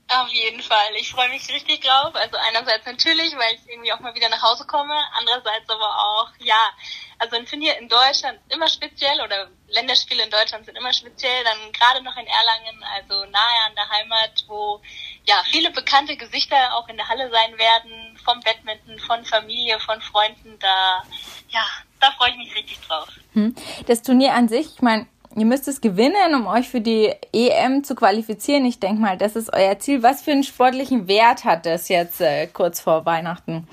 Auf 0.08 0.28
jeden 0.28 0.61
Fall. 0.61 0.94
Ich 0.96 1.11
freue 1.11 1.30
mich 1.30 1.49
richtig 1.49 1.80
drauf. 1.80 2.14
Also 2.14 2.37
einerseits 2.37 2.84
natürlich, 2.84 3.34
weil 3.37 3.54
ich 3.54 3.68
irgendwie 3.68 3.92
auch 3.92 4.00
mal 4.00 4.14
wieder 4.14 4.28
nach 4.28 4.42
Hause 4.42 4.66
komme. 4.66 4.94
Andererseits 5.18 5.68
aber 5.68 5.88
auch, 5.99 6.28
ja, 6.40 6.70
also 7.18 7.37
ein 7.37 7.46
Turnier 7.46 7.78
in 7.78 7.88
Deutschland 7.88 8.38
immer 8.50 8.68
speziell 8.68 9.18
oder 9.23 9.49
Länderspiele 9.68 10.25
in 10.25 10.30
Deutschland 10.30 10.66
sind 10.66 10.76
immer 10.76 10.92
speziell. 10.92 11.42
Dann 11.44 11.73
gerade 11.73 12.04
noch 12.04 12.16
in 12.16 12.26
Erlangen, 12.26 12.84
also 12.94 13.25
nahe 13.30 13.66
an 13.66 13.75
der 13.75 13.88
Heimat, 13.88 14.44
wo 14.46 14.82
ja 15.25 15.42
viele 15.50 15.70
bekannte 15.70 16.16
Gesichter 16.18 16.75
auch 16.75 16.88
in 16.88 16.99
der 16.99 17.08
Halle 17.08 17.30
sein 17.30 17.56
werden. 17.56 18.18
Vom 18.23 18.40
Badminton, 18.40 18.99
von 18.99 19.25
Familie, 19.25 19.80
von 19.80 20.02
Freunden. 20.02 20.58
Da, 20.58 21.02
ja, 21.49 21.64
da 22.00 22.11
freue 22.12 22.30
ich 22.30 22.37
mich 22.37 22.54
richtig 22.54 22.78
drauf. 22.82 23.08
Hm. 23.32 23.54
Das 23.87 24.02
Turnier 24.02 24.34
an 24.34 24.49
sich, 24.49 24.66
ich 24.75 24.82
meine, 24.82 25.06
Ihr 25.36 25.46
müsst 25.46 25.66
es 25.66 25.80
gewinnen, 25.80 26.34
um 26.34 26.46
euch 26.46 26.68
für 26.68 26.80
die 26.80 27.12
EM 27.32 27.82
zu 27.82 27.96
qualifizieren. 27.96 28.64
Ich 28.66 28.78
denke 28.78 29.00
mal, 29.00 29.18
das 29.18 29.34
ist 29.34 29.52
euer 29.52 29.78
Ziel. 29.80 30.02
Was 30.02 30.22
für 30.22 30.30
einen 30.30 30.44
sportlichen 30.44 31.08
Wert 31.08 31.44
hat 31.44 31.66
das 31.66 31.88
jetzt 31.88 32.20
äh, 32.20 32.46
kurz 32.46 32.80
vor 32.80 33.04
Weihnachten? 33.04 33.66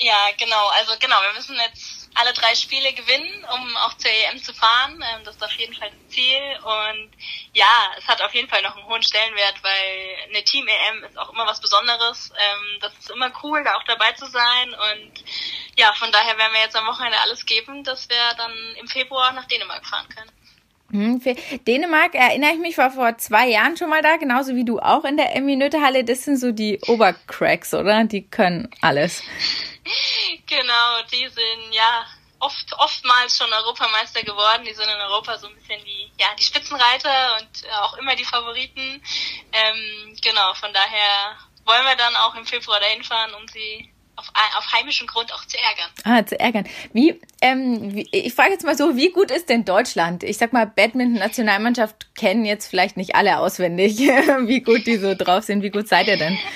Ja, 0.00 0.16
genau. 0.36 0.68
Also 0.80 0.94
genau, 0.98 1.16
wir 1.28 1.34
müssen 1.36 1.54
jetzt 1.68 2.01
alle 2.14 2.32
drei 2.32 2.54
Spiele 2.54 2.92
gewinnen, 2.92 3.44
um 3.54 3.76
auch 3.78 3.94
zur 3.94 4.10
EM 4.10 4.42
zu 4.42 4.52
fahren. 4.52 5.02
Ähm, 5.02 5.24
das 5.24 5.36
ist 5.36 5.44
auf 5.44 5.52
jeden 5.52 5.74
Fall 5.74 5.90
das 5.90 6.14
Ziel. 6.14 6.40
Und 6.62 7.10
ja, 7.52 7.92
es 7.98 8.06
hat 8.06 8.22
auf 8.22 8.34
jeden 8.34 8.48
Fall 8.48 8.62
noch 8.62 8.76
einen 8.76 8.86
hohen 8.86 9.02
Stellenwert, 9.02 9.62
weil 9.62 10.28
eine 10.28 10.44
Team-EM 10.44 11.04
ist 11.04 11.18
auch 11.18 11.32
immer 11.32 11.46
was 11.46 11.60
Besonderes. 11.60 12.30
Ähm, 12.30 12.78
das 12.80 12.92
ist 12.98 13.10
immer 13.10 13.32
cool, 13.42 13.64
da 13.64 13.74
auch 13.76 13.84
dabei 13.84 14.12
zu 14.12 14.26
sein. 14.26 14.68
Und 14.70 15.24
ja, 15.76 15.92
von 15.94 16.12
daher 16.12 16.36
werden 16.38 16.52
wir 16.52 16.60
jetzt 16.60 16.76
am 16.76 16.86
Wochenende 16.86 17.18
alles 17.20 17.46
geben, 17.46 17.84
dass 17.84 18.08
wir 18.08 18.34
dann 18.36 18.52
im 18.80 18.88
Februar 18.88 19.32
nach 19.32 19.46
Dänemark 19.46 19.86
fahren 19.86 20.08
können. 20.08 20.30
Hm, 20.92 21.22
Dänemark 21.66 22.14
erinnere 22.14 22.52
ich 22.52 22.58
mich, 22.58 22.76
war 22.76 22.90
vor 22.90 23.16
zwei 23.16 23.48
Jahren 23.48 23.78
schon 23.78 23.88
mal 23.88 24.02
da, 24.02 24.16
genauso 24.16 24.54
wie 24.54 24.64
du 24.66 24.78
auch 24.78 25.06
in 25.06 25.16
der 25.16 25.34
Eminöte-Halle. 25.34 26.04
Das 26.04 26.24
sind 26.24 26.36
so 26.36 26.52
die 26.52 26.80
Obercracks, 26.86 27.72
oder? 27.72 28.04
Die 28.04 28.28
können 28.28 28.68
alles. 28.82 29.22
genau, 30.46 31.02
die 31.10 31.28
sind 31.28 31.72
ja 31.72 32.06
oft, 32.42 32.72
oftmals 32.78 33.36
schon 33.36 33.52
Europameister 33.52 34.22
geworden. 34.22 34.64
Die 34.66 34.74
sind 34.74 34.88
in 34.88 35.00
Europa 35.00 35.38
so 35.38 35.48
ein 35.48 35.54
bisschen 35.54 35.84
die, 35.84 36.10
ja, 36.18 36.26
die 36.38 36.44
Spitzenreiter 36.44 37.38
und 37.40 37.70
auch 37.82 37.96
immer 37.98 38.14
die 38.16 38.24
Favoriten. 38.24 39.02
Ähm, 39.52 40.16
genau, 40.22 40.54
von 40.54 40.72
daher 40.72 41.36
wollen 41.64 41.84
wir 41.84 41.96
dann 41.96 42.16
auch 42.16 42.34
im 42.34 42.44
Februar 42.44 42.80
dahin 42.80 43.04
fahren, 43.04 43.32
um 43.34 43.46
sie 43.48 43.92
auf, 44.16 44.28
auf 44.58 44.72
heimischem 44.72 45.06
Grund 45.06 45.32
auch 45.32 45.44
zu 45.46 45.56
ärgern. 45.56 45.90
Ah, 46.04 46.26
zu 46.26 46.38
ärgern. 46.38 46.68
Wie, 46.92 47.20
ähm, 47.40 47.94
wie, 47.94 48.08
ich 48.10 48.34
frage 48.34 48.52
jetzt 48.52 48.64
mal 48.64 48.76
so, 48.76 48.96
wie 48.96 49.10
gut 49.10 49.30
ist 49.30 49.48
denn 49.48 49.64
Deutschland? 49.64 50.22
Ich 50.22 50.38
sag 50.38 50.52
mal, 50.52 50.66
Badminton-Nationalmannschaft 50.66 52.14
kennen 52.14 52.44
jetzt 52.44 52.68
vielleicht 52.68 52.96
nicht 52.96 53.14
alle 53.14 53.38
auswendig, 53.38 53.98
wie 53.98 54.60
gut 54.60 54.86
die 54.86 54.96
so 54.96 55.14
drauf 55.14 55.44
sind. 55.44 55.62
Wie 55.62 55.70
gut 55.70 55.88
seid 55.88 56.08
ihr 56.08 56.18
denn? 56.18 56.38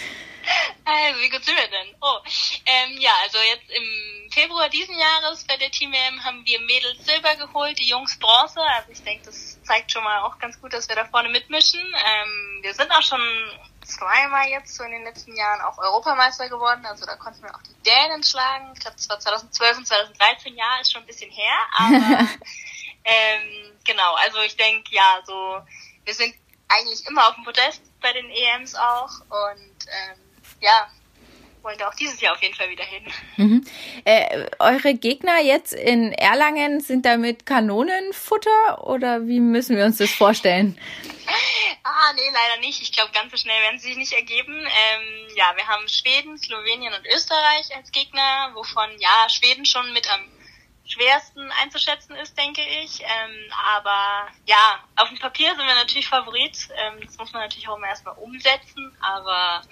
Also, 0.85 1.21
wie 1.21 1.29
gut 1.29 1.45
sind 1.45 1.57
wir 1.57 1.69
denn? 1.69 1.95
Oh, 2.01 2.19
ähm, 2.67 2.99
ja, 3.01 3.13
also 3.23 3.39
jetzt 3.39 3.71
im 3.71 4.31
Februar 4.31 4.69
diesen 4.69 4.99
Jahres 4.99 5.45
bei 5.45 5.57
der 5.57 5.71
Team 5.71 5.93
WM 5.93 6.25
haben 6.25 6.45
wir 6.45 6.61
Mädels 6.61 7.05
Silber 7.05 7.35
geholt, 7.37 7.79
die 7.79 7.89
Jungs 7.89 8.19
Bronze. 8.19 8.61
Also 8.61 8.93
ich 8.93 9.03
denke, 9.03 9.27
das 9.27 9.61
zeigt 9.63 9.93
schon 9.93 10.05
mal 10.05 10.23
auch 10.23 10.39
ganz 10.39 10.61
gut, 10.61 10.73
dass 10.73 10.89
wir 10.89 10.97
da 10.97 11.05
vorne 11.07 11.29
mitmischen. 11.29 11.81
Ähm, 11.81 12.59
wir 12.63 12.75
sind 12.75 12.91
auch 12.91 13.03
schon 13.03 13.21
zweimal 13.85 14.49
jetzt 14.49 14.75
so 14.75 14.85
in 14.85 14.91
den 14.91 15.05
letzten 15.05 15.37
Jahren 15.37 15.61
auch 15.63 15.79
Europameister 15.79 16.49
geworden. 16.49 16.85
Also 16.87 17.07
da 17.07 17.17
konnten 17.17 17.43
wir 17.43 17.55
auch 17.55 17.63
die 17.63 17.83
Dänen 17.83 18.23
schlagen. 18.23 18.73
Ich 18.75 18.81
glaube, 18.81 18.97
das 18.97 19.09
war 19.09 19.19
2012 19.19 19.79
und 19.79 19.87
2013. 19.87 20.57
Ja, 20.57 20.81
ist 20.81 20.93
schon 20.93 21.03
ein 21.03 21.07
bisschen 21.07 21.31
her. 21.31 21.57
Aber 21.73 22.29
ähm, 23.05 23.79
genau, 23.85 24.15
also 24.17 24.41
ich 24.41 24.57
denke, 24.57 24.95
ja, 24.95 25.21
so 25.25 25.63
wir 26.05 26.15
sind 26.15 26.35
eigentlich 26.69 27.07
immer 27.07 27.29
auf 27.29 27.35
dem 27.35 27.45
Podest 27.45 27.83
bei 28.01 28.13
den 28.13 28.31
EMs 28.31 28.75
auch. 28.75 29.21
Und 29.29 29.87
ähm, 29.87 30.26
ja, 30.61 30.89
wollen 31.67 31.79
da 31.79 31.89
auch 31.89 31.95
dieses 31.95 32.21
Jahr 32.21 32.35
auf 32.35 32.43
jeden 32.43 32.55
Fall 32.55 32.71
wieder 32.71 32.85
hin. 32.85 33.13
Mhm. 33.37 33.67
Äh, 34.05 34.47
eure 34.61 34.95
Gegner 34.95 35.41
jetzt 35.41 35.73
in 35.73 36.13
Erlangen 36.13 36.81
sind 36.81 37.05
damit 37.05 37.45
Kanonenfutter 37.45 38.87
oder 38.87 39.27
wie 39.27 39.41
müssen 39.41 39.77
wir 39.77 39.85
uns 39.85 39.97
das 39.99 40.13
vorstellen? 40.13 40.79
ah, 41.83 42.13
nee, 42.15 42.31
leider 42.33 42.61
nicht. 42.61 42.81
Ich 42.83 42.93
glaube, 42.93 43.11
ganz 43.13 43.33
so 43.33 43.37
schnell 43.37 43.61
werden 43.63 43.81
sie 43.81 43.89
sich 43.89 43.97
nicht 43.97 44.13
ergeben. 44.13 44.55
Ähm, 44.55 45.29
ja, 45.35 45.53
wir 45.57 45.67
haben 45.67 45.89
Schweden, 45.89 46.39
Slowenien 46.39 46.95
und 46.95 47.05
Österreich 47.05 47.75
als 47.75 47.91
Gegner, 47.91 48.51
wovon 48.55 48.89
ja 48.99 49.29
Schweden 49.29 49.67
schon 49.67 49.93
mit 49.93 50.09
am 50.13 50.21
schwersten 50.85 51.51
einzuschätzen 51.61 52.15
ist, 52.15 52.39
denke 52.39 52.63
ich. 52.85 53.01
Ähm, 53.01 53.53
aber 53.75 54.29
ja, 54.47 54.85
auf 54.95 55.09
dem 55.09 55.19
Papier 55.19 55.49
sind 55.57 55.67
wir 55.67 55.75
natürlich 55.75 56.07
Favorit. 56.07 56.69
Ähm, 56.77 57.01
das 57.05 57.19
muss 57.19 57.33
man 57.33 57.43
natürlich 57.43 57.69
auch 57.69 57.79
mal 57.79 57.89
erstmal 57.89 58.17
umsetzen. 58.19 58.97
Aber 59.01 59.63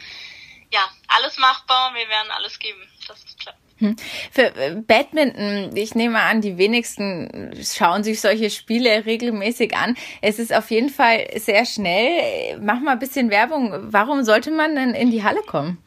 ja, 0.72 0.88
alles 1.09 1.38
machbar 1.38 1.94
wir 1.94 2.09
werden 2.09 2.31
alles 2.31 2.59
geben, 2.59 2.81
dass 3.07 3.24
es 3.24 3.37
klappt. 3.37 3.59
Hm. 3.79 3.96
Für 4.31 4.55
äh, 4.55 4.77
Badminton, 4.77 5.77
ich 5.77 5.94
nehme 5.94 6.20
an, 6.20 6.40
die 6.40 6.59
wenigsten 6.59 7.53
schauen 7.62 8.05
sich 8.05 8.20
solche 8.20 8.50
Spiele 8.50 9.05
regelmäßig 9.05 9.77
an. 9.77 9.96
Es 10.22 10.38
ist 10.38 10.55
auf 10.55 10.70
jeden 10.70 10.90
Fall 10.90 11.29
sehr 11.37 11.66
schnell. 11.66 12.59
Mach 12.61 12.79
mal 12.81 12.92
ein 12.92 12.98
bisschen 13.00 13.31
Werbung. 13.31 13.92
Warum 13.92 14.22
sollte 14.22 14.53
man 14.53 14.77
denn 14.77 14.94
in 14.94 15.11
die 15.11 15.24
Halle 15.24 15.42
kommen? 15.42 15.83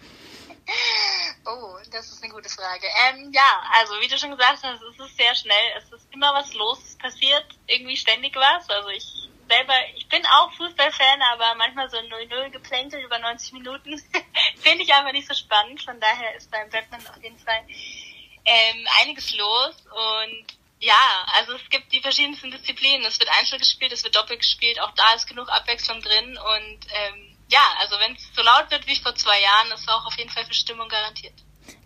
Oh, 1.45 1.77
das 1.91 2.11
ist 2.11 2.21
eine 2.21 2.33
gute 2.33 2.49
Frage. 2.49 2.87
Ähm, 3.07 3.31
ja, 3.33 3.63
also 3.79 3.93
wie 4.01 4.07
du 4.09 4.17
schon 4.17 4.31
gesagt 4.31 4.59
hast, 4.63 4.81
es 4.81 5.05
ist 5.05 5.17
sehr 5.17 5.33
schnell. 5.33 5.55
Es 5.77 5.89
ist 5.93 6.07
immer 6.13 6.33
was 6.33 6.53
los. 6.55 6.79
Es 6.85 6.97
passiert 6.97 7.45
irgendwie 7.67 7.95
ständig 7.95 8.35
was. 8.35 8.69
Also 8.69 8.89
ich 8.89 9.29
selber, 9.47 9.73
ich 9.95 10.07
bin 10.07 10.25
auch 10.25 10.51
Fußballfan, 10.53 11.21
aber 11.33 11.55
manchmal 11.55 11.89
so 11.89 11.97
0-0 11.97 12.49
geplänkel 12.49 13.01
über 13.01 13.19
90 13.19 13.53
Minuten 13.53 13.97
finde 14.57 14.83
ich 14.83 14.93
einfach 14.93 15.11
nicht 15.11 15.27
so 15.27 15.33
spannend. 15.33 15.81
Von 15.81 15.99
daher 15.99 16.35
ist 16.35 16.51
beim 16.51 16.69
Batman 16.69 17.05
auf 17.07 17.21
jeden 17.21 17.39
Fall 17.39 17.63
ähm, 18.45 18.87
einiges 19.01 19.35
los 19.35 19.75
und 19.85 20.45
ja, 20.79 21.25
also 21.33 21.53
es 21.53 21.69
gibt 21.69 21.91
die 21.91 22.01
verschiedensten 22.01 22.51
Disziplinen. 22.51 23.05
Es 23.05 23.19
wird 23.19 23.29
Einzel 23.39 23.57
gespielt, 23.57 23.91
es 23.91 24.03
wird 24.03 24.15
Doppel 24.15 24.37
gespielt, 24.37 24.79
auch 24.79 24.91
da 24.91 25.13
ist 25.13 25.27
genug 25.27 25.49
Abwechslung 25.49 26.01
drin 26.01 26.37
und 26.37 26.79
ähm, 26.91 27.37
ja, 27.49 27.65
also 27.79 27.97
wenn 27.99 28.13
es 28.13 28.33
so 28.35 28.41
laut 28.41 28.69
wird 28.69 28.85
wie 28.87 28.95
vor 28.95 29.15
zwei 29.15 29.41
Jahren, 29.41 29.71
ist 29.71 29.89
auch 29.89 30.05
auf 30.05 30.17
jeden 30.17 30.29
Fall 30.29 30.45
für 30.45 30.53
Stimmung 30.53 30.89
garantiert. 30.89 31.33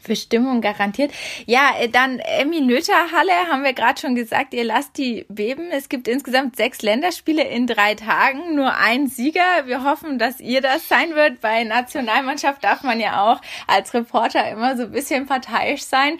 Für 0.02 0.16
Stimmung 0.16 0.62
garantiert. 0.62 1.12
Ja, 1.46 1.72
äh, 1.80 1.88
dann 1.88 2.20
Emmy 2.20 2.62
Noether 2.62 3.12
Halle 3.12 3.34
haben 3.52 3.64
wir 3.64 3.74
gerade 3.74 4.00
schon 4.00 4.16
gesagt, 4.16 4.54
ihr 4.54 4.64
lasst 4.64 4.98
die 4.98 5.26
beben. 5.30 5.70
Es 5.72 5.90
gibt 5.90 6.08
insgesamt 6.08 6.56
sechs 6.56 6.82
Länderspiele 6.82 7.44
in 7.44 7.68
drei 7.68 7.96
Tagen, 7.96 8.56
nur 8.56 8.76
ein 8.76 9.08
Sieger. 9.08 9.66
Wir 9.66 9.84
hoffen, 9.84 10.18
dass 10.18 10.40
ihr 10.40 10.62
das 10.62 10.88
sein 10.88 11.16
wird. 11.16 11.42
Bei 11.42 11.64
Nationalmannschaft 11.64 12.64
darf 12.64 12.84
man 12.84 13.00
ja 13.00 13.24
auch 13.24 13.42
als 13.68 13.94
Reporter 13.94 14.50
immer 14.50 14.76
so 14.76 14.84
ein 14.84 14.92
bisschen 14.92 15.26
parteiisch 15.28 15.84
sein. 15.84 16.18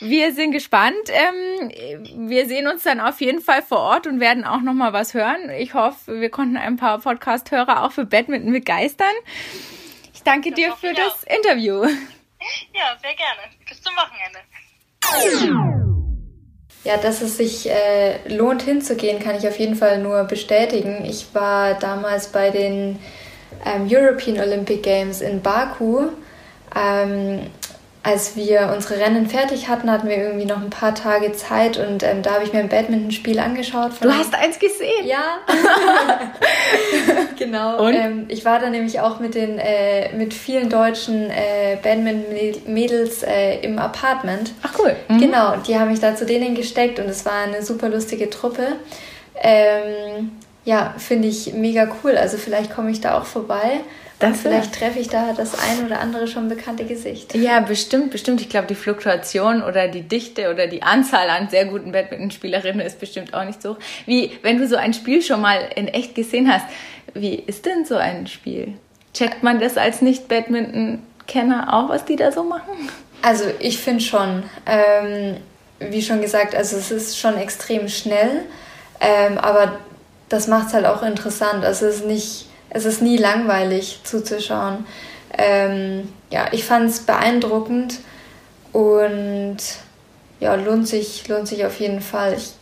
Wir 0.00 0.32
sind 0.32 0.52
gespannt. 0.52 0.94
Ähm, 1.08 2.28
wir 2.28 2.46
sehen 2.46 2.66
uns 2.66 2.82
dann 2.82 3.00
auf 3.00 3.20
jeden 3.20 3.40
Fall 3.40 3.62
vor 3.62 3.78
Ort 3.78 4.06
und 4.06 4.20
werden 4.20 4.44
auch 4.44 4.60
noch 4.60 4.74
mal 4.74 4.92
was 4.92 5.14
hören. 5.14 5.50
Ich 5.58 5.74
hoffe, 5.74 6.20
wir 6.20 6.30
konnten 6.30 6.56
ein 6.56 6.76
paar 6.76 6.98
Podcast-Hörer 6.98 7.84
auch 7.84 7.92
für 7.92 8.04
Badminton 8.04 8.52
begeistern. 8.52 9.14
Ich 10.14 10.22
danke 10.22 10.52
dir 10.52 10.72
für 10.76 10.92
das. 10.92 11.24
Interview. 11.24 11.86
Ja, 12.74 12.96
sehr 13.00 13.14
gerne. 13.14 13.40
Bis 13.68 13.80
zum 13.80 13.94
Wochenende. 13.94 14.40
Ja, 16.84 16.96
dass 16.96 17.22
es 17.22 17.36
sich 17.36 17.70
äh, 17.70 18.26
lohnt 18.28 18.62
hinzugehen, 18.62 19.22
kann 19.22 19.36
ich 19.36 19.46
auf 19.46 19.58
jeden 19.58 19.76
Fall 19.76 19.98
nur 19.98 20.24
bestätigen. 20.24 21.04
Ich 21.04 21.32
war 21.34 21.74
damals 21.74 22.32
bei 22.32 22.50
den 22.50 22.98
ähm, 23.64 23.86
European 23.88 24.40
Olympic 24.40 24.82
Games 24.82 25.20
in 25.20 25.42
Baku. 25.42 26.08
Ähm, 26.74 27.50
als 28.04 28.34
wir 28.34 28.72
unsere 28.74 28.98
Rennen 28.98 29.28
fertig 29.28 29.68
hatten, 29.68 29.90
hatten 29.90 30.08
wir 30.08 30.16
irgendwie 30.16 30.44
noch 30.44 30.60
ein 30.60 30.70
paar 30.70 30.94
Tage 30.94 31.32
Zeit 31.34 31.78
und 31.78 32.02
ähm, 32.02 32.22
da 32.22 32.32
habe 32.32 32.44
ich 32.44 32.52
mir 32.52 32.58
ein 32.58 32.68
Badmintonspiel 32.68 33.38
angeschaut. 33.38 33.92
du 34.00 34.12
hast 34.12 34.34
eins 34.34 34.58
gesehen? 34.58 35.06
Ja. 35.06 35.38
genau. 37.38 37.84
Und? 37.84 37.94
Ähm, 37.94 38.24
ich 38.26 38.44
war 38.44 38.58
da 38.58 38.70
nämlich 38.70 38.98
auch 38.98 39.20
mit 39.20 39.36
den 39.36 39.58
äh, 39.58 40.12
mit 40.14 40.34
vielen 40.34 40.68
deutschen 40.68 41.30
äh, 41.30 41.76
Badminton-Mädels 41.80 43.22
äh, 43.22 43.60
im 43.60 43.78
Apartment. 43.78 44.52
Ach 44.62 44.74
cool. 44.80 44.96
Mhm. 45.06 45.18
Genau, 45.18 45.56
die 45.64 45.78
haben 45.78 45.90
mich 45.90 46.00
da 46.00 46.16
zu 46.16 46.26
denen 46.26 46.56
gesteckt 46.56 46.98
und 46.98 47.06
es 47.06 47.24
war 47.24 47.44
eine 47.44 47.62
super 47.62 47.88
lustige 47.88 48.28
Truppe. 48.30 48.66
Ähm, 49.40 50.32
ja, 50.64 50.94
finde 50.98 51.28
ich 51.28 51.54
mega 51.54 51.88
cool. 52.02 52.16
Also 52.16 52.36
vielleicht 52.36 52.74
komme 52.74 52.90
ich 52.90 53.00
da 53.00 53.16
auch 53.16 53.26
vorbei 53.26 53.80
Das 54.22 54.40
vielleicht 54.40 54.74
treffe 54.74 55.00
ich 55.00 55.08
da 55.08 55.32
das 55.32 55.54
ein 55.58 55.84
oder 55.84 56.00
andere 56.00 56.28
schon 56.28 56.48
bekannte 56.48 56.84
Gesicht. 56.84 57.34
Ja, 57.34 57.58
bestimmt, 57.60 58.12
bestimmt. 58.12 58.40
Ich 58.40 58.48
glaube, 58.48 58.68
die 58.68 58.76
Fluktuation 58.76 59.62
oder 59.62 59.88
die 59.88 60.02
Dichte 60.02 60.50
oder 60.50 60.68
die 60.68 60.82
Anzahl 60.82 61.28
an 61.28 61.48
sehr 61.50 61.64
guten 61.64 61.90
Badmintonspielerinnen 61.90 62.86
ist 62.86 63.00
bestimmt 63.00 63.34
auch 63.34 63.44
nicht 63.44 63.60
so 63.60 63.70
hoch. 63.70 63.78
Wie, 64.06 64.30
wenn 64.42 64.58
du 64.58 64.68
so 64.68 64.76
ein 64.76 64.94
Spiel 64.94 65.22
schon 65.22 65.40
mal 65.40 65.58
in 65.74 65.88
echt 65.88 66.14
gesehen 66.14 66.52
hast, 66.52 66.66
wie 67.14 67.34
ist 67.34 67.66
denn 67.66 67.84
so 67.84 67.96
ein 67.96 68.28
Spiel? 68.28 68.74
Checkt 69.12 69.42
man 69.42 69.58
das 69.58 69.76
als 69.76 70.02
Nicht-Badminton-Kenner 70.02 71.74
auch, 71.74 71.88
was 71.88 72.04
die 72.04 72.16
da 72.16 72.30
so 72.30 72.44
machen? 72.44 72.90
Also 73.22 73.44
ich 73.58 73.78
finde 73.78 74.04
schon, 74.04 74.44
ähm, 74.66 75.36
wie 75.80 76.00
schon 76.00 76.22
gesagt, 76.22 76.54
also 76.54 76.76
es 76.76 76.92
ist 76.92 77.18
schon 77.18 77.36
extrem 77.36 77.88
schnell, 77.88 78.42
ähm, 79.00 79.38
aber 79.38 79.80
das 80.28 80.46
macht 80.46 80.68
es 80.68 80.74
halt 80.74 80.86
auch 80.86 81.02
interessant. 81.02 81.64
Also 81.64 81.86
es 81.86 81.96
ist 81.96 82.06
nicht 82.06 82.46
es 82.74 82.84
ist 82.84 83.02
nie 83.02 83.16
langweilig 83.16 84.00
zuzuschauen. 84.04 84.86
Ähm, 85.36 86.08
ja, 86.30 86.46
ich 86.52 86.64
fand 86.64 86.90
es 86.90 87.00
beeindruckend 87.00 88.00
und 88.72 89.58
ja, 90.40 90.54
lohnt 90.54 90.88
sich, 90.88 91.28
lohnt 91.28 91.48
sich 91.48 91.64
auf 91.64 91.78
jeden 91.80 92.00
Fall. 92.00 92.34
Ich 92.34 92.52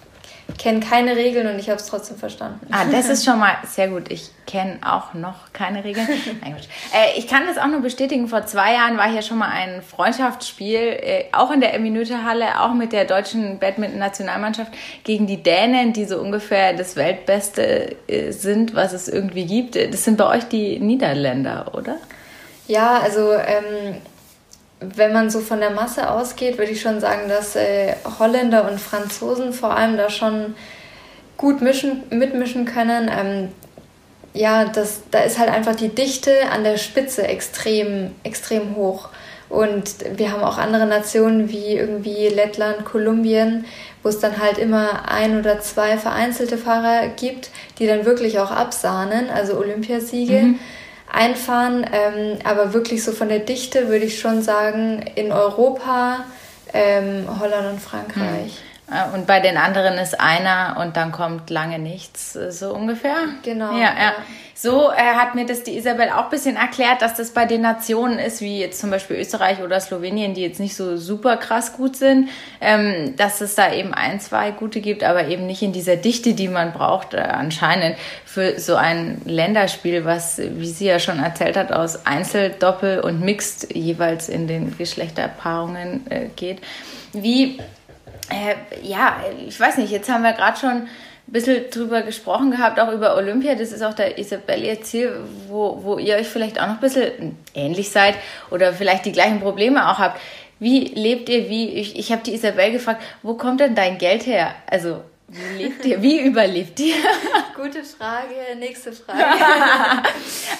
kenne 0.58 0.80
keine 0.80 1.16
Regeln 1.16 1.46
und 1.46 1.58
ich 1.58 1.68
habe 1.68 1.80
es 1.80 1.86
trotzdem 1.86 2.16
verstanden. 2.16 2.66
Ah, 2.70 2.84
das 2.90 3.08
ist 3.10 3.24
schon 3.24 3.38
mal 3.38 3.56
sehr 3.66 3.88
gut. 3.88 4.10
Ich 4.10 4.30
kenne 4.46 4.78
auch 4.82 5.14
noch 5.14 5.52
keine 5.52 5.84
Regeln. 5.84 6.06
Nein, 6.40 6.56
äh, 6.92 7.18
ich 7.18 7.26
kann 7.26 7.46
das 7.46 7.58
auch 7.58 7.66
nur 7.66 7.80
bestätigen. 7.80 8.28
Vor 8.28 8.46
zwei 8.46 8.74
Jahren 8.74 8.96
war 8.96 9.10
hier 9.10 9.22
schon 9.22 9.38
mal 9.38 9.50
ein 9.50 9.82
Freundschaftsspiel, 9.82 10.78
äh, 10.78 11.24
auch 11.32 11.50
in 11.50 11.60
der 11.60 11.78
Minute-Halle, 11.78 12.60
auch 12.60 12.74
mit 12.74 12.92
der 12.92 13.04
deutschen 13.04 13.58
Badminton-Nationalmannschaft 13.58 14.72
gegen 15.04 15.26
die 15.26 15.42
Dänen, 15.42 15.92
die 15.92 16.04
so 16.04 16.18
ungefähr 16.18 16.72
das 16.74 16.96
Weltbeste 16.96 17.96
äh, 18.08 18.32
sind, 18.32 18.74
was 18.74 18.92
es 18.92 19.08
irgendwie 19.08 19.46
gibt. 19.46 19.76
Das 19.76 20.04
sind 20.04 20.16
bei 20.16 20.26
euch 20.26 20.44
die 20.44 20.78
Niederländer, 20.78 21.72
oder? 21.74 21.96
Ja, 22.66 23.00
also 23.00 23.32
ähm, 23.32 23.96
wenn 24.80 25.12
man 25.12 25.30
so 25.30 25.40
von 25.40 25.60
der 25.60 25.70
Masse 25.70 26.10
ausgeht, 26.10 26.58
würde 26.58 26.72
ich 26.72 26.80
schon 26.80 27.00
sagen, 27.00 27.28
dass 27.28 27.54
äh, 27.54 27.94
Holländer 28.18 28.68
und 28.70 28.80
Franzosen 28.80 29.52
vor 29.52 29.76
allem 29.76 29.96
da 29.96 30.08
schon 30.08 30.54
gut 31.36 31.60
mischen, 31.60 32.02
mitmischen 32.10 32.64
können. 32.64 33.10
Ähm, 33.14 33.48
ja, 34.32 34.64
das, 34.64 35.02
da 35.10 35.20
ist 35.20 35.38
halt 35.38 35.50
einfach 35.50 35.76
die 35.76 35.88
Dichte 35.88 36.32
an 36.50 36.64
der 36.64 36.78
Spitze 36.78 37.26
extrem, 37.26 38.12
extrem 38.22 38.74
hoch. 38.76 39.10
Und 39.50 39.96
wir 40.16 40.30
haben 40.30 40.44
auch 40.44 40.58
andere 40.58 40.86
Nationen 40.86 41.50
wie 41.50 41.74
irgendwie 41.74 42.28
Lettland, 42.28 42.84
Kolumbien, 42.84 43.64
wo 44.02 44.08
es 44.08 44.20
dann 44.20 44.40
halt 44.40 44.58
immer 44.58 45.10
ein 45.10 45.40
oder 45.40 45.60
zwei 45.60 45.98
vereinzelte 45.98 46.56
Fahrer 46.56 47.08
gibt, 47.08 47.50
die 47.78 47.86
dann 47.86 48.04
wirklich 48.04 48.38
auch 48.38 48.52
absahnen, 48.52 49.28
also 49.28 49.58
Olympiasiege. 49.58 50.40
Mhm 50.40 50.58
einfahren. 51.12 51.84
Ähm, 51.92 52.38
aber 52.44 52.72
wirklich 52.72 53.04
so 53.04 53.12
von 53.12 53.28
der 53.28 53.40
Dichte 53.40 53.88
würde 53.88 54.04
ich 54.04 54.20
schon 54.20 54.42
sagen, 54.42 55.02
in 55.14 55.32
Europa, 55.32 56.24
ähm, 56.72 57.26
Holland 57.40 57.72
und 57.72 57.80
Frankreich. 57.80 58.58
Mhm. 58.90 59.14
Und 59.14 59.26
bei 59.26 59.40
den 59.40 59.56
anderen 59.56 59.94
ist 59.98 60.20
einer 60.20 60.76
und 60.80 60.96
dann 60.96 61.12
kommt 61.12 61.48
lange 61.50 61.78
nichts, 61.78 62.32
so 62.32 62.74
ungefähr. 62.74 63.16
Genau. 63.42 63.72
Ja, 63.72 63.78
ja. 63.78 63.94
ja. 64.00 64.14
So 64.54 64.90
äh, 64.90 64.96
hat 64.96 65.34
mir 65.34 65.46
das 65.46 65.62
die 65.62 65.78
Isabel 65.78 66.10
auch 66.10 66.24
ein 66.24 66.30
bisschen 66.30 66.56
erklärt, 66.56 67.00
dass 67.00 67.14
das 67.14 67.30
bei 67.30 67.46
den 67.46 67.62
Nationen 67.62 68.18
ist, 68.18 68.42
wie 68.42 68.60
jetzt 68.60 68.78
zum 68.78 68.90
Beispiel 68.90 69.16
Österreich 69.16 69.62
oder 69.62 69.80
Slowenien, 69.80 70.34
die 70.34 70.42
jetzt 70.42 70.60
nicht 70.60 70.76
so 70.76 70.98
super 70.98 71.38
krass 71.38 71.72
gut 71.72 71.96
sind, 71.96 72.28
ähm, 72.60 73.14
dass 73.16 73.40
es 73.40 73.54
da 73.54 73.72
eben 73.72 73.94
ein, 73.94 74.20
zwei 74.20 74.50
gute 74.50 74.82
gibt, 74.82 75.02
aber 75.02 75.28
eben 75.28 75.46
nicht 75.46 75.62
in 75.62 75.72
dieser 75.72 75.96
Dichte, 75.96 76.34
die 76.34 76.48
man 76.48 76.74
braucht, 76.74 77.14
äh, 77.14 77.20
anscheinend 77.20 77.96
für 78.26 78.60
so 78.60 78.74
ein 78.76 79.22
Länderspiel, 79.24 80.04
was, 80.04 80.38
wie 80.38 80.68
sie 80.68 80.86
ja 80.86 80.98
schon 80.98 81.20
erzählt 81.20 81.56
hat, 81.56 81.72
aus 81.72 82.04
Einzel, 82.04 82.50
Doppel 82.50 83.00
und 83.00 83.22
Mixed 83.22 83.74
jeweils 83.74 84.28
in 84.28 84.46
den 84.46 84.76
Geschlechterpaarungen 84.76 86.06
äh, 86.10 86.26
geht. 86.36 86.60
Wie 87.14 87.58
äh, 88.30 88.54
ja, 88.82 89.16
ich 89.46 89.58
weiß 89.58 89.78
nicht, 89.78 89.90
jetzt 89.90 90.08
haben 90.08 90.22
wir 90.22 90.32
gerade 90.32 90.58
schon 90.58 90.70
ein 90.70 90.88
bisschen 91.26 91.70
drüber 91.70 92.02
gesprochen 92.02 92.50
gehabt, 92.50 92.80
auch 92.80 92.90
über 92.90 93.16
Olympia. 93.16 93.54
Das 93.54 93.72
ist 93.72 93.82
auch 93.82 93.94
der 93.94 94.18
Isabelle 94.18 94.66
ihr 94.66 94.82
Ziel, 94.82 95.20
wo, 95.48 95.80
wo 95.82 95.98
ihr 95.98 96.16
euch 96.16 96.28
vielleicht 96.28 96.60
auch 96.60 96.66
noch 96.66 96.74
ein 96.74 96.80
bisschen 96.80 97.36
ähnlich 97.54 97.90
seid 97.90 98.16
oder 98.50 98.72
vielleicht 98.72 99.04
die 99.04 99.12
gleichen 99.12 99.40
Probleme 99.40 99.88
auch 99.88 99.98
habt. 99.98 100.20
Wie 100.58 100.86
lebt 100.86 101.28
ihr, 101.28 101.48
wie, 101.48 101.68
ich, 101.70 101.98
ich 101.98 102.12
habe 102.12 102.22
die 102.22 102.34
Isabelle 102.34 102.72
gefragt, 102.72 103.02
wo 103.22 103.34
kommt 103.34 103.60
denn 103.60 103.74
dein 103.74 103.96
Geld 103.98 104.26
her? 104.26 104.54
Also, 104.66 105.02
wie 105.28 105.62
lebt 105.62 105.84
ihr? 105.84 106.02
Wie 106.02 106.20
überlebt 106.20 106.78
ihr? 106.80 106.96
Gute 107.56 107.84
Frage, 107.84 108.56
nächste 108.58 108.92
Frage. 108.92 109.22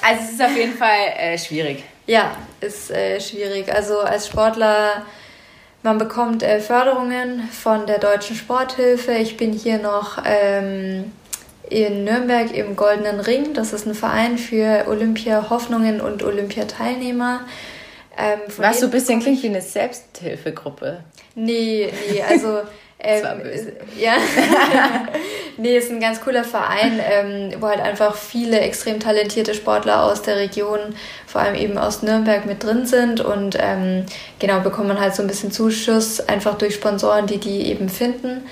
also 0.03 0.23
es 0.23 0.31
ist 0.31 0.43
auf 0.43 0.57
jeden 0.57 0.75
Fall 0.75 1.09
äh, 1.19 1.37
schwierig. 1.37 1.83
Ja, 2.07 2.37
ist 2.61 2.91
äh, 2.93 3.21
schwierig. 3.21 3.73
Also 3.75 3.99
als 3.99 4.29
Sportler 4.29 5.05
man 5.83 5.99
bekommt 5.99 6.43
äh, 6.43 6.61
Förderungen 6.61 7.49
von 7.51 7.87
der 7.87 7.99
Deutschen 7.99 8.37
Sporthilfe. 8.37 9.13
Ich 9.13 9.37
bin 9.37 9.53
hier 9.53 9.79
noch 9.79 10.23
ähm, 10.25 11.13
in 11.69 12.05
Nürnberg 12.05 12.55
im 12.55 12.77
Goldenen 12.77 13.21
Ring. 13.21 13.55
Das 13.55 13.73
ist 13.73 13.87
ein 13.87 13.95
Verein 13.95 14.39
für 14.39 14.87
Olympia-Hoffnungen 14.89 16.01
und 16.01 16.23
Olympiateilnehmer. 16.23 17.41
Ähm, 18.19 18.41
Was 18.59 18.81
so 18.81 18.87
ein 18.87 18.91
bisschen 18.91 19.21
klingt 19.21 19.43
wie 19.43 19.49
eine 19.49 19.63
Selbsthilfegruppe. 19.63 21.05
Nee, 21.35 21.91
nee, 22.11 22.23
also 22.23 22.61
Ähm, 23.03 23.23
das 23.23 23.31
war 23.31 23.37
böse. 23.37 23.73
Ja. 23.99 24.17
nee, 25.61 25.77
ist 25.77 25.91
ein 25.91 26.01
ganz 26.01 26.21
cooler 26.21 26.45
Verein, 26.45 27.01
ähm, 27.03 27.53
wo 27.61 27.69
halt 27.69 27.81
einfach 27.81 28.17
viele 28.17 28.61
extrem 28.61 28.99
talentierte 28.99 29.55
Sportler 29.55 30.05
aus 30.05 30.23
der 30.23 30.37
Region, 30.37 30.81
vor 31.27 31.43
allem 31.43 31.55
eben 31.55 31.79
aus 31.79 32.03
Nürnberg, 32.03 32.47
mit 32.47 32.63
drin 32.63 32.87
sind. 32.87 33.21
Und 33.21 33.57
ähm, 33.61 34.07
genau, 34.39 34.61
bekommt 34.61 34.89
man 34.89 35.01
halt 35.01 35.15
so 35.15 35.23
ein 35.23 35.29
bisschen 35.29 35.53
Zuschuss, 35.53 36.21
einfach 36.21 36.57
durch 36.57 36.75
Sponsoren, 36.75 37.27
die 37.27 37.39
die 37.39 37.67
eben 37.67 37.89
finden. 37.89 38.43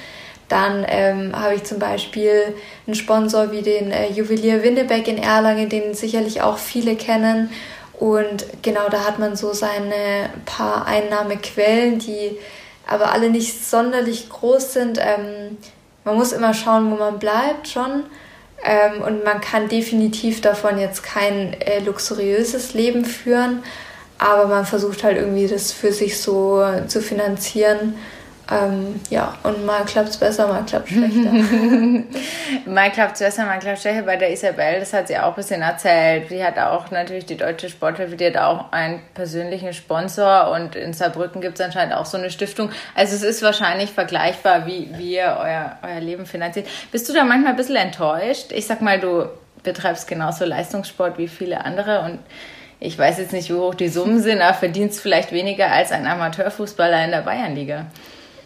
Dann 0.49 0.87
ähm, 0.89 1.39
habe 1.39 1.55
ich 1.55 1.65
zum 1.65 1.79
Beispiel 1.79 2.55
einen 2.87 2.95
Sponsor 2.95 3.53
wie 3.53 3.63
den 3.63 3.91
äh, 3.91 4.11
Juwelier 4.11 4.63
Winnebeck 4.63 5.07
in 5.09 5.19
Erlangen, 5.19 5.69
den 5.69 5.95
sicherlich 5.95 6.41
auch 6.43 6.59
viele 6.59 6.97
kennen. 6.97 7.51
Und 7.99 8.47
genau 8.63 8.89
da 8.91 9.05
hat 9.05 9.19
man 9.19 9.37
so 9.37 9.53
seine 9.53 10.31
paar 10.47 10.87
Einnahmequellen, 10.87 11.99
die 11.99 12.39
aber 12.87 13.13
alle 13.13 13.29
nicht 13.29 13.69
sonderlich 13.69 14.31
groß 14.31 14.73
sind. 14.73 14.99
Ähm, 14.99 15.59
man 16.09 16.17
muss 16.17 16.33
immer 16.33 16.55
schauen, 16.55 16.91
wo 16.91 16.97
man 16.97 17.19
bleibt 17.19 17.69
schon. 17.69 18.05
Ähm, 18.65 19.03
und 19.03 19.25
man 19.25 19.41
kann 19.41 19.69
definitiv 19.69 20.41
davon 20.41 20.79
jetzt 20.79 21.03
kein 21.03 21.53
äh, 21.61 21.81
luxuriöses 21.81 22.75
Leben 22.75 23.05
führen, 23.05 23.63
aber 24.19 24.49
man 24.49 24.67
versucht 24.67 25.05
halt 25.05 25.17
irgendwie 25.17 25.47
das 25.47 25.71
für 25.71 25.93
sich 25.93 26.19
so 26.21 26.65
zu 26.89 27.01
finanzieren 27.01 27.95
ähm, 28.51 28.99
ja, 29.11 29.37
und 29.43 29.67
mal 29.67 29.85
klappt 29.85 30.09
es 30.09 30.17
besser, 30.17 30.47
mal 30.47 30.65
klappt 30.65 30.91
es 30.91 30.97
schlechter. 30.97 31.33
mal 32.71 32.91
klappt 32.91 33.15
es 33.15 33.19
besser, 33.19 33.45
mal 33.45 33.59
klappt 33.59 33.81
schlechter. 33.81 34.03
Bei 34.03 34.17
der 34.17 34.33
Isabel, 34.33 34.81
das 34.81 34.95
hat 34.95 35.09
sie 35.09 35.19
auch 35.19 35.31
ein 35.31 35.35
bisschen 35.35 35.61
erzählt. 35.61 36.31
Die 36.31 36.43
hat 36.43 36.59
auch 36.59 36.91
natürlich 36.91 37.27
die 37.27 37.37
Deutsche 37.37 37.69
Sporthilfe, 37.69 38.17
die 38.17 38.27
hat 38.27 38.39
auch 38.39 38.73
einen 38.73 39.01
persönlichen 39.13 39.75
Sponsor 39.75 40.51
und 40.51 40.77
in 40.77 40.95
Saarbrücken 40.95 41.43
gibt 41.43 41.59
es 41.59 41.65
anscheinend 41.65 41.95
auch 41.95 42.07
so 42.07 42.17
eine 42.17 42.31
Stiftung. 42.31 42.71
Also 42.95 43.17
es 43.17 43.23
ist 43.23 43.43
wahrscheinlich 43.43 43.91
vergleichbar, 43.91 44.67
wie, 44.67 44.89
wie 44.97 45.17
ihr 45.17 45.37
euer, 45.39 45.77
euer 45.83 46.01
Leben 46.01 46.25
finanziert. 46.25 46.67
Bist 46.91 47.07
du 47.09 47.13
da 47.13 47.25
manchmal 47.25 47.51
ein 47.51 47.57
bisschen 47.57 47.77
enttäuscht? 47.77 48.53
Ich 48.53 48.67
sag 48.67 48.81
mal, 48.81 48.99
du 48.99 49.29
betreibst 49.63 50.09
genauso 50.09 50.47
Leistungssport 50.47 51.19
wie 51.19 51.29
viele 51.29 51.65
andere 51.67 52.01
und 52.01 52.19
ich 52.81 52.97
weiß 52.97 53.19
jetzt 53.19 53.33
nicht, 53.33 53.51
wie 53.51 53.55
hoch 53.55 53.75
die 53.75 53.89
Summen 53.89 54.21
sind, 54.21 54.41
aber 54.41 54.55
verdienst 54.55 55.01
vielleicht 55.01 55.33
weniger 55.33 55.71
als 55.71 55.93
ein 55.93 56.07
Amateurfußballer 56.07 57.05
in 57.05 57.11
der 57.11 57.23
Bayernliga. 57.23 57.87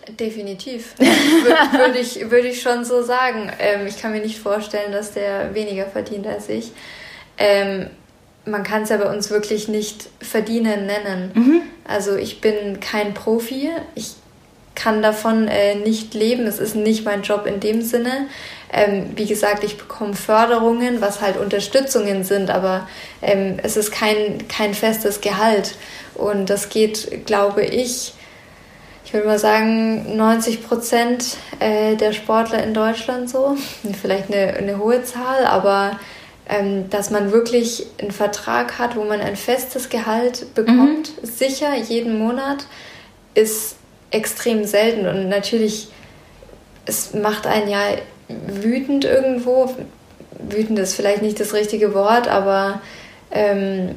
Definitiv. 0.09 0.95
Würde 0.99 1.99
ich, 1.99 2.29
würde 2.29 2.49
ich 2.49 2.61
schon 2.61 2.85
so 2.85 3.03
sagen. 3.03 3.53
Ähm, 3.61 3.87
ich 3.87 4.01
kann 4.01 4.13
mir 4.13 4.21
nicht 4.21 4.39
vorstellen, 4.39 4.93
dass 4.93 5.13
der 5.13 5.55
weniger 5.55 5.87
verdient 5.87 6.27
als 6.27 6.49
ich. 6.49 6.73
Ähm, 7.39 7.89
man 8.45 8.65
kann 8.65 8.83
es 8.83 8.89
ja 8.89 8.97
bei 8.97 9.09
uns 9.09 9.31
wirklich 9.31 9.69
nicht 9.69 10.09
verdienen 10.21 10.87
nennen. 10.87 11.31
Mhm. 11.35 11.63
Also 11.87 12.17
ich 12.17 12.41
bin 12.41 12.81
kein 12.81 13.15
Profi. 13.15 13.71
Ich 13.95 14.15
kann 14.75 15.03
davon 15.03 15.49
äh, 15.49 15.77
nicht 15.77 16.15
leben. 16.15 16.47
Es 16.47 16.59
ist 16.59 16.75
nicht 16.75 17.05
mein 17.05 17.23
Job 17.23 17.47
in 17.47 17.61
dem 17.61 17.83
Sinne. 17.83 18.27
Ähm, 18.73 19.13
wie 19.17 19.27
gesagt, 19.27 19.65
ich 19.65 19.77
bekomme 19.77 20.15
Förderungen, 20.15 21.01
was 21.01 21.21
halt 21.21 21.37
Unterstützungen 21.37 22.25
sind, 22.25 22.51
aber 22.51 22.89
ähm, 23.21 23.59
es 23.63 23.77
ist 23.77 23.93
kein, 23.93 24.49
kein 24.49 24.75
festes 24.75 25.21
Gehalt. 25.21 25.75
Und 26.15 26.49
das 26.51 26.71
geht, 26.71 27.27
glaube 27.27 27.65
ich, 27.65 28.15
ich 29.05 29.13
würde 29.13 29.27
mal 29.27 29.39
sagen, 29.39 30.17
90 30.17 30.67
Prozent 30.67 31.37
äh, 31.61 31.97
der 31.97 32.13
Sportler 32.13 32.63
in 32.63 32.75
Deutschland 32.75 33.29
so. 33.29 33.57
Vielleicht 34.01 34.33
eine, 34.33 34.55
eine 34.55 34.79
hohe 34.79 35.03
Zahl, 35.05 35.45
aber 35.45 35.99
ähm, 36.49 36.91
dass 36.91 37.11
man 37.11 37.33
wirklich 37.33 37.87
einen 38.01 38.11
Vertrag 38.11 38.79
hat, 38.79 38.97
wo 38.97 39.05
man 39.05 39.21
ein 39.21 39.37
festes 39.37 39.89
Gehalt 39.89 40.55
bekommt, 40.55 41.13
mhm. 41.21 41.27
sicher 41.27 41.75
jeden 41.77 42.19
Monat, 42.19 42.67
ist 43.35 43.77
extrem 44.11 44.65
selten. 44.65 45.07
Und 45.07 45.29
natürlich, 45.29 45.89
es 46.85 47.15
macht 47.15 47.47
einen 47.47 47.69
ja 47.69 47.81
wütend 48.29 49.05
irgendwo. 49.05 49.75
Wütend 50.39 50.79
ist 50.79 50.95
vielleicht 50.95 51.23
nicht 51.23 51.41
das 51.41 51.55
richtige 51.55 51.95
Wort, 51.95 52.29
aber 52.29 52.81
ähm, 53.31 53.95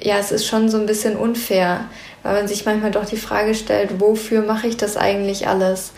ja, 0.00 0.18
es 0.18 0.32
ist 0.32 0.46
schon 0.46 0.68
so 0.68 0.78
ein 0.78 0.86
bisschen 0.86 1.16
unfair, 1.16 1.88
weil 2.24 2.34
man 2.34 2.48
sich 2.48 2.64
manchmal 2.64 2.90
doch 2.90 3.04
die 3.04 3.16
Frage 3.16 3.54
stellt, 3.54 4.00
wofür 4.00 4.42
mache 4.42 4.66
ich 4.66 4.76
das 4.76 4.96
eigentlich 4.96 5.46
alles? 5.46 5.92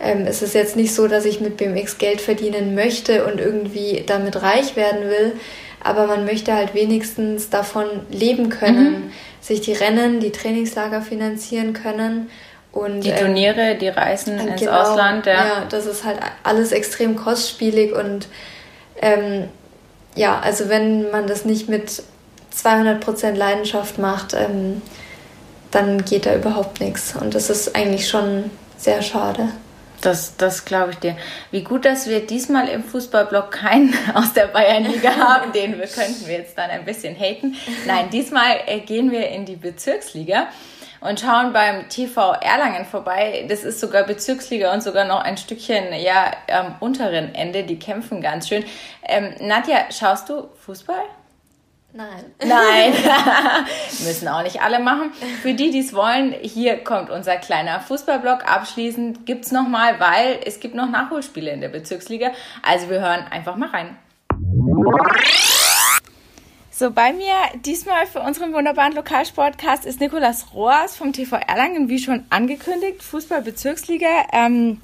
Ähm, 0.00 0.26
es 0.26 0.40
ist 0.40 0.54
jetzt 0.54 0.76
nicht 0.76 0.94
so, 0.94 1.08
dass 1.08 1.26
ich 1.26 1.40
mit 1.40 1.58
BMX 1.58 1.98
Geld 1.98 2.22
verdienen 2.22 2.74
möchte 2.74 3.26
und 3.26 3.38
irgendwie 3.38 4.04
damit 4.06 4.40
reich 4.40 4.74
werden 4.76 5.10
will, 5.10 5.32
aber 5.82 6.06
man 6.06 6.24
möchte 6.24 6.54
halt 6.54 6.74
wenigstens 6.74 7.50
davon 7.50 7.86
leben 8.10 8.48
können, 8.48 8.90
mhm. 8.90 9.12
sich 9.40 9.60
die 9.60 9.72
Rennen, 9.72 10.20
die 10.20 10.30
Trainingslager 10.30 11.02
finanzieren 11.02 11.72
können. 11.72 12.30
Und, 12.70 13.02
die 13.02 13.10
ähm, 13.10 13.18
Turniere, 13.18 13.72
ähm, 13.72 13.78
die 13.80 13.88
Reisen 13.88 14.38
ins 14.38 14.60
genau, 14.60 14.72
Ausland, 14.72 15.26
ja. 15.26 15.32
Ja, 15.32 15.64
das 15.68 15.86
ist 15.86 16.04
halt 16.04 16.18
alles 16.42 16.72
extrem 16.72 17.16
kostspielig 17.16 17.92
und 17.92 18.28
ähm, 19.00 19.48
ja, 20.14 20.40
also 20.40 20.68
wenn 20.68 21.10
man 21.10 21.26
das 21.26 21.44
nicht 21.44 21.68
mit 21.68 22.02
200% 22.54 23.32
Leidenschaft 23.32 23.98
macht, 23.98 24.34
ähm, 24.34 24.80
dann 25.72 26.04
geht 26.04 26.26
da 26.26 26.34
überhaupt 26.34 26.80
nichts. 26.80 27.16
Und 27.16 27.34
das 27.34 27.50
ist 27.50 27.74
eigentlich 27.74 28.08
schon 28.08 28.50
sehr 28.76 29.02
schade. 29.02 29.48
Das, 30.00 30.36
das 30.36 30.64
glaube 30.64 30.90
ich 30.90 30.98
dir. 30.98 31.16
Wie 31.52 31.62
gut, 31.62 31.84
dass 31.84 32.08
wir 32.08 32.26
diesmal 32.26 32.68
im 32.68 32.82
Fußballblock 32.82 33.52
keinen 33.52 33.94
aus 34.14 34.32
der 34.32 34.46
Bayernliga 34.46 35.10
haben, 35.16 35.52
den 35.52 35.78
wir 35.78 35.86
könnten 35.86 36.26
wir 36.26 36.38
jetzt 36.38 36.58
dann 36.58 36.70
ein 36.70 36.84
bisschen 36.84 37.14
haten. 37.14 37.56
Nein, 37.86 38.10
diesmal 38.10 38.60
äh, 38.66 38.80
gehen 38.80 39.10
wir 39.10 39.28
in 39.28 39.44
die 39.44 39.56
Bezirksliga 39.56 40.48
und 41.00 41.20
schauen 41.20 41.52
beim 41.52 41.88
TV 41.88 42.32
Erlangen 42.32 42.84
vorbei. 42.84 43.46
Das 43.48 43.64
ist 43.64 43.80
sogar 43.80 44.04
Bezirksliga 44.04 44.72
und 44.72 44.82
sogar 44.82 45.04
noch 45.04 45.20
ein 45.20 45.36
Stückchen 45.36 45.92
ja 45.94 46.32
am 46.52 46.76
unteren 46.80 47.34
Ende. 47.34 47.62
Die 47.62 47.78
kämpfen 47.78 48.20
ganz 48.20 48.48
schön. 48.48 48.64
Ähm, 49.04 49.34
Nadja, 49.40 49.86
schaust 49.90 50.28
du 50.28 50.48
Fußball? 50.64 51.04
Nein. 51.92 52.24
Nein. 52.44 52.92
Müssen 54.04 54.28
auch 54.28 54.42
nicht 54.42 54.62
alle 54.62 54.80
machen. 54.80 55.12
Für 55.42 55.54
die, 55.54 55.70
die 55.70 55.80
es 55.80 55.92
wollen, 55.94 56.32
hier 56.32 56.78
kommt 56.78 57.10
unser 57.10 57.36
kleiner 57.36 57.80
Fußballblock. 57.80 58.50
Abschließend 58.50 59.26
gibt 59.26 59.44
es 59.44 59.52
nochmal, 59.52 60.00
weil 60.00 60.40
es 60.44 60.60
gibt 60.60 60.74
noch 60.74 60.88
Nachholspiele 60.88 61.50
in 61.50 61.60
der 61.60 61.68
Bezirksliga. 61.68 62.32
Also 62.62 62.88
wir 62.88 63.00
hören 63.00 63.24
einfach 63.30 63.56
mal 63.56 63.68
rein. 63.68 63.96
So, 66.70 66.90
bei 66.90 67.12
mir 67.12 67.34
diesmal 67.64 68.06
für 68.06 68.20
unseren 68.20 68.54
wunderbaren 68.54 68.94
Lokalsportcast 68.94 69.84
ist 69.84 70.00
Nikolas 70.00 70.54
Roas 70.54 70.96
vom 70.96 71.12
TV 71.12 71.36
Erlangen, 71.36 71.88
wie 71.88 71.98
schon 71.98 72.24
angekündigt, 72.30 73.02
Fußball-Bezirksliga. 73.02 74.08
Ähm, 74.32 74.80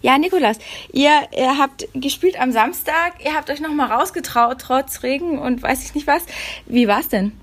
ja, 0.00 0.18
Nikolas, 0.18 0.58
ihr, 0.92 1.28
ihr 1.32 1.58
habt 1.58 1.86
gespielt 1.94 2.38
am 2.40 2.52
Samstag, 2.52 3.14
ihr 3.24 3.34
habt 3.34 3.50
euch 3.50 3.60
nochmal 3.60 3.92
rausgetraut, 3.92 4.60
trotz 4.60 5.02
Regen 5.02 5.38
und 5.38 5.62
weiß 5.62 5.84
ich 5.84 5.94
nicht 5.94 6.06
was. 6.06 6.24
Wie 6.66 6.88
war's 6.88 7.08
denn? 7.08 7.38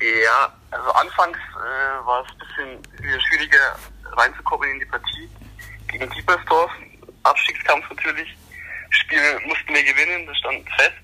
Ja, 0.00 0.52
also 0.70 0.90
anfangs 0.92 1.38
äh, 1.38 2.06
war 2.06 2.24
es 2.24 2.30
ein 2.32 2.80
bisschen 2.82 3.20
schwieriger 3.20 3.76
reinzukommen 4.16 4.70
in 4.70 4.80
die 4.80 4.86
Partie 4.86 5.28
gegen 5.88 6.08
Diepersdorf. 6.10 6.70
Abstiegskampf 7.22 7.88
natürlich. 7.90 8.34
Spiel 8.90 9.40
mussten 9.46 9.74
wir 9.74 9.82
gewinnen, 9.84 10.26
das 10.26 10.36
stand 10.38 10.68
fest. 10.70 10.96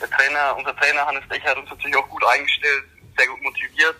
Der 0.00 0.10
Trainer, 0.10 0.56
unser 0.56 0.76
Trainer 0.76 1.06
Hannes 1.06 1.26
Decher 1.28 1.50
hat 1.50 1.56
uns 1.56 1.70
natürlich 1.70 1.96
auch 1.96 2.08
gut 2.08 2.24
eingestellt, 2.26 2.84
sehr 3.16 3.26
gut 3.28 3.42
motiviert. 3.42 3.96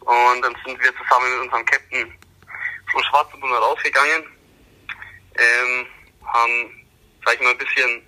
Und 0.00 0.42
dann 0.42 0.56
sind 0.64 0.80
wir 0.80 0.92
zusammen 0.96 1.30
mit 1.32 1.40
unserem 1.42 1.66
Captain 1.66 2.12
von 2.92 3.04
Schwarzenbrunn 3.04 3.52
rausgegangen, 3.52 4.24
ähm, 5.38 5.86
haben, 6.26 6.86
sag 7.24 7.34
ich 7.34 7.40
mal, 7.40 7.50
ein 7.50 7.58
bisschen 7.58 8.02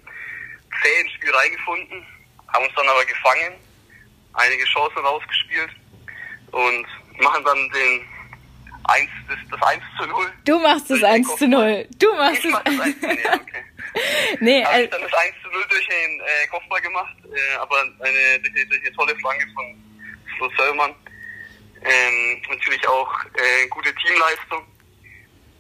zäh 0.83 1.01
ins 1.01 1.13
Spiel 1.13 1.35
reingefunden, 1.35 2.07
haben 2.49 2.65
uns 2.65 2.75
dann 2.75 2.89
aber 2.89 3.05
gefangen, 3.05 3.55
einige 4.35 4.65
Chancen 4.65 4.99
rausgespielt 4.99 5.71
und 6.53 6.87
machen 7.21 7.45
dann 7.45 7.71
den 7.71 8.09
1, 8.85 9.11
das, 9.29 9.39
das 9.51 9.69
1 9.69 9.83
zu 9.97 10.07
0. 10.07 10.33
Du 10.45 10.59
machst 10.59 10.91
das 10.91 11.03
1 11.03 11.37
zu 11.37 11.49
0. 11.49 11.87
Du 11.99 12.15
machst 12.15 12.45
ich 12.45 12.53
das. 12.53 12.53
Mach 12.53 12.65
das 12.65 12.81
1 12.81 13.01
zu 13.01 13.07
0, 13.07 13.17
okay. 13.35 13.65
nee, 14.41 14.65
Habe 14.65 14.83
ich 14.83 14.91
dann 14.91 15.03
das 15.03 15.15
1 15.15 15.35
zu 15.43 15.49
0 15.51 15.65
durch 15.69 15.89
den 15.89 16.21
äh, 16.21 16.47
Kopfball 16.49 16.81
gemacht, 16.81 17.15
äh, 17.25 17.57
aber 17.57 17.81
eine, 17.81 18.41
durch, 18.41 18.69
durch 18.69 18.81
eine 18.81 18.93
tolle 18.93 19.17
Flanke 19.17 19.47
von 19.55 19.83
Flo 20.37 20.51
Söllmann. 20.57 20.95
Ähm, 21.85 22.43
natürlich 22.49 22.87
auch 22.89 23.25
äh, 23.35 23.67
gute 23.69 23.93
Teamleistung 23.95 24.65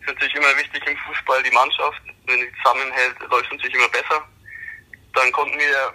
ist 0.02 0.08
natürlich 0.08 0.34
immer 0.34 0.56
wichtig 0.56 0.86
im 0.86 0.96
Fußball, 0.98 1.42
die 1.42 1.50
Mannschaft. 1.50 2.02
Wenn 2.26 2.40
die 2.40 2.52
zusammenhält, 2.62 3.18
läuft 3.30 3.46
es 3.46 3.52
natürlich 3.52 3.74
immer 3.74 3.88
besser. 3.88 4.26
Dann 5.14 5.30
konnten 5.32 5.58
wir 5.58 5.94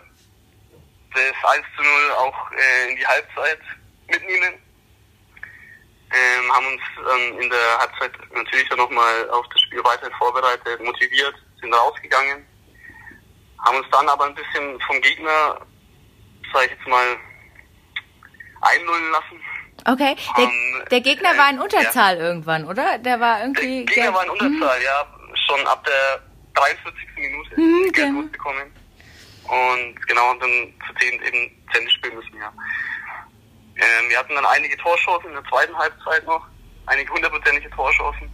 das 1.14 1.52
1 1.52 1.66
zu 1.76 1.84
0 1.84 2.12
auch 2.12 2.52
äh, 2.52 2.90
in 2.90 2.96
die 2.96 3.08
Halbzeit 3.08 3.60
mitnehmen. 4.08 4.54
Ähm, 6.10 6.52
haben 6.54 6.68
uns 6.68 6.82
ähm, 6.98 7.40
in 7.42 7.50
der 7.50 7.78
Halbzeit 7.80 8.14
natürlich 8.34 8.70
dann 8.70 8.78
nochmal 8.78 9.30
auf 9.32 9.46
das 9.50 9.62
Spiel 9.62 9.84
weiterhin 9.84 10.16
vorbereitet, 10.18 10.82
motiviert, 10.82 11.36
sind 11.60 11.74
rausgegangen. 11.74 12.46
Haben 13.66 13.78
uns 13.78 13.88
dann 13.92 14.08
aber 14.08 14.26
ein 14.26 14.36
bisschen 14.36 14.80
vom 14.82 15.02
Gegner, 15.02 15.60
sag 16.54 16.66
ich 16.66 16.72
jetzt 16.72 16.88
mal, 16.88 17.18
einlullen 18.62 19.12
lassen. 19.12 19.42
Okay, 19.88 20.18
der, 20.38 20.44
um, 20.44 20.86
der 20.92 21.00
Gegner 21.00 21.34
äh, 21.34 21.38
war 21.38 21.50
in 21.50 21.60
Unterzahl 21.60 22.18
ja. 22.18 22.24
irgendwann, 22.24 22.66
oder? 22.66 22.98
Der 22.98 23.22
war 23.22 23.42
irgendwie. 23.42 23.86
Der 23.86 23.96
Gegner 23.96 24.14
war 24.14 24.24
in 24.26 24.30
Unterzahl, 24.32 24.80
mhm. 24.80 24.86
ja. 24.86 25.08
Schon 25.48 25.66
ab 25.66 25.86
der 25.86 26.22
43. 26.56 26.94
Minute 27.16 27.62
mhm, 27.62 27.92
genau. 27.94 28.22
bekommen. 28.24 28.72
Und 29.44 30.08
genau, 30.08 30.32
und 30.32 30.42
dann 30.42 30.74
zu 30.86 30.94
10 31.00 31.22
eben 31.24 31.52
Zähne 31.72 31.90
spielen 31.92 32.16
müssen, 32.16 32.38
ja. 32.38 32.52
Ähm, 33.78 34.10
wir 34.10 34.18
hatten 34.18 34.36
dann 34.36 34.46
einige 34.46 34.76
Torchancen 34.78 35.30
in 35.30 35.36
der 35.36 35.46
zweiten 35.46 35.78
Halbzeit 35.78 36.26
noch, 36.26 36.46
einige 36.88 37.14
hundertprozentige 37.14 37.70
Torchancen, 37.70 38.30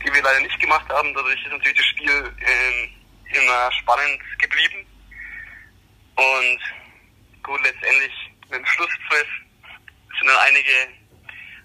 die 0.00 0.14
wir 0.14 0.22
leider 0.22 0.40
nicht 0.40 0.60
gemacht 0.60 0.88
haben. 0.90 1.12
Dadurch 1.14 1.42
ist 1.42 1.50
natürlich 1.50 1.76
das 1.78 1.86
Spiel 1.86 2.32
ähm, 2.38 2.90
immer 3.32 3.72
spannend 3.72 4.20
geblieben. 4.38 4.86
Und 6.14 6.60
gut, 7.42 7.60
letztendlich 7.64 8.12
mit 8.50 8.60
dem 8.60 8.66
Schlusspfiff 8.66 9.28
sind 10.18 10.28
dann 10.28 10.38
einige, 10.46 10.70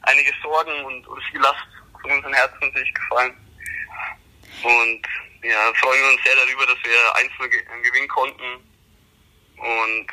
einige 0.03 0.33
Sorgen 0.41 0.83
und, 0.85 1.07
und 1.07 1.23
viel 1.25 1.39
Last 1.39 1.67
von 2.01 2.12
unseren 2.12 2.33
Herzen 2.33 2.59
natürlich 2.62 2.93
gefallen. 2.93 3.33
Und 4.63 5.01
ja, 5.43 5.73
freuen 5.75 6.01
wir 6.01 6.09
uns 6.09 6.23
sehr 6.23 6.35
darüber, 6.35 6.65
dass 6.65 6.83
wir 6.83 7.15
einzeln 7.15 7.83
gewinnen 7.83 8.07
konnten 8.07 8.69
und 9.57 10.07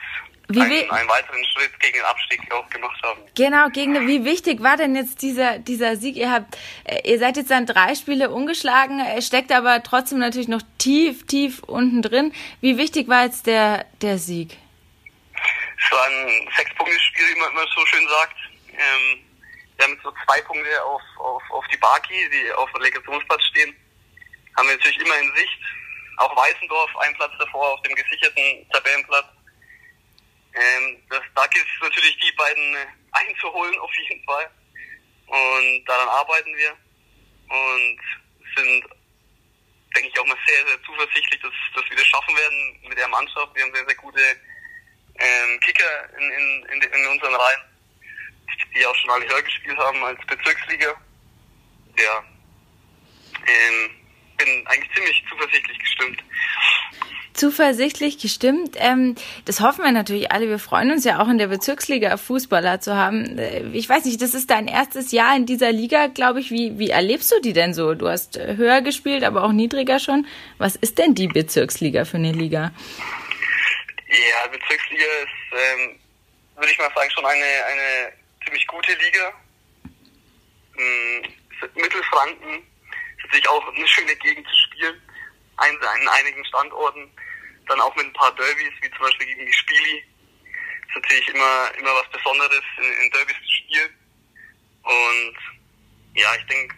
wie 0.49 0.61
einen, 0.61 0.90
einen, 0.90 1.09
weiteren 1.09 1.44
Schritt 1.44 1.79
gegen 1.81 1.94
den 1.94 2.05
Abstieg 2.05 2.40
auch 2.53 2.68
gemacht 2.70 3.03
haben. 3.03 3.20
Genau, 3.35 3.68
gegen 3.70 4.07
wie 4.07 4.25
wichtig 4.25 4.62
war 4.62 4.77
denn 4.77 4.94
jetzt 4.94 5.22
dieser 5.22 5.59
dieser 5.59 5.96
Sieg? 5.96 6.16
Ihr 6.16 6.31
habt, 6.31 6.57
äh, 6.85 7.11
ihr 7.11 7.18
seid 7.18 7.37
jetzt 7.37 7.51
dann 7.51 7.66
drei 7.66 7.96
Spiele 7.96 8.31
ungeschlagen, 8.31 9.03
steckt 9.20 9.51
aber 9.51 9.83
trotzdem 9.83 10.18
natürlich 10.18 10.46
noch 10.46 10.62
tief, 10.79 11.27
tief 11.27 11.64
unten 11.64 12.01
drin. 12.01 12.33
Wie 12.61 12.79
wichtig 12.79 13.09
war 13.09 13.25
jetzt 13.25 13.46
der 13.49 13.87
der 14.03 14.18
Sieg? 14.18 14.57
Es 15.79 15.91
war 15.91 16.07
ein 16.07 16.51
Sechs-Punkte-Spiel, 16.57 17.35
wie 17.35 17.41
man 17.41 17.51
immer 17.53 17.67
so 17.75 17.85
schön 17.87 18.09
sagt. 18.09 18.37
Ähm, 18.73 19.27
wir 19.77 19.85
haben 19.85 19.93
jetzt 19.93 20.03
so 20.03 20.12
zwei 20.25 20.41
Punkte 20.43 20.85
auf, 20.85 21.03
auf, 21.19 21.43
auf 21.51 21.65
die 21.69 21.77
Baki, 21.77 22.31
die 22.31 22.53
auf 22.53 22.71
dem 22.73 22.83
Legationsplatz 22.83 23.43
stehen. 23.45 23.77
Haben 24.57 24.69
wir 24.69 24.77
natürlich 24.77 24.99
immer 24.99 25.19
in 25.19 25.35
Sicht. 25.37 25.61
Auch 26.19 26.35
Weißendorf, 26.35 26.97
ein 26.97 27.15
Platz 27.15 27.33
davor 27.39 27.75
auf 27.75 27.83
dem 27.83 27.95
gesicherten 27.95 28.67
Tabellenplatz. 28.71 29.27
Ähm, 30.55 31.03
das, 31.11 31.21
da 31.35 31.47
gilt 31.49 31.67
natürlich, 31.83 32.17
die 32.19 32.33
beiden 32.33 32.75
äh, 32.75 32.87
einzuholen, 33.12 33.79
auf 33.81 33.91
jeden 33.99 34.25
Fall. 34.25 34.51
Und 35.27 35.85
daran 35.85 36.09
arbeiten 36.09 36.57
wir. 36.57 36.71
Und 37.49 38.01
sind, 38.57 38.85
denke 39.95 40.09
ich, 40.09 40.19
auch 40.19 40.27
mal 40.27 40.39
sehr, 40.47 40.67
sehr 40.67 40.83
zuversichtlich, 40.85 41.41
dass, 41.43 41.53
dass 41.75 41.91
wir 41.91 41.97
das 41.97 42.07
schaffen 42.07 42.35
werden 42.35 42.81
mit 42.89 42.97
der 42.97 43.09
Mannschaft. 43.09 43.55
Wir 43.55 43.65
haben 43.65 43.75
sehr, 43.75 43.87
sehr 43.87 43.97
gute 43.97 44.23
ähm, 45.18 45.61
Kicker 45.61 46.09
in, 46.18 46.31
in, 46.31 46.83
in, 46.83 46.83
in 46.83 47.07
unseren 47.09 47.35
Reihen, 47.35 47.61
die 48.74 48.87
auch 48.87 48.94
schon 48.96 49.11
alle 49.11 49.29
höher 49.29 49.42
gespielt 49.42 49.79
haben 49.79 50.02
als 50.05 50.20
Bezirksliga. 50.26 50.94
Ja, 51.98 52.24
ähm, 53.46 53.90
bin 54.37 54.66
eigentlich 54.66 54.94
ziemlich 54.94 55.24
zuversichtlich 55.29 55.79
gestimmt. 55.79 56.22
Zuversichtlich 57.33 58.18
gestimmt. 58.18 58.76
Ähm, 58.79 59.14
das 59.44 59.61
hoffen 59.61 59.85
wir 59.85 59.92
natürlich 59.92 60.33
alle. 60.33 60.48
Wir 60.48 60.59
freuen 60.59 60.90
uns 60.90 61.05
ja 61.05 61.20
auch 61.20 61.29
in 61.29 61.37
der 61.37 61.48
Bezirksliga 61.48 62.16
Fußballer 62.16 62.81
zu 62.81 62.96
haben. 62.96 63.38
Äh, 63.38 63.62
ich 63.72 63.88
weiß 63.88 64.07
nicht, 64.07 64.22
das 64.22 64.35
ist 64.35 64.50
dein 64.50 64.68
erstes 64.68 65.12
Jahr 65.12 65.37
in 65.37 65.44
dieser 65.44 65.70
Liga, 65.70 66.07
glaube 66.07 66.40
ich. 66.40 66.50
Wie, 66.50 66.79
wie 66.79 66.90
erlebst 66.90 67.31
du 67.33 67.40
die 67.40 67.52
denn 67.52 67.74
so? 67.74 67.94
Du 67.94 68.09
hast 68.09 68.38
höher 68.38 68.81
gespielt, 68.81 69.22
aber 69.22 69.44
auch 69.44 69.52
niedriger 69.52 69.98
schon. 69.98 70.26
Was 70.57 70.76
ist 70.76 70.98
denn 70.98 71.14
die 71.14 71.29
Bezirksliga 71.29 72.07
für 72.07 72.16
eine 72.16 72.33
Liga? 72.33 72.72
Ja, 74.09 74.47
Bezirksliga 74.47 75.05
ist, 75.05 75.53
ähm, 75.53 75.99
würde 76.55 76.71
ich 76.71 76.79
mal 76.79 76.92
sagen, 76.95 77.11
schon 77.11 77.27
eine, 77.27 77.64
eine 77.66 78.12
ziemlich 78.45 78.66
gute 78.69 78.92
Liga. 78.95 79.35
Ähm, 80.79 81.23
Mittelfranken 81.75 82.59
ist 82.59 83.25
natürlich 83.25 83.49
auch 83.49 83.75
eine 83.75 83.88
schöne 83.88 84.14
Gegend 84.16 84.47
zu 84.47 84.57
spielen, 84.57 85.03
ein, 85.57 85.75
in 86.01 86.09
einigen 86.09 86.45
Standorten. 86.45 87.11
Dann 87.66 87.81
auch 87.81 87.95
mit 87.97 88.07
ein 88.07 88.12
paar 88.12 88.33
Derbys, 88.37 88.73
wie 88.81 88.90
zum 88.90 89.01
Beispiel 89.01 89.27
gegen 89.27 89.47
die 89.47 89.53
Spili. 89.53 90.05
natürlich 90.95 91.29
immer, 91.29 91.73
immer 91.79 91.95
was 91.95 92.09
Besonderes, 92.11 92.62
in, 92.79 92.92
in 93.03 93.11
Derbys 93.11 93.37
zu 93.37 93.53
spielen. 93.64 93.90
Und 94.83 95.37
ja, 96.14 96.33
ich 96.37 96.47
denke, 96.47 96.77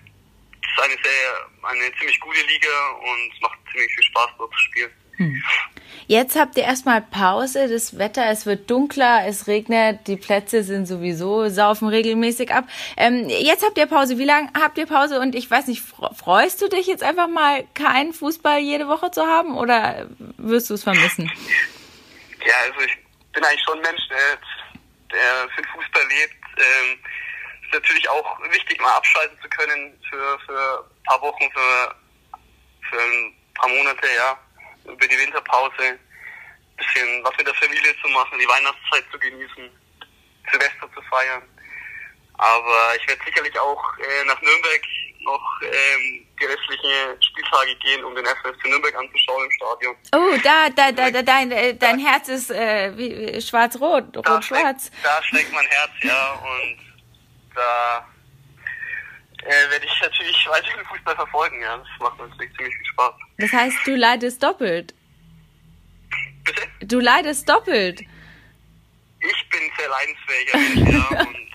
es 0.62 0.70
ist 0.70 0.80
eine 0.80 0.96
sehr, 1.02 1.50
eine 1.62 1.94
ziemlich 1.98 2.18
gute 2.20 2.40
Liga 2.40 2.90
und 2.92 3.42
macht 3.42 3.58
ziemlich 3.70 3.94
viel 3.94 4.04
Spaß 4.04 4.30
dort 4.38 4.52
zu 4.52 4.58
spielen. 4.60 5.07
Hm. 5.18 5.42
Jetzt 6.06 6.38
habt 6.38 6.56
ihr 6.56 6.62
erstmal 6.62 7.02
Pause, 7.02 7.68
das 7.68 7.98
Wetter, 7.98 8.30
es 8.30 8.46
wird 8.46 8.70
dunkler, 8.70 9.26
es 9.26 9.46
regnet, 9.46 10.06
die 10.06 10.16
Plätze 10.16 10.62
sind 10.62 10.86
sowieso, 10.86 11.50
saufen 11.50 11.86
regelmäßig 11.88 12.50
ab. 12.50 12.64
Ähm, 12.96 13.28
jetzt 13.28 13.62
habt 13.62 13.76
ihr 13.76 13.86
Pause. 13.86 14.16
Wie 14.16 14.24
lange 14.24 14.50
habt 14.58 14.78
ihr 14.78 14.86
Pause? 14.86 15.20
Und 15.20 15.34
ich 15.34 15.50
weiß 15.50 15.66
nicht, 15.66 15.82
freust 15.82 16.62
du 16.62 16.68
dich 16.68 16.86
jetzt 16.86 17.02
einfach 17.02 17.28
mal, 17.28 17.66
keinen 17.74 18.14
Fußball 18.14 18.58
jede 18.58 18.88
Woche 18.88 19.10
zu 19.10 19.26
haben 19.26 19.58
oder 19.58 20.08
wirst 20.38 20.70
du 20.70 20.74
es 20.74 20.84
vermissen? 20.84 21.30
Ja, 22.46 22.54
also 22.64 22.80
ich 22.86 22.96
bin 23.34 23.44
eigentlich 23.44 23.62
schon 23.64 23.76
ein 23.76 23.82
Mensch, 23.82 24.08
der, 24.08 24.38
der 25.12 25.48
für 25.50 25.60
den 25.60 25.70
Fußball 25.72 26.02
lebt. 26.08 26.34
Ähm, 26.56 26.98
ist 27.64 27.74
natürlich 27.74 28.08
auch 28.08 28.40
wichtig, 28.50 28.80
mal 28.80 28.96
abschalten 28.96 29.36
zu 29.42 29.48
können 29.50 29.92
für, 30.08 30.38
für 30.46 30.86
ein 30.88 31.02
paar 31.04 31.20
Wochen, 31.20 31.50
für, 31.52 31.94
für 32.88 32.98
ein 32.98 33.34
paar 33.54 33.68
Monate, 33.68 34.06
ja 34.16 34.38
über 34.88 35.06
die 35.06 35.18
Winterpause 35.18 35.98
bisschen 36.78 37.24
was 37.24 37.36
mit 37.36 37.46
der 37.46 37.54
Familie 37.54 37.94
zu 38.00 38.08
machen, 38.08 38.38
die 38.38 38.46
Weihnachtszeit 38.46 39.04
zu 39.10 39.18
genießen, 39.18 39.70
Silvester 40.50 40.88
zu 40.94 41.02
feiern. 41.10 41.42
Aber 42.38 42.94
ich 42.96 43.06
werde 43.08 43.20
sicherlich 43.24 43.58
auch 43.58 43.98
äh, 43.98 44.24
nach 44.26 44.40
Nürnberg 44.40 44.82
noch 45.20 45.60
ähm, 45.62 46.26
die 46.40 46.44
restlichen 46.44 47.20
Spieltage 47.20 47.74
gehen, 47.76 48.04
um 48.04 48.14
den 48.14 48.24
FSC 48.24 48.68
Nürnberg 48.68 48.94
anzuschauen 48.94 49.44
im 49.44 49.50
Stadion. 49.50 49.96
Oh, 50.14 50.38
da, 50.44 50.68
da, 50.70 50.92
da, 50.92 51.10
da 51.10 51.22
dein, 51.22 51.50
äh, 51.50 51.74
dein 51.74 51.98
Herz 51.98 52.28
ist 52.28 52.50
äh, 52.52 53.40
schwarz-rot, 53.40 54.16
rot-schwarz. 54.16 54.92
Da, 55.02 55.16
da 55.16 55.22
schlägt 55.24 55.52
mein 55.52 55.66
Herz, 55.66 55.90
ja, 56.02 56.32
und 56.34 56.78
da 57.56 58.08
äh, 59.44 59.70
werde 59.70 59.84
ich 59.84 60.00
natürlich 60.00 60.46
weiter 60.50 60.76
den 60.76 60.86
Fußball 60.86 61.14
verfolgen, 61.14 61.60
ja. 61.60 61.76
Das 61.76 61.86
macht 62.00 62.18
natürlich 62.18 62.54
ziemlich 62.56 62.74
viel 62.76 62.86
Spaß. 62.86 63.14
Das 63.38 63.52
heißt, 63.52 63.76
du 63.86 63.94
leidest 63.96 64.42
doppelt. 64.42 64.94
Bitte? 66.44 66.62
Du 66.80 67.00
leidest 67.00 67.48
doppelt. 67.48 68.00
Ich 69.20 69.48
bin 69.50 69.60
sehr 69.76 69.88
leidensfähiger 69.88 70.58
Mensch, 70.58 70.94
ja. 70.94 71.20
Und 71.20 71.48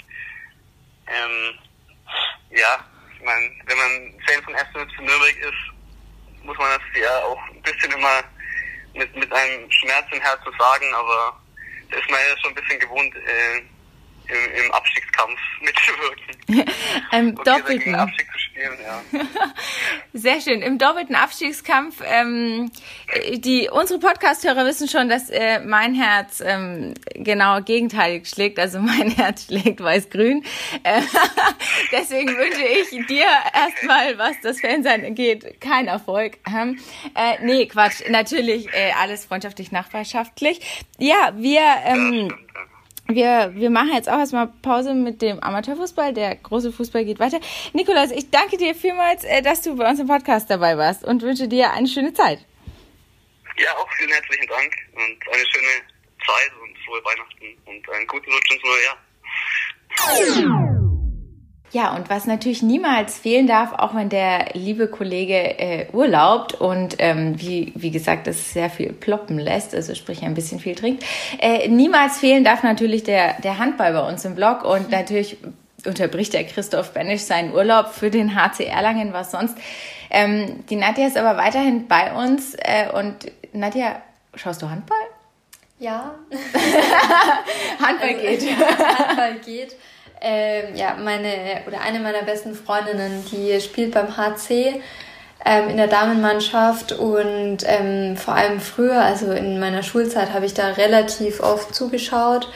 ähm, 1.08 1.60
ja, 2.52 2.86
ich 3.16 3.26
meine, 3.26 3.52
wenn 3.66 3.78
man 3.78 4.22
Fan 4.28 4.44
von 4.44 4.56
Aston 4.56 4.90
zu 4.96 5.02
Nürnberg 5.02 5.38
ist, 5.38 6.44
muss 6.44 6.58
man 6.58 6.70
das 6.70 7.02
ja 7.02 7.24
auch 7.24 7.42
ein 7.50 7.62
bisschen 7.62 7.92
immer 7.92 8.24
mit, 8.94 9.16
mit 9.16 9.32
einem 9.32 9.72
Schmerz 9.72 10.06
im 10.12 10.22
Herzen 10.22 10.52
sagen, 10.60 10.94
aber 10.94 11.40
da 11.90 11.98
ist 11.98 12.10
man 12.10 12.20
ja 12.20 12.38
schon 12.42 12.52
ein 12.52 12.56
bisschen 12.56 12.80
gewohnt, 12.80 13.16
äh, 13.16 13.62
im, 14.28 14.66
im 14.66 14.72
Abstiegskampf 14.72 15.40
mitzuwirken. 15.62 16.34
Im 17.12 17.36
doppelten. 17.36 17.96
Abstieg 17.96 18.28
zu 18.32 18.40
spielen, 18.40 18.78
ja. 18.84 19.02
Sehr 20.14 20.42
schön. 20.42 20.62
Im 20.62 20.78
doppelten 20.78 21.16
Abstiegskampf. 21.16 22.02
Ähm, 22.06 22.72
die 23.36 23.70
unsere 23.72 24.00
Podcast-Hörer 24.00 24.66
wissen 24.66 24.88
schon, 24.88 25.10
dass 25.10 25.30
äh, 25.30 25.60
mein 25.60 25.94
Herz 25.94 26.42
ähm, 26.46 26.94
genau 27.14 27.62
gegenteilig 27.62 28.28
schlägt. 28.28 28.60
Also 28.60 28.80
mein 28.80 29.12
Herz 29.12 29.46
schlägt 29.46 29.82
weiß-grün. 29.82 30.44
Äh, 30.84 31.02
deswegen 31.92 32.30
wünsche 32.30 32.64
ich 32.64 33.08
dir 33.08 33.26
erstmal, 33.54 34.18
was 34.18 34.40
das 34.42 34.60
Fansein 34.60 35.06
angeht, 35.06 35.62
kein 35.62 35.88
Erfolg. 35.88 36.38
Ähm, 36.48 36.80
äh, 37.16 37.44
nee, 37.44 37.66
Quatsch. 37.68 38.02
Natürlich 38.10 38.68
äh, 38.74 38.92
alles 39.02 39.26
freundschaftlich, 39.26 39.72
nachbarschaftlich. 39.72 40.86
Ja, 40.98 41.34
wir. 41.36 41.62
Ähm, 41.86 42.30
ja, 42.30 42.62
wir, 43.08 43.52
wir 43.54 43.70
machen 43.70 43.92
jetzt 43.94 44.10
auch 44.10 44.18
erstmal 44.18 44.48
Pause 44.48 44.94
mit 44.94 45.22
dem 45.22 45.42
Amateurfußball. 45.42 46.14
Der 46.14 46.36
große 46.36 46.72
Fußball 46.72 47.04
geht 47.06 47.20
weiter. 47.20 47.40
Nikolaus, 47.74 48.12
ich 48.12 48.32
danke 48.32 48.58
dir 48.58 48.76
vielmals, 48.76 49.24
äh, 49.24 49.42
dass 49.42 49.62
du 49.62 49.76
bei 49.76 49.90
uns 49.90 50.00
im 50.00 50.08
Podcast 50.08 50.50
dabei 50.50 50.78
warst 50.78 51.04
und 51.04 51.22
wünsche 51.22 51.48
dir 51.48 51.72
eine 51.72 51.88
schöne 51.88 52.14
Zeit. 52.14 52.46
Ja, 53.58 53.72
auch 53.78 53.90
vielen 53.98 54.12
herzlichen 54.12 54.48
Dank 54.48 54.74
und 54.96 55.34
eine 55.34 55.46
schöne 55.46 55.82
Zeit 56.26 56.52
und 56.62 56.78
frohe 56.86 57.04
Weihnachten 57.04 57.58
und 57.66 57.90
einen 57.90 58.08
guten 58.08 58.32
Rutsch 58.32 58.52
ins 58.52 58.64
neue 58.64 58.84
Jahr. 58.84 58.98
Ja, 61.74 61.96
und 61.96 62.08
was 62.08 62.28
natürlich 62.28 62.62
niemals 62.62 63.18
fehlen 63.18 63.48
darf, 63.48 63.74
auch 63.74 63.96
wenn 63.96 64.08
der 64.08 64.50
liebe 64.54 64.88
Kollege 64.88 65.58
äh, 65.58 65.88
urlaubt 65.92 66.54
und 66.54 66.98
ähm, 67.00 67.42
wie, 67.42 67.74
wie 67.76 67.90
gesagt, 67.90 68.28
das 68.28 68.54
sehr 68.54 68.70
viel 68.70 68.94
ploppen 68.94 69.40
lässt, 69.40 69.74
also 69.74 69.96
sprich 69.96 70.22
ein 70.22 70.36
bisschen 70.36 70.60
viel 70.60 70.76
trinkt, 70.76 71.04
äh, 71.40 71.68
niemals 71.68 72.20
fehlen 72.20 72.44
darf 72.44 72.62
natürlich 72.62 73.02
der, 73.04 73.42
der 73.42 73.58
Handball 73.58 73.92
bei 73.92 74.08
uns 74.08 74.24
im 74.24 74.36
Blog 74.36 74.64
und 74.64 74.92
natürlich 74.92 75.38
unterbricht 75.84 76.34
der 76.34 76.44
Christoph 76.44 76.94
Benisch 76.94 77.22
seinen 77.22 77.52
Urlaub 77.52 77.88
für 77.88 78.12
den 78.12 78.36
HC 78.36 78.66
Erlangen, 78.66 79.12
was 79.12 79.32
sonst. 79.32 79.58
Ähm, 80.12 80.64
die 80.70 80.76
Nadja 80.76 81.08
ist 81.08 81.18
aber 81.18 81.38
weiterhin 81.38 81.88
bei 81.88 82.14
uns 82.14 82.54
äh, 82.54 82.92
und 82.94 83.32
Nadja, 83.52 84.00
schaust 84.36 84.62
du 84.62 84.70
Handball? 84.70 84.96
Ja. 85.80 86.14
Handball 87.84 88.14
geht. 88.14 88.60
Handball 88.60 89.40
geht. 89.44 89.76
Ähm, 90.26 90.76
ja, 90.76 90.96
meine 91.04 91.28
oder 91.68 91.82
eine 91.82 92.00
meiner 92.00 92.22
besten 92.22 92.56
Freundinnen, 92.56 93.26
die 93.30 93.60
spielt 93.60 93.94
beim 93.94 94.16
HC 94.16 94.82
ähm, 95.44 95.70
in 95.70 95.76
der 95.76 95.88
Damenmannschaft 95.88 96.94
und 96.94 97.58
ähm, 97.66 98.16
vor 98.16 98.34
allem 98.34 98.62
früher, 98.62 99.02
also 99.02 99.34
in 99.34 99.60
meiner 99.60 99.84
Schulzeit, 99.84 100.32
habe 100.32 100.46
ich 100.46 100.54
da 100.54 100.70
relativ 100.70 101.42
oft 101.42 101.76
zugeschaut. 101.76 102.48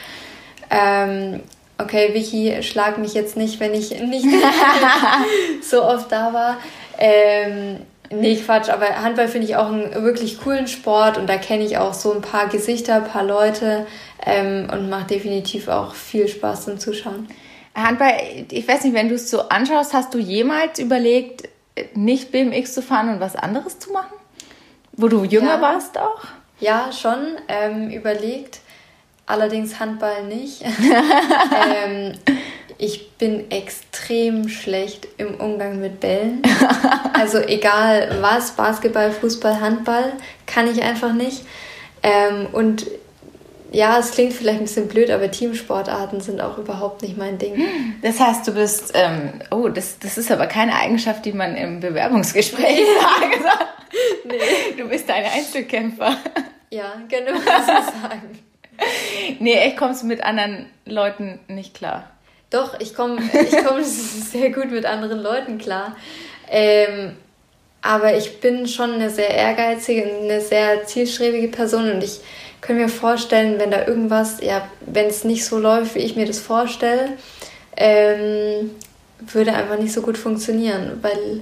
Ähm, 0.70 1.42
okay, 1.76 2.14
Vicky, 2.14 2.62
schlag 2.62 2.96
mich 2.96 3.12
jetzt 3.12 3.36
nicht, 3.36 3.60
wenn 3.60 3.74
ich 3.74 3.90
nicht 4.00 4.24
so 5.62 5.84
oft 5.84 6.10
da 6.10 6.32
war. 6.32 6.56
Ähm, 6.98 7.80
nee, 8.08 8.36
Quatsch, 8.36 8.70
aber 8.70 9.02
Handball 9.02 9.28
finde 9.28 9.46
ich 9.46 9.56
auch 9.56 9.66
einen 9.66 10.02
wirklich 10.04 10.40
coolen 10.40 10.68
Sport 10.68 11.18
und 11.18 11.26
da 11.26 11.36
kenne 11.36 11.64
ich 11.64 11.76
auch 11.76 11.92
so 11.92 12.14
ein 12.14 12.22
paar 12.22 12.48
Gesichter, 12.48 12.94
ein 12.94 13.04
paar 13.04 13.24
Leute 13.24 13.86
ähm, 14.24 14.68
und 14.72 14.88
macht 14.88 15.10
definitiv 15.10 15.68
auch 15.68 15.94
viel 15.94 16.28
Spaß 16.28 16.64
zum 16.64 16.78
Zuschauen. 16.78 17.28
Handball, 17.82 18.14
ich 18.50 18.66
weiß 18.66 18.84
nicht, 18.84 18.94
wenn 18.94 19.08
du 19.08 19.14
es 19.14 19.30
so 19.30 19.48
anschaust, 19.48 19.94
hast 19.94 20.12
du 20.14 20.18
jemals 20.18 20.78
überlegt, 20.78 21.48
nicht 21.94 22.32
BMX 22.32 22.74
zu 22.74 22.82
fahren 22.82 23.08
und 23.08 23.20
was 23.20 23.36
anderes 23.36 23.78
zu 23.78 23.92
machen? 23.92 24.14
Wo 24.92 25.08
du 25.08 25.24
jünger 25.24 25.56
ja. 25.56 25.60
warst 25.60 25.96
auch? 25.98 26.24
Ja, 26.60 26.90
schon 26.92 27.36
ähm, 27.46 27.90
überlegt. 27.90 28.60
Allerdings 29.26 29.78
Handball 29.78 30.24
nicht. 30.24 30.62
ähm, 31.84 32.14
ich 32.78 33.12
bin 33.12 33.50
extrem 33.50 34.48
schlecht 34.48 35.06
im 35.18 35.34
Umgang 35.34 35.80
mit 35.80 36.00
Bällen. 36.00 36.42
Also 37.12 37.38
egal 37.38 38.18
was, 38.20 38.52
Basketball, 38.52 39.10
Fußball, 39.10 39.60
Handball, 39.60 40.12
kann 40.46 40.70
ich 40.70 40.82
einfach 40.82 41.12
nicht. 41.12 41.44
Ähm, 42.02 42.46
und 42.52 42.86
ja, 43.70 43.98
es 43.98 44.12
klingt 44.12 44.32
vielleicht 44.32 44.58
ein 44.58 44.64
bisschen 44.64 44.88
blöd, 44.88 45.10
aber 45.10 45.30
Teamsportarten 45.30 46.20
sind 46.20 46.40
auch 46.40 46.58
überhaupt 46.58 47.02
nicht 47.02 47.16
mein 47.16 47.38
Ding. 47.38 47.64
Das 48.02 48.18
heißt, 48.18 48.46
du 48.48 48.52
bist, 48.52 48.92
ähm, 48.94 49.40
oh, 49.50 49.68
das, 49.68 49.98
das 49.98 50.16
ist 50.16 50.30
aber 50.30 50.46
keine 50.46 50.74
Eigenschaft, 50.74 51.24
die 51.24 51.32
man 51.32 51.54
im 51.54 51.80
Bewerbungsgespräch 51.80 52.78
sagen 53.00 53.42
soll. 53.42 53.66
Nee. 54.24 54.74
Du 54.76 54.88
bist 54.88 55.10
ein 55.10 55.24
Einzelkämpfer. 55.24 56.16
Ja, 56.70 56.94
genau, 57.08 57.32
muss 57.32 57.42
ich 57.42 58.00
sagen. 58.02 58.38
Nee, 59.40 59.68
ich 59.68 59.76
kommst 59.76 60.04
mit 60.04 60.22
anderen 60.22 60.66
Leuten 60.84 61.40
nicht 61.48 61.74
klar. 61.74 62.10
Doch, 62.50 62.78
ich 62.80 62.94
komme 62.94 63.20
ich 63.32 63.64
komm 63.64 63.82
sehr 63.82 64.50
gut 64.50 64.70
mit 64.70 64.86
anderen 64.86 65.20
Leuten 65.20 65.58
klar. 65.58 65.96
Ähm, 66.50 67.16
aber 67.82 68.16
ich 68.16 68.40
bin 68.40 68.66
schon 68.66 68.94
eine 68.94 69.10
sehr 69.10 69.30
ehrgeizige, 69.30 70.04
eine 70.04 70.40
sehr 70.40 70.84
zielstrebige 70.84 71.48
Person 71.48 71.90
und 71.90 72.02
ich 72.02 72.20
können 72.60 72.80
mir 72.80 72.88
vorstellen, 72.88 73.58
wenn 73.58 73.70
da 73.70 73.86
irgendwas, 73.86 74.40
ja, 74.40 74.68
wenn 74.80 75.06
es 75.06 75.24
nicht 75.24 75.44
so 75.44 75.58
läuft, 75.58 75.94
wie 75.94 76.00
ich 76.00 76.16
mir 76.16 76.26
das 76.26 76.40
vorstelle, 76.40 77.10
ähm, 77.76 78.70
würde 79.20 79.52
einfach 79.52 79.78
nicht 79.78 79.92
so 79.92 80.02
gut 80.02 80.18
funktionieren, 80.18 80.98
weil 81.02 81.40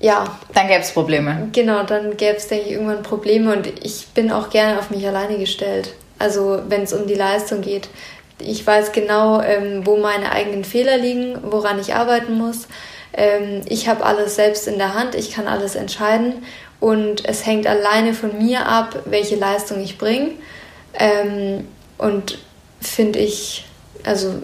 ja. 0.00 0.38
Dann 0.54 0.68
gäbe 0.68 0.80
es 0.80 0.92
Probleme. 0.92 1.48
Genau, 1.52 1.82
dann 1.82 2.16
gäbe 2.16 2.36
es, 2.36 2.46
denke 2.46 2.66
ich, 2.66 2.72
irgendwann 2.72 3.02
Probleme 3.02 3.52
und 3.52 3.66
ich 3.84 4.08
bin 4.14 4.30
auch 4.30 4.50
gerne 4.50 4.78
auf 4.78 4.90
mich 4.90 5.06
alleine 5.06 5.38
gestellt. 5.38 5.94
Also 6.18 6.62
wenn 6.68 6.82
es 6.82 6.92
um 6.92 7.06
die 7.06 7.14
Leistung 7.14 7.60
geht. 7.60 7.88
Ich 8.40 8.64
weiß 8.64 8.92
genau, 8.92 9.40
ähm, 9.40 9.84
wo 9.84 9.96
meine 9.96 10.30
eigenen 10.30 10.64
Fehler 10.64 10.96
liegen, 10.96 11.38
woran 11.42 11.80
ich 11.80 11.94
arbeiten 11.94 12.34
muss. 12.34 12.68
Ähm, 13.12 13.62
ich 13.66 13.88
habe 13.88 14.04
alles 14.04 14.36
selbst 14.36 14.68
in 14.68 14.78
der 14.78 14.94
Hand, 14.94 15.16
ich 15.16 15.32
kann 15.32 15.48
alles 15.48 15.74
entscheiden 15.74 16.44
und 16.80 17.24
es 17.24 17.44
hängt 17.44 17.66
alleine 17.66 18.14
von 18.14 18.38
mir 18.38 18.66
ab, 18.66 19.02
welche 19.06 19.36
Leistung 19.36 19.80
ich 19.80 19.98
bringe. 19.98 20.30
Ähm, 20.94 21.66
und 21.98 22.38
finde 22.80 23.18
ich, 23.18 23.66
also 24.04 24.42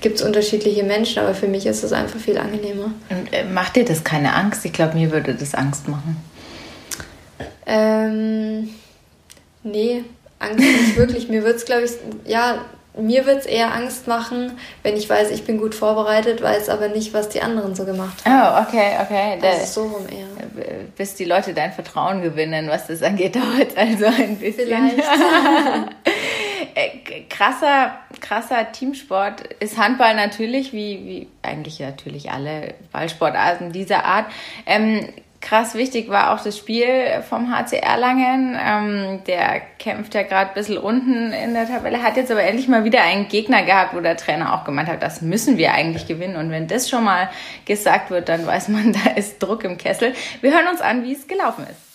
gibt 0.00 0.16
es 0.16 0.22
unterschiedliche 0.22 0.82
Menschen, 0.82 1.22
aber 1.22 1.34
für 1.34 1.48
mich 1.48 1.66
ist 1.66 1.84
es 1.84 1.92
einfach 1.92 2.18
viel 2.18 2.38
angenehmer. 2.38 2.92
Und, 3.10 3.32
äh, 3.32 3.44
macht 3.44 3.76
dir 3.76 3.84
das 3.84 4.02
keine 4.02 4.34
Angst? 4.34 4.64
Ich 4.64 4.72
glaube, 4.72 4.96
mir 4.96 5.10
würde 5.10 5.34
das 5.34 5.54
Angst 5.54 5.88
machen. 5.88 6.16
Ähm, 7.66 8.70
nee, 9.62 10.04
Angst 10.38 10.58
nicht 10.58 10.96
wirklich. 10.96 11.28
Mir 11.28 11.44
wird 11.44 11.56
es, 11.56 11.66
glaube 11.66 11.84
ich, 11.84 11.92
ja, 12.26 12.64
mir 13.00 13.26
wird 13.26 13.40
es 13.40 13.46
eher 13.46 13.74
Angst 13.74 14.06
machen, 14.06 14.52
wenn 14.82 14.96
ich 14.96 15.08
weiß, 15.08 15.30
ich 15.30 15.44
bin 15.44 15.58
gut 15.58 15.74
vorbereitet, 15.74 16.42
weiß 16.42 16.68
aber 16.68 16.88
nicht, 16.88 17.12
was 17.12 17.28
die 17.28 17.42
anderen 17.42 17.74
so 17.74 17.84
gemacht 17.84 18.24
haben. 18.24 18.64
Oh, 18.64 18.68
okay, 18.68 18.96
okay. 19.02 19.38
Also 19.42 19.82
so 19.82 19.88
rum 19.88 20.06
eher. 20.08 20.26
Bis 20.96 21.14
die 21.14 21.24
Leute 21.24 21.54
dein 21.54 21.72
Vertrauen 21.72 22.22
gewinnen, 22.22 22.68
was 22.68 22.86
das 22.86 23.02
angeht, 23.02 23.36
dauert 23.36 23.76
also 23.76 24.06
ein 24.06 24.36
bisschen. 24.36 24.66
Vielleicht. 24.66 25.04
Äh, 26.74 27.22
krasser, 27.28 27.98
krasser 28.20 28.70
Teamsport 28.70 29.42
ist 29.60 29.76
Handball 29.76 30.14
natürlich, 30.14 30.72
wie, 30.72 31.04
wie 31.04 31.28
eigentlich 31.42 31.80
natürlich 31.80 32.30
alle 32.30 32.74
Ballsportarten 32.92 33.72
dieser 33.72 34.04
Art. 34.04 34.26
Ähm, 34.66 35.08
krass 35.40 35.74
wichtig 35.74 36.08
war 36.08 36.32
auch 36.32 36.42
das 36.42 36.58
Spiel 36.58 37.22
vom 37.28 37.50
HC 37.50 37.78
Erlangen. 37.78 38.58
Ähm, 38.62 39.24
der 39.26 39.60
kämpft 39.78 40.14
ja 40.14 40.22
gerade 40.22 40.50
ein 40.50 40.54
bisschen 40.54 40.78
unten 40.78 41.32
in 41.32 41.54
der 41.54 41.66
Tabelle, 41.66 42.02
hat 42.02 42.16
jetzt 42.16 42.30
aber 42.30 42.42
endlich 42.42 42.68
mal 42.68 42.84
wieder 42.84 43.02
einen 43.02 43.28
Gegner 43.28 43.62
gehabt, 43.64 43.94
wo 43.94 44.00
der 44.00 44.16
Trainer 44.16 44.54
auch 44.54 44.64
gemeint 44.64 44.88
hat, 44.88 45.02
das 45.02 45.22
müssen 45.22 45.56
wir 45.56 45.72
eigentlich 45.72 46.06
gewinnen. 46.06 46.36
Und 46.36 46.50
wenn 46.50 46.66
das 46.66 46.88
schon 46.88 47.04
mal 47.04 47.30
gesagt 47.64 48.10
wird, 48.10 48.28
dann 48.28 48.46
weiß 48.46 48.68
man, 48.68 48.92
da 49.04 49.10
ist 49.16 49.42
Druck 49.42 49.64
im 49.64 49.78
Kessel. 49.78 50.12
Wir 50.40 50.52
hören 50.52 50.68
uns 50.70 50.80
an, 50.80 51.04
wie 51.04 51.12
es 51.12 51.26
gelaufen 51.26 51.66
ist. 51.68 51.90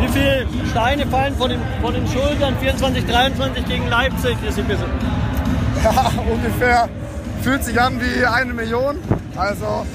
Wie 0.00 0.08
viele 0.08 0.46
Steine 0.70 1.06
fallen 1.06 1.34
von 1.36 1.50
den, 1.50 1.60
von 1.80 1.94
den 1.94 2.06
Schultern 2.06 2.56
24, 2.60 3.06
23 3.06 3.64
gegen 3.66 3.88
Leipzig? 3.88 4.36
Ist 4.46 4.58
ein 4.58 4.66
bisschen. 4.66 4.88
Ja, 5.84 6.10
ungefähr. 6.28 6.88
Fühlt 7.42 7.62
sich 7.62 7.80
an 7.80 8.00
wie 8.00 8.26
eine 8.26 8.52
Million. 8.52 8.98
Also 9.36 9.86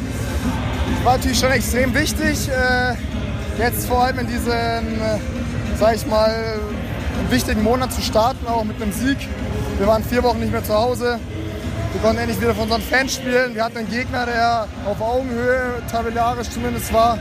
war 1.03 1.17
natürlich 1.17 1.39
schon 1.39 1.51
extrem 1.51 1.93
wichtig. 1.93 2.49
Äh, 2.49 2.95
jetzt 3.59 3.87
vor 3.87 4.03
allem 4.03 4.19
in 4.19 4.27
diesem, 4.27 4.51
äh, 4.51 5.19
sag 5.77 5.95
ich 5.95 6.05
mal, 6.05 6.59
wichtigen 7.29 7.63
Monat 7.63 7.93
zu 7.93 8.01
starten, 8.01 8.47
auch 8.47 8.63
mit 8.63 8.81
einem 8.81 8.91
Sieg. 8.91 9.17
Wir 9.77 9.87
waren 9.87 10.03
vier 10.03 10.23
Wochen 10.23 10.39
nicht 10.39 10.51
mehr 10.51 10.63
zu 10.63 10.73
Hause. 10.73 11.19
Wir 11.91 12.01
konnten 12.01 12.19
endlich 12.19 12.41
wieder 12.41 12.53
von 12.53 12.63
unseren 12.63 12.81
Fans 12.81 13.15
spielen. 13.15 13.53
Wir 13.53 13.63
hatten 13.63 13.77
einen 13.77 13.89
Gegner, 13.89 14.25
der 14.25 14.67
auf 14.85 14.99
Augenhöhe, 14.99 15.81
tabellarisch 15.91 16.49
zumindest 16.49 16.91
war. 16.93 17.17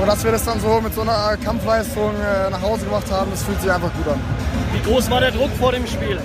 Und 0.00 0.06
dass 0.06 0.24
wir 0.24 0.32
das 0.32 0.44
dann 0.44 0.60
so 0.60 0.80
mit 0.80 0.94
so 0.94 1.02
einer 1.02 1.36
Kampfleistung 1.44 2.12
äh, 2.14 2.50
nach 2.50 2.62
Hause 2.62 2.86
gemacht 2.86 3.10
haben, 3.10 3.30
das 3.30 3.42
fühlt 3.42 3.60
sich 3.60 3.70
einfach 3.70 3.92
gut 3.92 4.08
an. 4.08 4.20
Wie 4.72 4.90
groß 4.90 5.10
war 5.10 5.20
der 5.20 5.30
Druck 5.30 5.50
vor 5.58 5.72
dem 5.72 5.86
Spiel? 5.86 6.18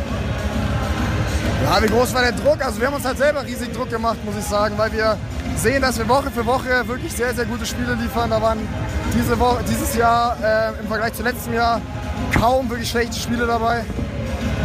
Ja, 1.63 1.81
wie 1.81 1.87
groß 1.87 2.13
war 2.13 2.21
der 2.21 2.31
Druck? 2.31 2.63
Also 2.63 2.79
wir 2.79 2.87
haben 2.87 2.93
uns 2.93 3.05
halt 3.05 3.17
selber 3.17 3.43
riesig 3.43 3.73
Druck 3.73 3.89
gemacht, 3.89 4.17
muss 4.23 4.35
ich 4.37 4.45
sagen, 4.45 4.77
weil 4.77 4.91
wir 4.93 5.17
sehen, 5.55 5.81
dass 5.81 5.97
wir 5.97 6.07
Woche 6.07 6.31
für 6.31 6.45
Woche 6.45 6.87
wirklich 6.87 7.13
sehr, 7.13 7.33
sehr 7.33 7.45
gute 7.45 7.65
Spiele 7.65 7.93
liefern. 7.95 8.29
Da 8.29 8.41
waren 8.41 8.59
diese 9.17 9.39
Woche, 9.39 9.63
dieses 9.67 9.95
Jahr 9.95 10.37
äh, 10.43 10.79
im 10.79 10.87
Vergleich 10.87 11.13
zu 11.13 11.23
letztem 11.23 11.53
Jahr 11.53 11.81
kaum 12.39 12.69
wirklich 12.69 12.89
schlechte 12.89 13.19
Spiele 13.19 13.45
dabei. 13.45 13.83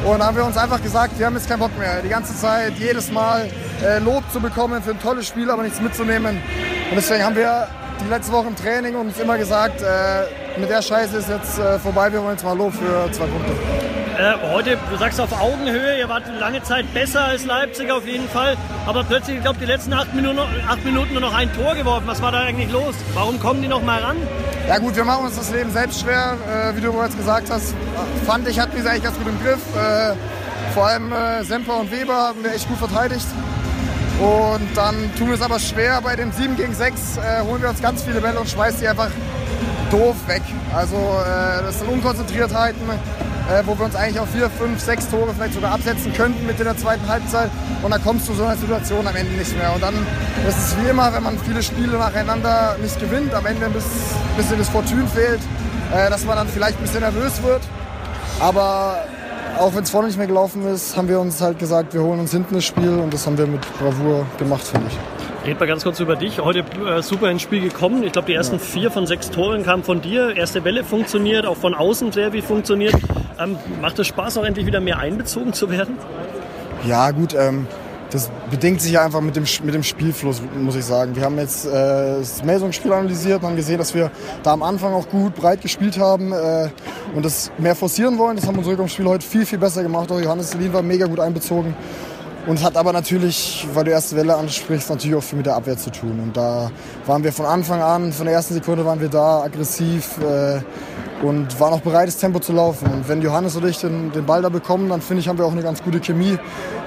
Und 0.04 0.18
da 0.18 0.26
haben 0.26 0.36
wir 0.36 0.44
uns 0.44 0.56
einfach 0.56 0.82
gesagt, 0.82 1.18
wir 1.18 1.26
haben 1.26 1.34
jetzt 1.34 1.48
keinen 1.48 1.60
Bock 1.60 1.76
mehr. 1.78 2.00
Die 2.02 2.08
ganze 2.08 2.34
Zeit, 2.34 2.72
jedes 2.78 3.10
Mal 3.10 3.48
äh, 3.84 3.98
Lob 3.98 4.24
zu 4.32 4.40
bekommen 4.40 4.82
für 4.82 4.92
ein 4.92 5.00
tolles 5.00 5.26
Spiel, 5.26 5.50
aber 5.50 5.62
nichts 5.62 5.80
mitzunehmen. 5.80 6.36
Und 6.90 6.96
deswegen 6.96 7.24
haben 7.24 7.36
wir 7.36 7.68
die 8.02 8.08
letzte 8.08 8.32
Woche 8.32 8.48
im 8.48 8.56
Training 8.56 8.96
uns 8.96 9.18
immer 9.18 9.36
gesagt, 9.36 9.82
äh, 9.82 10.58
mit 10.58 10.70
der 10.70 10.82
Scheiße 10.82 11.18
ist 11.18 11.28
jetzt 11.28 11.58
äh, 11.58 11.78
vorbei, 11.78 12.12
wir 12.12 12.20
wollen 12.22 12.32
jetzt 12.32 12.44
mal 12.44 12.56
Lob 12.56 12.72
für 12.72 13.12
zwei 13.12 13.26
Punkte. 13.26 13.99
Äh, 14.18 14.34
heute, 14.52 14.76
du 14.90 14.96
sagst 14.98 15.20
auf 15.20 15.32
Augenhöhe, 15.40 15.98
ihr 15.98 16.08
wart 16.08 16.24
lange 16.38 16.62
Zeit 16.62 16.92
besser 16.92 17.24
als 17.24 17.46
Leipzig 17.46 17.90
auf 17.90 18.06
jeden 18.06 18.28
Fall, 18.28 18.56
aber 18.86 19.04
plötzlich, 19.04 19.36
ich 19.36 19.42
glaube, 19.42 19.58
die 19.58 19.66
letzten 19.66 19.92
acht 19.92 20.12
Minuten, 20.14 20.38
acht 20.68 20.84
Minuten 20.84 21.12
nur 21.12 21.22
noch 21.22 21.34
ein 21.34 21.52
Tor 21.54 21.74
geworfen. 21.74 22.06
Was 22.06 22.20
war 22.20 22.32
da 22.32 22.40
eigentlich 22.40 22.70
los? 22.70 22.94
Warum 23.14 23.40
kommen 23.40 23.62
die 23.62 23.68
noch 23.68 23.82
mal 23.82 24.00
ran? 24.02 24.16
Ja 24.68 24.78
gut, 24.78 24.96
wir 24.96 25.04
machen 25.04 25.26
uns 25.26 25.36
das 25.36 25.50
Leben 25.52 25.70
selbst 25.70 26.00
schwer, 26.00 26.36
äh, 26.46 26.76
wie 26.76 26.80
du 26.80 26.92
bereits 26.92 27.16
gesagt 27.16 27.50
hast. 27.50 27.74
Fand 28.26 28.46
ich, 28.48 28.58
hatten 28.58 28.74
wir 28.74 28.82
sie 28.82 28.88
eigentlich 28.88 29.04
ganz 29.04 29.16
gut 29.16 29.28
im 29.28 29.42
Griff. 29.42 29.60
Äh, 29.76 30.14
vor 30.74 30.86
allem 30.86 31.12
äh, 31.12 31.42
Semper 31.44 31.78
und 31.78 31.90
Weber 31.90 32.14
haben 32.14 32.42
wir 32.44 32.52
echt 32.52 32.68
gut 32.68 32.78
verteidigt. 32.78 33.26
Und 34.20 34.76
dann 34.76 34.96
tun 35.16 35.28
wir 35.28 35.34
es 35.34 35.42
aber 35.42 35.58
schwer. 35.58 36.00
Bei 36.02 36.14
dem 36.14 36.30
7 36.30 36.56
gegen 36.56 36.74
6 36.74 37.16
äh, 37.16 37.42
holen 37.42 37.62
wir 37.62 37.70
uns 37.70 37.80
ganz 37.80 38.02
viele 38.02 38.20
Bälle 38.20 38.38
und 38.38 38.48
schmeißen 38.48 38.80
die 38.80 38.88
einfach 38.88 39.08
doof 39.90 40.16
weg. 40.26 40.42
Also 40.74 40.96
äh, 40.96 41.62
das 41.62 41.78
sind 41.78 41.88
Unkonzentriertheiten 41.88 42.82
äh, 43.50 43.66
wo 43.66 43.76
wir 43.76 43.84
uns 43.84 43.96
eigentlich 43.96 44.20
auf 44.20 44.30
vier, 44.30 44.48
fünf, 44.48 44.80
sechs 44.80 45.08
Tore 45.08 45.34
vielleicht 45.34 45.54
sogar 45.54 45.72
absetzen 45.72 46.12
könnten 46.12 46.46
mit 46.46 46.58
in 46.58 46.64
der 46.64 46.76
zweiten 46.76 47.06
Halbzeit. 47.08 47.50
Und 47.82 47.90
dann 47.90 48.02
kommst 48.02 48.28
du 48.28 48.34
so 48.34 48.44
einer 48.44 48.56
Situation 48.56 49.06
am 49.06 49.16
Ende 49.16 49.32
nicht 49.32 49.56
mehr. 49.56 49.74
Und 49.74 49.82
dann 49.82 49.94
ist 50.48 50.58
es 50.58 50.76
wie 50.78 50.88
immer, 50.88 51.12
wenn 51.12 51.22
man 51.22 51.38
viele 51.38 51.62
Spiele 51.62 51.98
nacheinander 51.98 52.76
nicht 52.80 52.98
gewinnt, 53.00 53.34
am 53.34 53.46
Ende 53.46 53.66
ein 53.66 53.72
bisschen 53.72 54.58
das 54.58 54.68
Fortune 54.68 55.06
fehlt, 55.06 55.40
äh, 55.92 56.08
dass 56.10 56.24
man 56.24 56.36
dann 56.36 56.48
vielleicht 56.48 56.78
ein 56.78 56.82
bisschen 56.82 57.00
nervös 57.00 57.42
wird. 57.42 57.62
Aber 58.38 58.98
auch 59.58 59.74
wenn 59.74 59.82
es 59.82 59.90
vorne 59.90 60.06
nicht 60.06 60.16
mehr 60.16 60.28
gelaufen 60.28 60.66
ist, 60.66 60.96
haben 60.96 61.08
wir 61.08 61.20
uns 61.20 61.40
halt 61.40 61.58
gesagt, 61.58 61.92
wir 61.92 62.02
holen 62.02 62.20
uns 62.20 62.30
hinten 62.30 62.54
das 62.54 62.64
Spiel 62.64 62.88
und 62.88 63.12
das 63.12 63.26
haben 63.26 63.36
wir 63.36 63.46
mit 63.46 63.60
Bravour 63.78 64.24
gemacht, 64.38 64.62
finde 64.62 64.86
ich. 64.88 65.46
Red 65.46 65.58
mal 65.58 65.66
ganz 65.66 65.82
kurz 65.82 65.98
über 66.00 66.16
dich. 66.16 66.38
Heute 66.38 66.60
äh, 66.86 67.02
super 67.02 67.30
ins 67.30 67.42
Spiel 67.42 67.62
gekommen. 67.62 68.02
Ich 68.02 68.12
glaube, 68.12 68.26
die 68.26 68.34
ersten 68.34 68.56
ja. 68.56 68.62
vier 68.62 68.90
von 68.90 69.06
sechs 69.06 69.30
Toren 69.30 69.64
kamen 69.64 69.82
von 69.82 70.02
dir. 70.02 70.36
Erste 70.36 70.64
Welle 70.64 70.84
funktioniert, 70.84 71.46
auch 71.46 71.56
von 71.56 71.74
außen 71.74 72.12
sehr 72.12 72.32
wie 72.32 72.42
funktioniert. 72.42 72.94
Ähm, 73.40 73.56
macht 73.80 73.98
es 73.98 74.06
Spaß, 74.06 74.38
auch 74.38 74.44
endlich 74.44 74.66
wieder 74.66 74.80
mehr 74.80 74.98
einbezogen 74.98 75.52
zu 75.52 75.70
werden? 75.70 75.96
Ja, 76.86 77.10
gut. 77.10 77.34
Ähm, 77.34 77.66
das 78.10 78.30
bedingt 78.50 78.80
sich 78.82 78.92
ja 78.92 79.04
einfach 79.04 79.20
mit 79.20 79.36
dem, 79.36 79.44
mit 79.64 79.74
dem 79.74 79.82
Spielfluss, 79.82 80.42
muss 80.58 80.74
ich 80.74 80.84
sagen. 80.84 81.14
Wir 81.14 81.24
haben 81.24 81.38
jetzt 81.38 81.64
äh, 81.64 81.70
das 82.18 82.42
Melsung-Spiel 82.44 82.92
analysiert 82.92 83.40
und 83.42 83.48
haben 83.48 83.56
gesehen, 83.56 83.78
dass 83.78 83.94
wir 83.94 84.10
da 84.42 84.52
am 84.52 84.62
Anfang 84.62 84.92
auch 84.92 85.08
gut 85.08 85.34
breit 85.36 85.60
gespielt 85.60 85.98
haben 85.98 86.32
äh, 86.32 86.68
und 87.14 87.24
das 87.24 87.52
mehr 87.58 87.76
forcieren 87.76 88.18
wollen. 88.18 88.36
Das 88.36 88.46
haben 88.46 88.58
unsere 88.58 88.88
Spiel 88.88 89.06
heute 89.06 89.24
viel, 89.24 89.46
viel 89.46 89.58
besser 89.58 89.82
gemacht. 89.82 90.10
Auch 90.10 90.20
Johannes 90.20 90.50
Selin 90.50 90.72
war 90.72 90.82
mega 90.82 91.06
gut 91.06 91.20
einbezogen. 91.20 91.74
Und 92.46 92.62
hat 92.64 92.76
aber 92.76 92.92
natürlich, 92.92 93.66
weil 93.74 93.84
du 93.84 93.90
erste 93.90 94.16
Welle 94.16 94.34
ansprichst, 94.34 94.88
natürlich 94.88 95.16
auch 95.16 95.22
viel 95.22 95.36
mit 95.36 95.46
der 95.46 95.56
Abwehr 95.56 95.76
zu 95.76 95.90
tun. 95.90 96.18
Und 96.22 96.36
da 96.36 96.70
waren 97.06 97.22
wir 97.22 97.32
von 97.32 97.44
Anfang 97.44 97.82
an, 97.82 98.12
von 98.12 98.24
der 98.24 98.34
ersten 98.34 98.54
Sekunde 98.54 98.84
waren 98.84 99.00
wir 99.00 99.08
da, 99.08 99.42
aggressiv 99.42 100.18
äh, 100.18 100.60
und 101.22 101.60
waren 101.60 101.74
auch 101.74 101.82
bereit, 101.82 102.08
das 102.08 102.16
Tempo 102.16 102.38
zu 102.38 102.52
laufen. 102.52 102.90
Und 102.90 103.08
wenn 103.08 103.20
Johannes 103.20 103.56
und 103.56 103.66
ich 103.66 103.78
den, 103.78 104.10
den 104.12 104.24
Ball 104.24 104.40
da 104.40 104.48
bekommen, 104.48 104.88
dann 104.88 105.02
finde 105.02 105.20
ich, 105.20 105.28
haben 105.28 105.38
wir 105.38 105.44
auch 105.44 105.52
eine 105.52 105.62
ganz 105.62 105.82
gute 105.82 106.00
Chemie, 106.00 106.38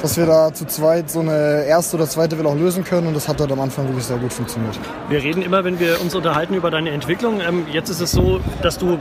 dass 0.02 0.18
wir 0.18 0.26
da 0.26 0.52
zu 0.54 0.66
zweit 0.66 1.12
so 1.12 1.20
eine 1.20 1.66
erste 1.66 1.98
oder 1.98 2.08
zweite 2.08 2.38
Welle 2.40 2.50
auch 2.50 2.56
lösen 2.56 2.84
können. 2.84 3.08
Und 3.08 3.16
das 3.16 3.28
hat 3.28 3.40
dort 3.40 3.52
am 3.52 3.60
Anfang 3.60 3.86
wirklich 3.88 4.06
sehr 4.06 4.18
gut 4.18 4.34
funktioniert. 4.34 4.78
Wir 5.10 5.22
reden 5.22 5.44
immer, 5.44 5.64
wenn 5.64 5.80
wir 5.80 6.02
uns 6.02 6.16
unterhalten 6.16 6.56
über 6.56 6.72
deine 6.72 6.90
Entwicklung. 6.90 7.42
Ähm, 7.42 7.68
jetzt 7.72 7.90
ist 7.90 8.02
es 8.02 8.12
so, 8.12 8.40
dass 8.64 8.80
du 8.80 8.98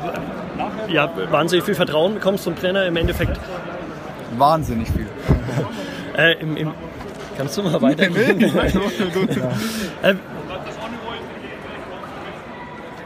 ja, 0.88 1.10
wahnsinnig 1.30 1.64
viel 1.64 1.74
Vertrauen 1.74 2.14
bekommst 2.14 2.44
vom 2.44 2.54
Trainer 2.54 2.84
im 2.86 2.96
Endeffekt. 2.96 3.40
Wahnsinnig 4.36 4.90
viel. 4.90 5.06
Äh, 6.16 6.40
im, 6.40 6.56
im, 6.56 6.74
kannst 7.36 7.56
du 7.56 7.62
mal 7.62 7.80
weitergehen? 7.80 8.40
ja. 8.40 10.08
Äh, 10.10 10.14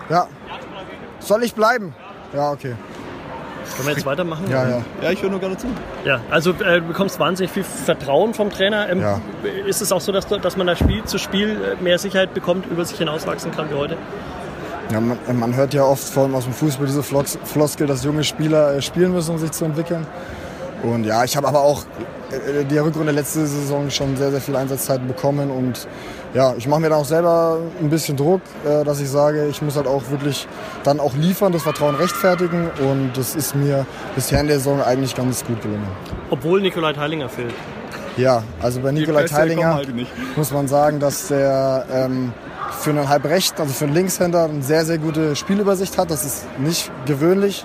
ja. 0.09 0.26
Soll 1.20 1.44
ich 1.44 1.54
bleiben? 1.54 1.94
Ja, 2.32 2.52
okay. 2.52 2.74
Können 3.74 3.88
wir 3.88 3.94
jetzt 3.94 4.07
weitermachen? 4.07 4.44
Ja, 4.48 4.68
ja. 4.68 4.82
Ja, 5.02 5.11
ich 5.11 5.22
höre 5.22 5.30
nur 5.30 5.40
gerade 5.40 5.57
zu. 5.57 5.66
Ja, 6.04 6.20
also 6.30 6.52
äh, 6.52 6.80
du 6.80 6.88
bekommst 6.88 7.18
wahnsinnig 7.18 7.50
viel 7.50 7.64
Vertrauen 7.64 8.32
vom 8.32 8.50
Trainer. 8.50 8.88
Ähm, 8.88 9.00
ja. 9.00 9.20
Ist 9.66 9.82
es 9.82 9.92
auch 9.92 10.00
so, 10.00 10.12
dass, 10.12 10.26
dass 10.26 10.57
man 10.57 10.66
da 10.66 10.76
Spiel 10.76 11.04
zu 11.04 11.18
Spiel 11.18 11.76
äh, 11.78 11.82
mehr 11.82 11.98
Sicherheit 11.98 12.32
bekommt, 12.32 12.66
über 12.66 12.84
sich 12.84 12.98
hinauswachsen 12.98 13.50
kann 13.50 13.68
wie 13.70 13.74
heute? 13.74 13.96
Ja, 14.92 15.00
man, 15.00 15.18
man 15.32 15.57
hört 15.57 15.74
ja 15.74 15.82
oft, 15.82 16.04
vor 16.04 16.24
allem 16.24 16.36
aus 16.36 16.44
dem 16.44 16.52
Fußball, 16.52 16.86
diese 16.86 17.02
Floskel, 17.02 17.86
dass 17.88 18.04
junge 18.04 18.22
Spieler 18.22 18.74
äh, 18.74 18.82
spielen 18.82 19.12
müssen, 19.12 19.32
um 19.32 19.38
sich 19.38 19.50
zu 19.50 19.64
entwickeln. 19.64 20.07
Und 20.82 21.04
ja, 21.04 21.24
ich 21.24 21.36
habe 21.36 21.48
aber 21.48 21.61
auch 21.61 21.84
die 22.70 22.78
Rückrunde 22.78 23.12
letzte 23.12 23.46
Saison 23.46 23.90
schon 23.90 24.16
sehr, 24.16 24.30
sehr 24.30 24.40
viele 24.40 24.58
Einsatzzeiten 24.58 25.06
bekommen. 25.06 25.50
Und 25.50 25.86
ja, 26.34 26.54
ich 26.56 26.66
mache 26.66 26.80
mir 26.80 26.90
da 26.90 26.96
auch 26.96 27.04
selber 27.04 27.58
ein 27.80 27.90
bisschen 27.90 28.16
Druck, 28.16 28.40
äh, 28.64 28.84
dass 28.84 29.00
ich 29.00 29.08
sage, 29.08 29.46
ich 29.46 29.62
muss 29.62 29.76
halt 29.76 29.86
auch 29.86 30.10
wirklich 30.10 30.46
dann 30.84 31.00
auch 31.00 31.14
liefern, 31.14 31.52
das 31.52 31.62
Vertrauen 31.62 31.94
rechtfertigen. 31.94 32.70
Und 32.80 33.12
das 33.14 33.34
ist 33.34 33.54
mir 33.54 33.86
bisher 34.14 34.40
in 34.40 34.48
der 34.48 34.58
Saison 34.58 34.82
eigentlich 34.82 35.14
ganz 35.14 35.44
gut 35.44 35.62
gelungen. 35.62 35.86
Obwohl 36.30 36.60
Nikolai 36.60 36.92
Teilinger 36.92 37.28
fehlt. 37.28 37.54
Ja, 38.16 38.42
also 38.62 38.80
bei 38.80 38.92
Nikolai 38.92 39.24
Teilinger 39.24 39.74
halt 39.74 39.88
muss 40.36 40.50
man 40.50 40.68
sagen, 40.68 41.00
dass 41.00 41.28
der 41.28 41.84
ähm, 41.92 42.32
für 42.78 42.90
einen 42.90 43.08
Halbrechten, 43.08 43.60
also 43.60 43.72
für 43.72 43.84
einen 43.84 43.94
Linkshänder, 43.94 44.44
eine 44.44 44.62
sehr, 44.62 44.84
sehr 44.84 44.98
gute 44.98 45.36
Spielübersicht 45.36 45.98
hat. 45.98 46.10
Das 46.10 46.24
ist 46.24 46.46
nicht 46.58 46.90
gewöhnlich. 47.04 47.64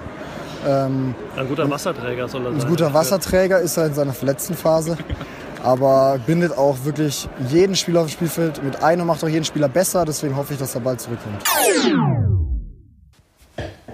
Ähm, 0.65 1.15
ein 1.35 1.47
guter 1.47 1.69
Wasserträger 1.69 2.27
soll 2.27 2.45
er 2.45 2.51
sein. 2.51 2.61
Ein 2.61 2.67
guter 2.67 2.93
Wasserträger 2.93 3.59
ist 3.59 3.77
er 3.77 3.87
in 3.87 3.93
seiner 3.93 4.13
verletzten 4.13 4.55
Phase. 4.55 4.97
aber 5.63 6.19
bindet 6.25 6.57
auch 6.57 6.83
wirklich 6.83 7.27
jeden 7.49 7.75
Spieler 7.75 8.01
auf 8.01 8.07
dem 8.07 8.13
Spielfeld 8.13 8.63
mit 8.63 8.81
ein 8.83 8.99
und 8.99 9.07
macht 9.07 9.23
auch 9.23 9.29
jeden 9.29 9.45
Spieler 9.45 9.69
besser. 9.69 10.05
Deswegen 10.05 10.35
hoffe 10.35 10.53
ich, 10.53 10.59
dass 10.59 10.75
er 10.75 10.81
bald 10.81 10.99
zurückkommt. 11.01 11.43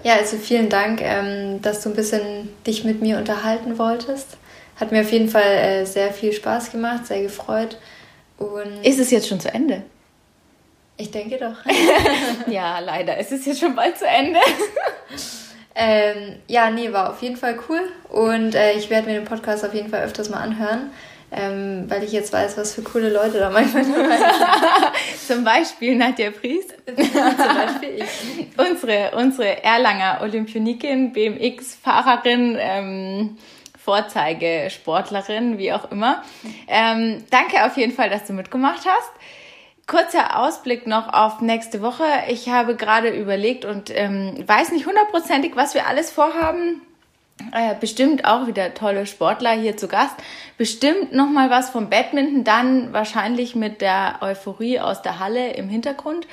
Ja, 0.03 0.15
also 0.15 0.37
vielen 0.37 0.69
Dank, 0.69 1.01
ähm, 1.01 1.61
dass 1.61 1.81
du 1.81 1.89
ein 1.89 1.95
bisschen 1.95 2.49
dich 2.65 2.83
mit 2.83 3.01
mir 3.01 3.17
unterhalten 3.17 3.77
wolltest. 3.77 4.37
Hat 4.77 4.91
mir 4.91 5.01
auf 5.01 5.11
jeden 5.11 5.27
Fall 5.27 5.41
äh, 5.41 5.85
sehr 5.85 6.13
viel 6.13 6.31
Spaß 6.31 6.71
gemacht, 6.71 7.07
sehr 7.07 7.23
gefreut. 7.23 7.77
Und 8.37 8.85
ist 8.85 8.99
es 8.99 9.11
jetzt 9.11 9.27
schon 9.27 9.39
zu 9.39 9.53
Ende? 9.53 9.83
Ich 10.97 11.11
denke 11.11 11.37
doch. 11.37 11.57
ja, 12.47 12.79
leider. 12.79 13.17
Es 13.17 13.31
ist 13.31 13.45
jetzt 13.45 13.59
schon 13.59 13.75
bald 13.75 13.97
zu 13.97 14.05
Ende. 14.07 14.39
Ähm, 15.79 16.37
ja, 16.47 16.71
nee, 16.71 16.91
war 16.91 17.11
auf 17.11 17.21
jeden 17.21 17.37
Fall 17.37 17.59
cool. 17.69 17.81
Und 18.09 18.55
äh, 18.55 18.73
ich 18.73 18.89
werde 18.89 19.07
mir 19.07 19.13
den 19.13 19.25
Podcast 19.25 19.63
auf 19.63 19.75
jeden 19.75 19.89
Fall 19.89 20.03
öfters 20.03 20.29
mal 20.29 20.39
anhören. 20.39 20.89
Ähm, 21.29 21.85
weil 21.89 22.03
ich 22.03 22.13
jetzt 22.13 22.31
weiß, 22.31 22.57
was 22.57 22.73
für 22.73 22.81
coole 22.81 23.09
Leute 23.09 23.37
da 23.37 23.49
manchmal 23.49 23.83
dabei 23.83 24.17
sind. 24.17 25.27
Zum 25.27 25.43
Beispiel 25.43 25.95
Nadja 25.95 26.31
Priest. 26.31 26.73
Zum 26.85 26.95
Beispiel 26.95 28.01
ich. 28.01 28.47
unsere, 28.57 29.11
unsere 29.15 29.61
Erlanger 29.61 30.19
Olympionikin, 30.21 31.11
BMX-Fahrerin, 31.11 32.57
ähm, 32.59 33.37
Vorzeigesportlerin, 33.77 35.57
wie 35.57 35.73
auch 35.73 35.91
immer. 35.91 36.23
Ähm, 36.67 37.25
danke 37.29 37.65
auf 37.65 37.75
jeden 37.77 37.91
Fall, 37.91 38.09
dass 38.09 38.25
du 38.25 38.33
mitgemacht 38.33 38.85
hast. 38.85 39.11
Kurzer 39.87 40.37
Ausblick 40.37 40.85
noch 40.85 41.13
auf 41.13 41.39
nächste 41.39 41.81
Woche. 41.81 42.03
Ich 42.27 42.49
habe 42.49 42.75
gerade 42.75 43.09
überlegt 43.09 43.63
und 43.63 43.89
ähm, 43.89 44.35
weiß 44.45 44.73
nicht 44.73 44.85
hundertprozentig, 44.85 45.55
was 45.55 45.73
wir 45.75 45.87
alles 45.87 46.11
vorhaben. 46.11 46.81
Äh, 47.53 47.75
bestimmt 47.79 48.25
auch 48.25 48.47
wieder 48.47 48.73
tolle 48.73 49.05
Sportler 49.05 49.51
hier 49.51 49.77
zu 49.77 49.87
Gast. 49.87 50.15
Bestimmt 50.57 51.13
noch 51.13 51.29
mal 51.29 51.49
was 51.49 51.69
vom 51.69 51.89
Badminton, 51.89 52.43
dann 52.43 52.91
wahrscheinlich 52.91 53.55
mit 53.55 53.79
der 53.79 54.17
Euphorie 54.21 54.79
aus 54.81 55.01
der 55.01 55.19
Halle 55.19 55.51
im 55.53 55.69
Hintergrund. 55.69 56.27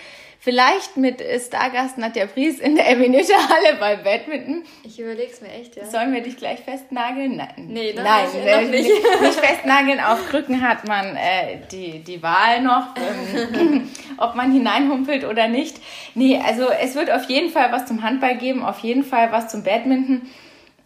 Vielleicht 0.45 0.99
mit 0.99 1.23
Stargast 1.41 1.97
Nadja 1.97 2.27
Pries 2.27 2.61
in 2.61 2.77
der 2.77 2.87
Eminete 2.91 3.33
Halle 3.33 3.79
bei 3.81 3.97
Badminton. 3.97 4.63
Ich 4.83 5.01
überleg's 5.01 5.41
mir 5.41 5.49
echt, 5.49 5.75
ja. 5.75 5.87
Sollen 5.87 6.13
wir 6.13 6.21
dich 6.21 6.37
gleich 6.37 6.61
festnageln? 6.61 7.37
Nein. 7.37 7.55
Nee, 7.57 7.95
noch 7.95 8.05
Nein, 8.05 8.27
nicht, 8.27 8.47
äh, 8.47 8.61
noch 8.61 8.71
nicht. 8.71 9.23
nicht 9.23 9.41
festnageln. 9.41 10.01
Auf 10.01 10.29
Krücken 10.29 10.61
hat 10.61 10.87
man 10.87 11.17
äh, 11.17 11.61
die, 11.73 12.01
die 12.01 12.23
Wahl 12.23 12.61
noch, 12.61 12.89
ähm, 12.97 13.91
ob 14.19 14.35
man 14.35 14.53
hineinhumpelt 14.53 15.25
oder 15.25 15.49
nicht. 15.49 15.79
Nee, 16.15 16.39
also 16.47 16.69
es 16.69 16.95
wird 16.95 17.11
auf 17.11 17.25
jeden 17.31 17.49
Fall 17.49 17.73
was 17.73 17.87
zum 17.87 18.03
Handball 18.03 18.37
geben, 18.37 18.63
auf 18.63 18.81
jeden 18.81 19.03
Fall 19.03 19.33
was 19.33 19.49
zum 19.49 19.65
Badminton. 19.65 20.31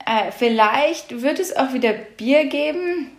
Äh, 0.07 0.31
vielleicht 0.31 1.21
wird 1.21 1.41
es 1.41 1.57
auch 1.57 1.73
wieder 1.73 1.95
Bier 1.95 2.45
geben. 2.45 3.11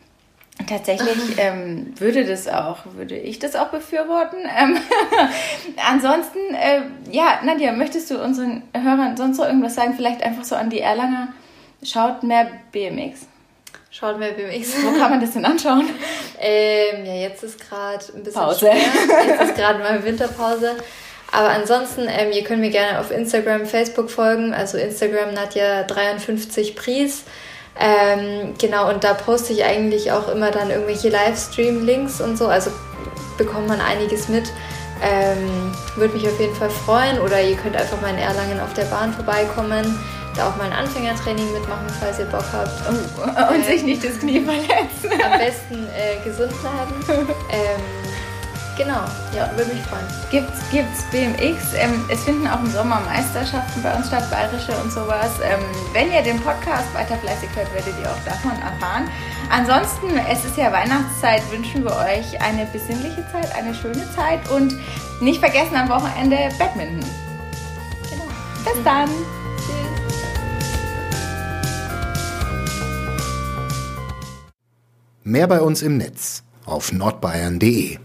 Tatsächlich 0.70 1.18
ähm, 1.38 1.94
würde 1.98 2.26
das 2.26 2.48
auch, 2.48 2.78
würde 2.96 3.18
ich 3.18 3.40
das 3.40 3.56
auch 3.56 3.70
befürworten. 3.70 4.38
Ähm, 4.58 4.78
ansonsten, 5.90 6.38
äh, 6.54 6.82
ja, 7.12 7.40
Nadja, 7.44 7.72
möchtest 7.72 8.12
du 8.12 8.24
unseren 8.24 8.62
Hörern 8.74 9.18
sonst 9.18 9.40
noch 9.40 9.46
irgendwas 9.46 9.74
sagen? 9.74 9.96
Vielleicht 9.96 10.22
einfach 10.22 10.44
so 10.44 10.56
an 10.56 10.70
die 10.70 10.80
Erlanger. 10.80 11.30
Schaut 11.82 12.22
mehr 12.22 12.52
BMX. 12.72 13.22
Schaut 13.90 14.20
mehr 14.20 14.34
BMX. 14.34 14.76
Wo 14.84 14.92
kann 14.92 15.10
man 15.10 15.20
das 15.20 15.32
denn 15.32 15.44
anschauen? 15.44 15.90
ähm, 16.40 17.04
ja, 17.04 17.16
jetzt 17.16 17.44
ist 17.44 17.60
gerade 17.60 18.06
ein 18.16 18.24
bisschen 18.24 18.42
Pause. 18.42 18.60
schwer. 18.60 18.76
Jetzt 18.76 19.42
ist 19.42 19.56
gerade 19.56 19.80
mal 19.80 20.04
Winterpause. 20.04 20.76
Aber 21.32 21.50
ansonsten, 21.50 22.08
ähm, 22.08 22.32
ihr 22.32 22.44
könnt 22.44 22.62
mir 22.62 22.70
gerne 22.70 23.00
auf 23.00 23.10
Instagram, 23.10 23.66
Facebook 23.66 24.12
folgen. 24.12 24.54
Also 24.54 24.78
Instagram 24.78 25.34
Nadja 25.34 25.84
53 25.84 26.76
Pries. 26.76 27.24
Ähm, 27.80 28.56
genau, 28.58 28.90
und 28.90 29.04
da 29.04 29.14
poste 29.14 29.54
ich 29.54 29.64
eigentlich 29.64 30.12
auch 30.12 30.28
immer 30.28 30.52
dann 30.52 30.70
irgendwelche 30.70 31.10
Livestream-Links 31.10 32.20
und 32.20 32.38
so. 32.38 32.48
Also 32.48 32.72
bekommt 33.38 33.68
man 33.68 33.80
einiges 33.80 34.28
mit. 34.28 34.52
Ähm, 35.02 35.72
Würde 35.96 36.14
mich 36.16 36.28
auf 36.28 36.38
jeden 36.40 36.56
Fall 36.56 36.70
freuen. 36.70 37.20
Oder 37.20 37.42
ihr 37.42 37.56
könnt 37.56 37.78
einfach 37.78 38.00
mal 38.02 38.10
in 38.10 38.18
Erlangen 38.18 38.60
auf 38.60 38.74
der 38.74 38.84
Bahn 38.86 39.14
vorbeikommen. 39.14 39.98
Da 40.36 40.50
auch 40.50 40.58
mal 40.58 40.66
ein 40.66 40.74
Anfängertraining 40.74 41.52
mitmachen, 41.54 41.88
falls 42.00 42.20
ihr 42.20 42.26
Bock 42.26 42.46
habt. 42.52 42.72
Oh, 43.18 43.54
und 43.54 43.66
sich 43.66 43.84
nicht 43.84 44.04
das 44.04 44.20
Knie 44.20 44.42
verletzen. 44.42 45.22
Am 45.24 45.40
besten 45.40 45.88
äh, 45.96 46.24
gesund 46.24 46.54
bleiben. 46.62 47.28
Ähm, 47.52 48.09
genau, 48.80 49.04
ja, 49.36 49.52
würde 49.58 49.74
mich 49.74 49.84
freuen. 49.84 50.08
Gibt's, 50.32 50.58
gibt's 50.72 51.04
BMX? 51.12 51.74
Ähm, 51.76 52.06
es 52.10 52.24
finden 52.24 52.48
auch 52.48 52.62
im 52.62 52.72
Sommer 52.72 53.02
Meisterschaften 53.02 53.84
bei 53.84 53.94
uns 53.94 54.08
statt, 54.08 54.32
bayerische 54.32 54.72
und 54.82 54.92
sowas. 54.92 55.32
Ähm, 55.44 55.60
wenn 55.92 56.12
ihr 56.12 56.22
den 56.22 56.40
Podcast 56.40 56.92
weiter 56.96 57.18
fleißig 57.18 57.50
hört, 57.56 57.72
werdet 57.74 57.94
ihr 58.02 58.10
auch 58.10 58.24
davon 58.26 58.54
erfahren. 58.62 59.10
Ansonsten, 59.52 60.18
es 60.32 60.46
ist 60.46 60.58
ja 60.58 60.72
Weihnachtszeit, 60.72 61.42
wünschen 61.52 61.84
wir 61.84 61.92
euch 61.92 62.42
eine 62.42 62.66
besinnliche 62.68 63.24
Zeit, 63.32 63.54
eine 63.54 63.76
schöne 63.76 64.10
Zeit 64.16 64.50
und 64.50 64.74
nicht 65.20 65.40
vergessen 65.40 65.76
am 65.76 65.90
Wochenende 65.90 66.38
Badminton. 66.58 67.04
Genau. 68.10 68.24
Bis 68.64 68.84
dann! 68.86 69.10
Mehr 75.24 75.48
bei 75.48 75.60
uns 75.60 75.82
im 75.82 75.98
Netz 75.98 76.44
auf 76.66 76.94
nordbayern.de 76.94 78.00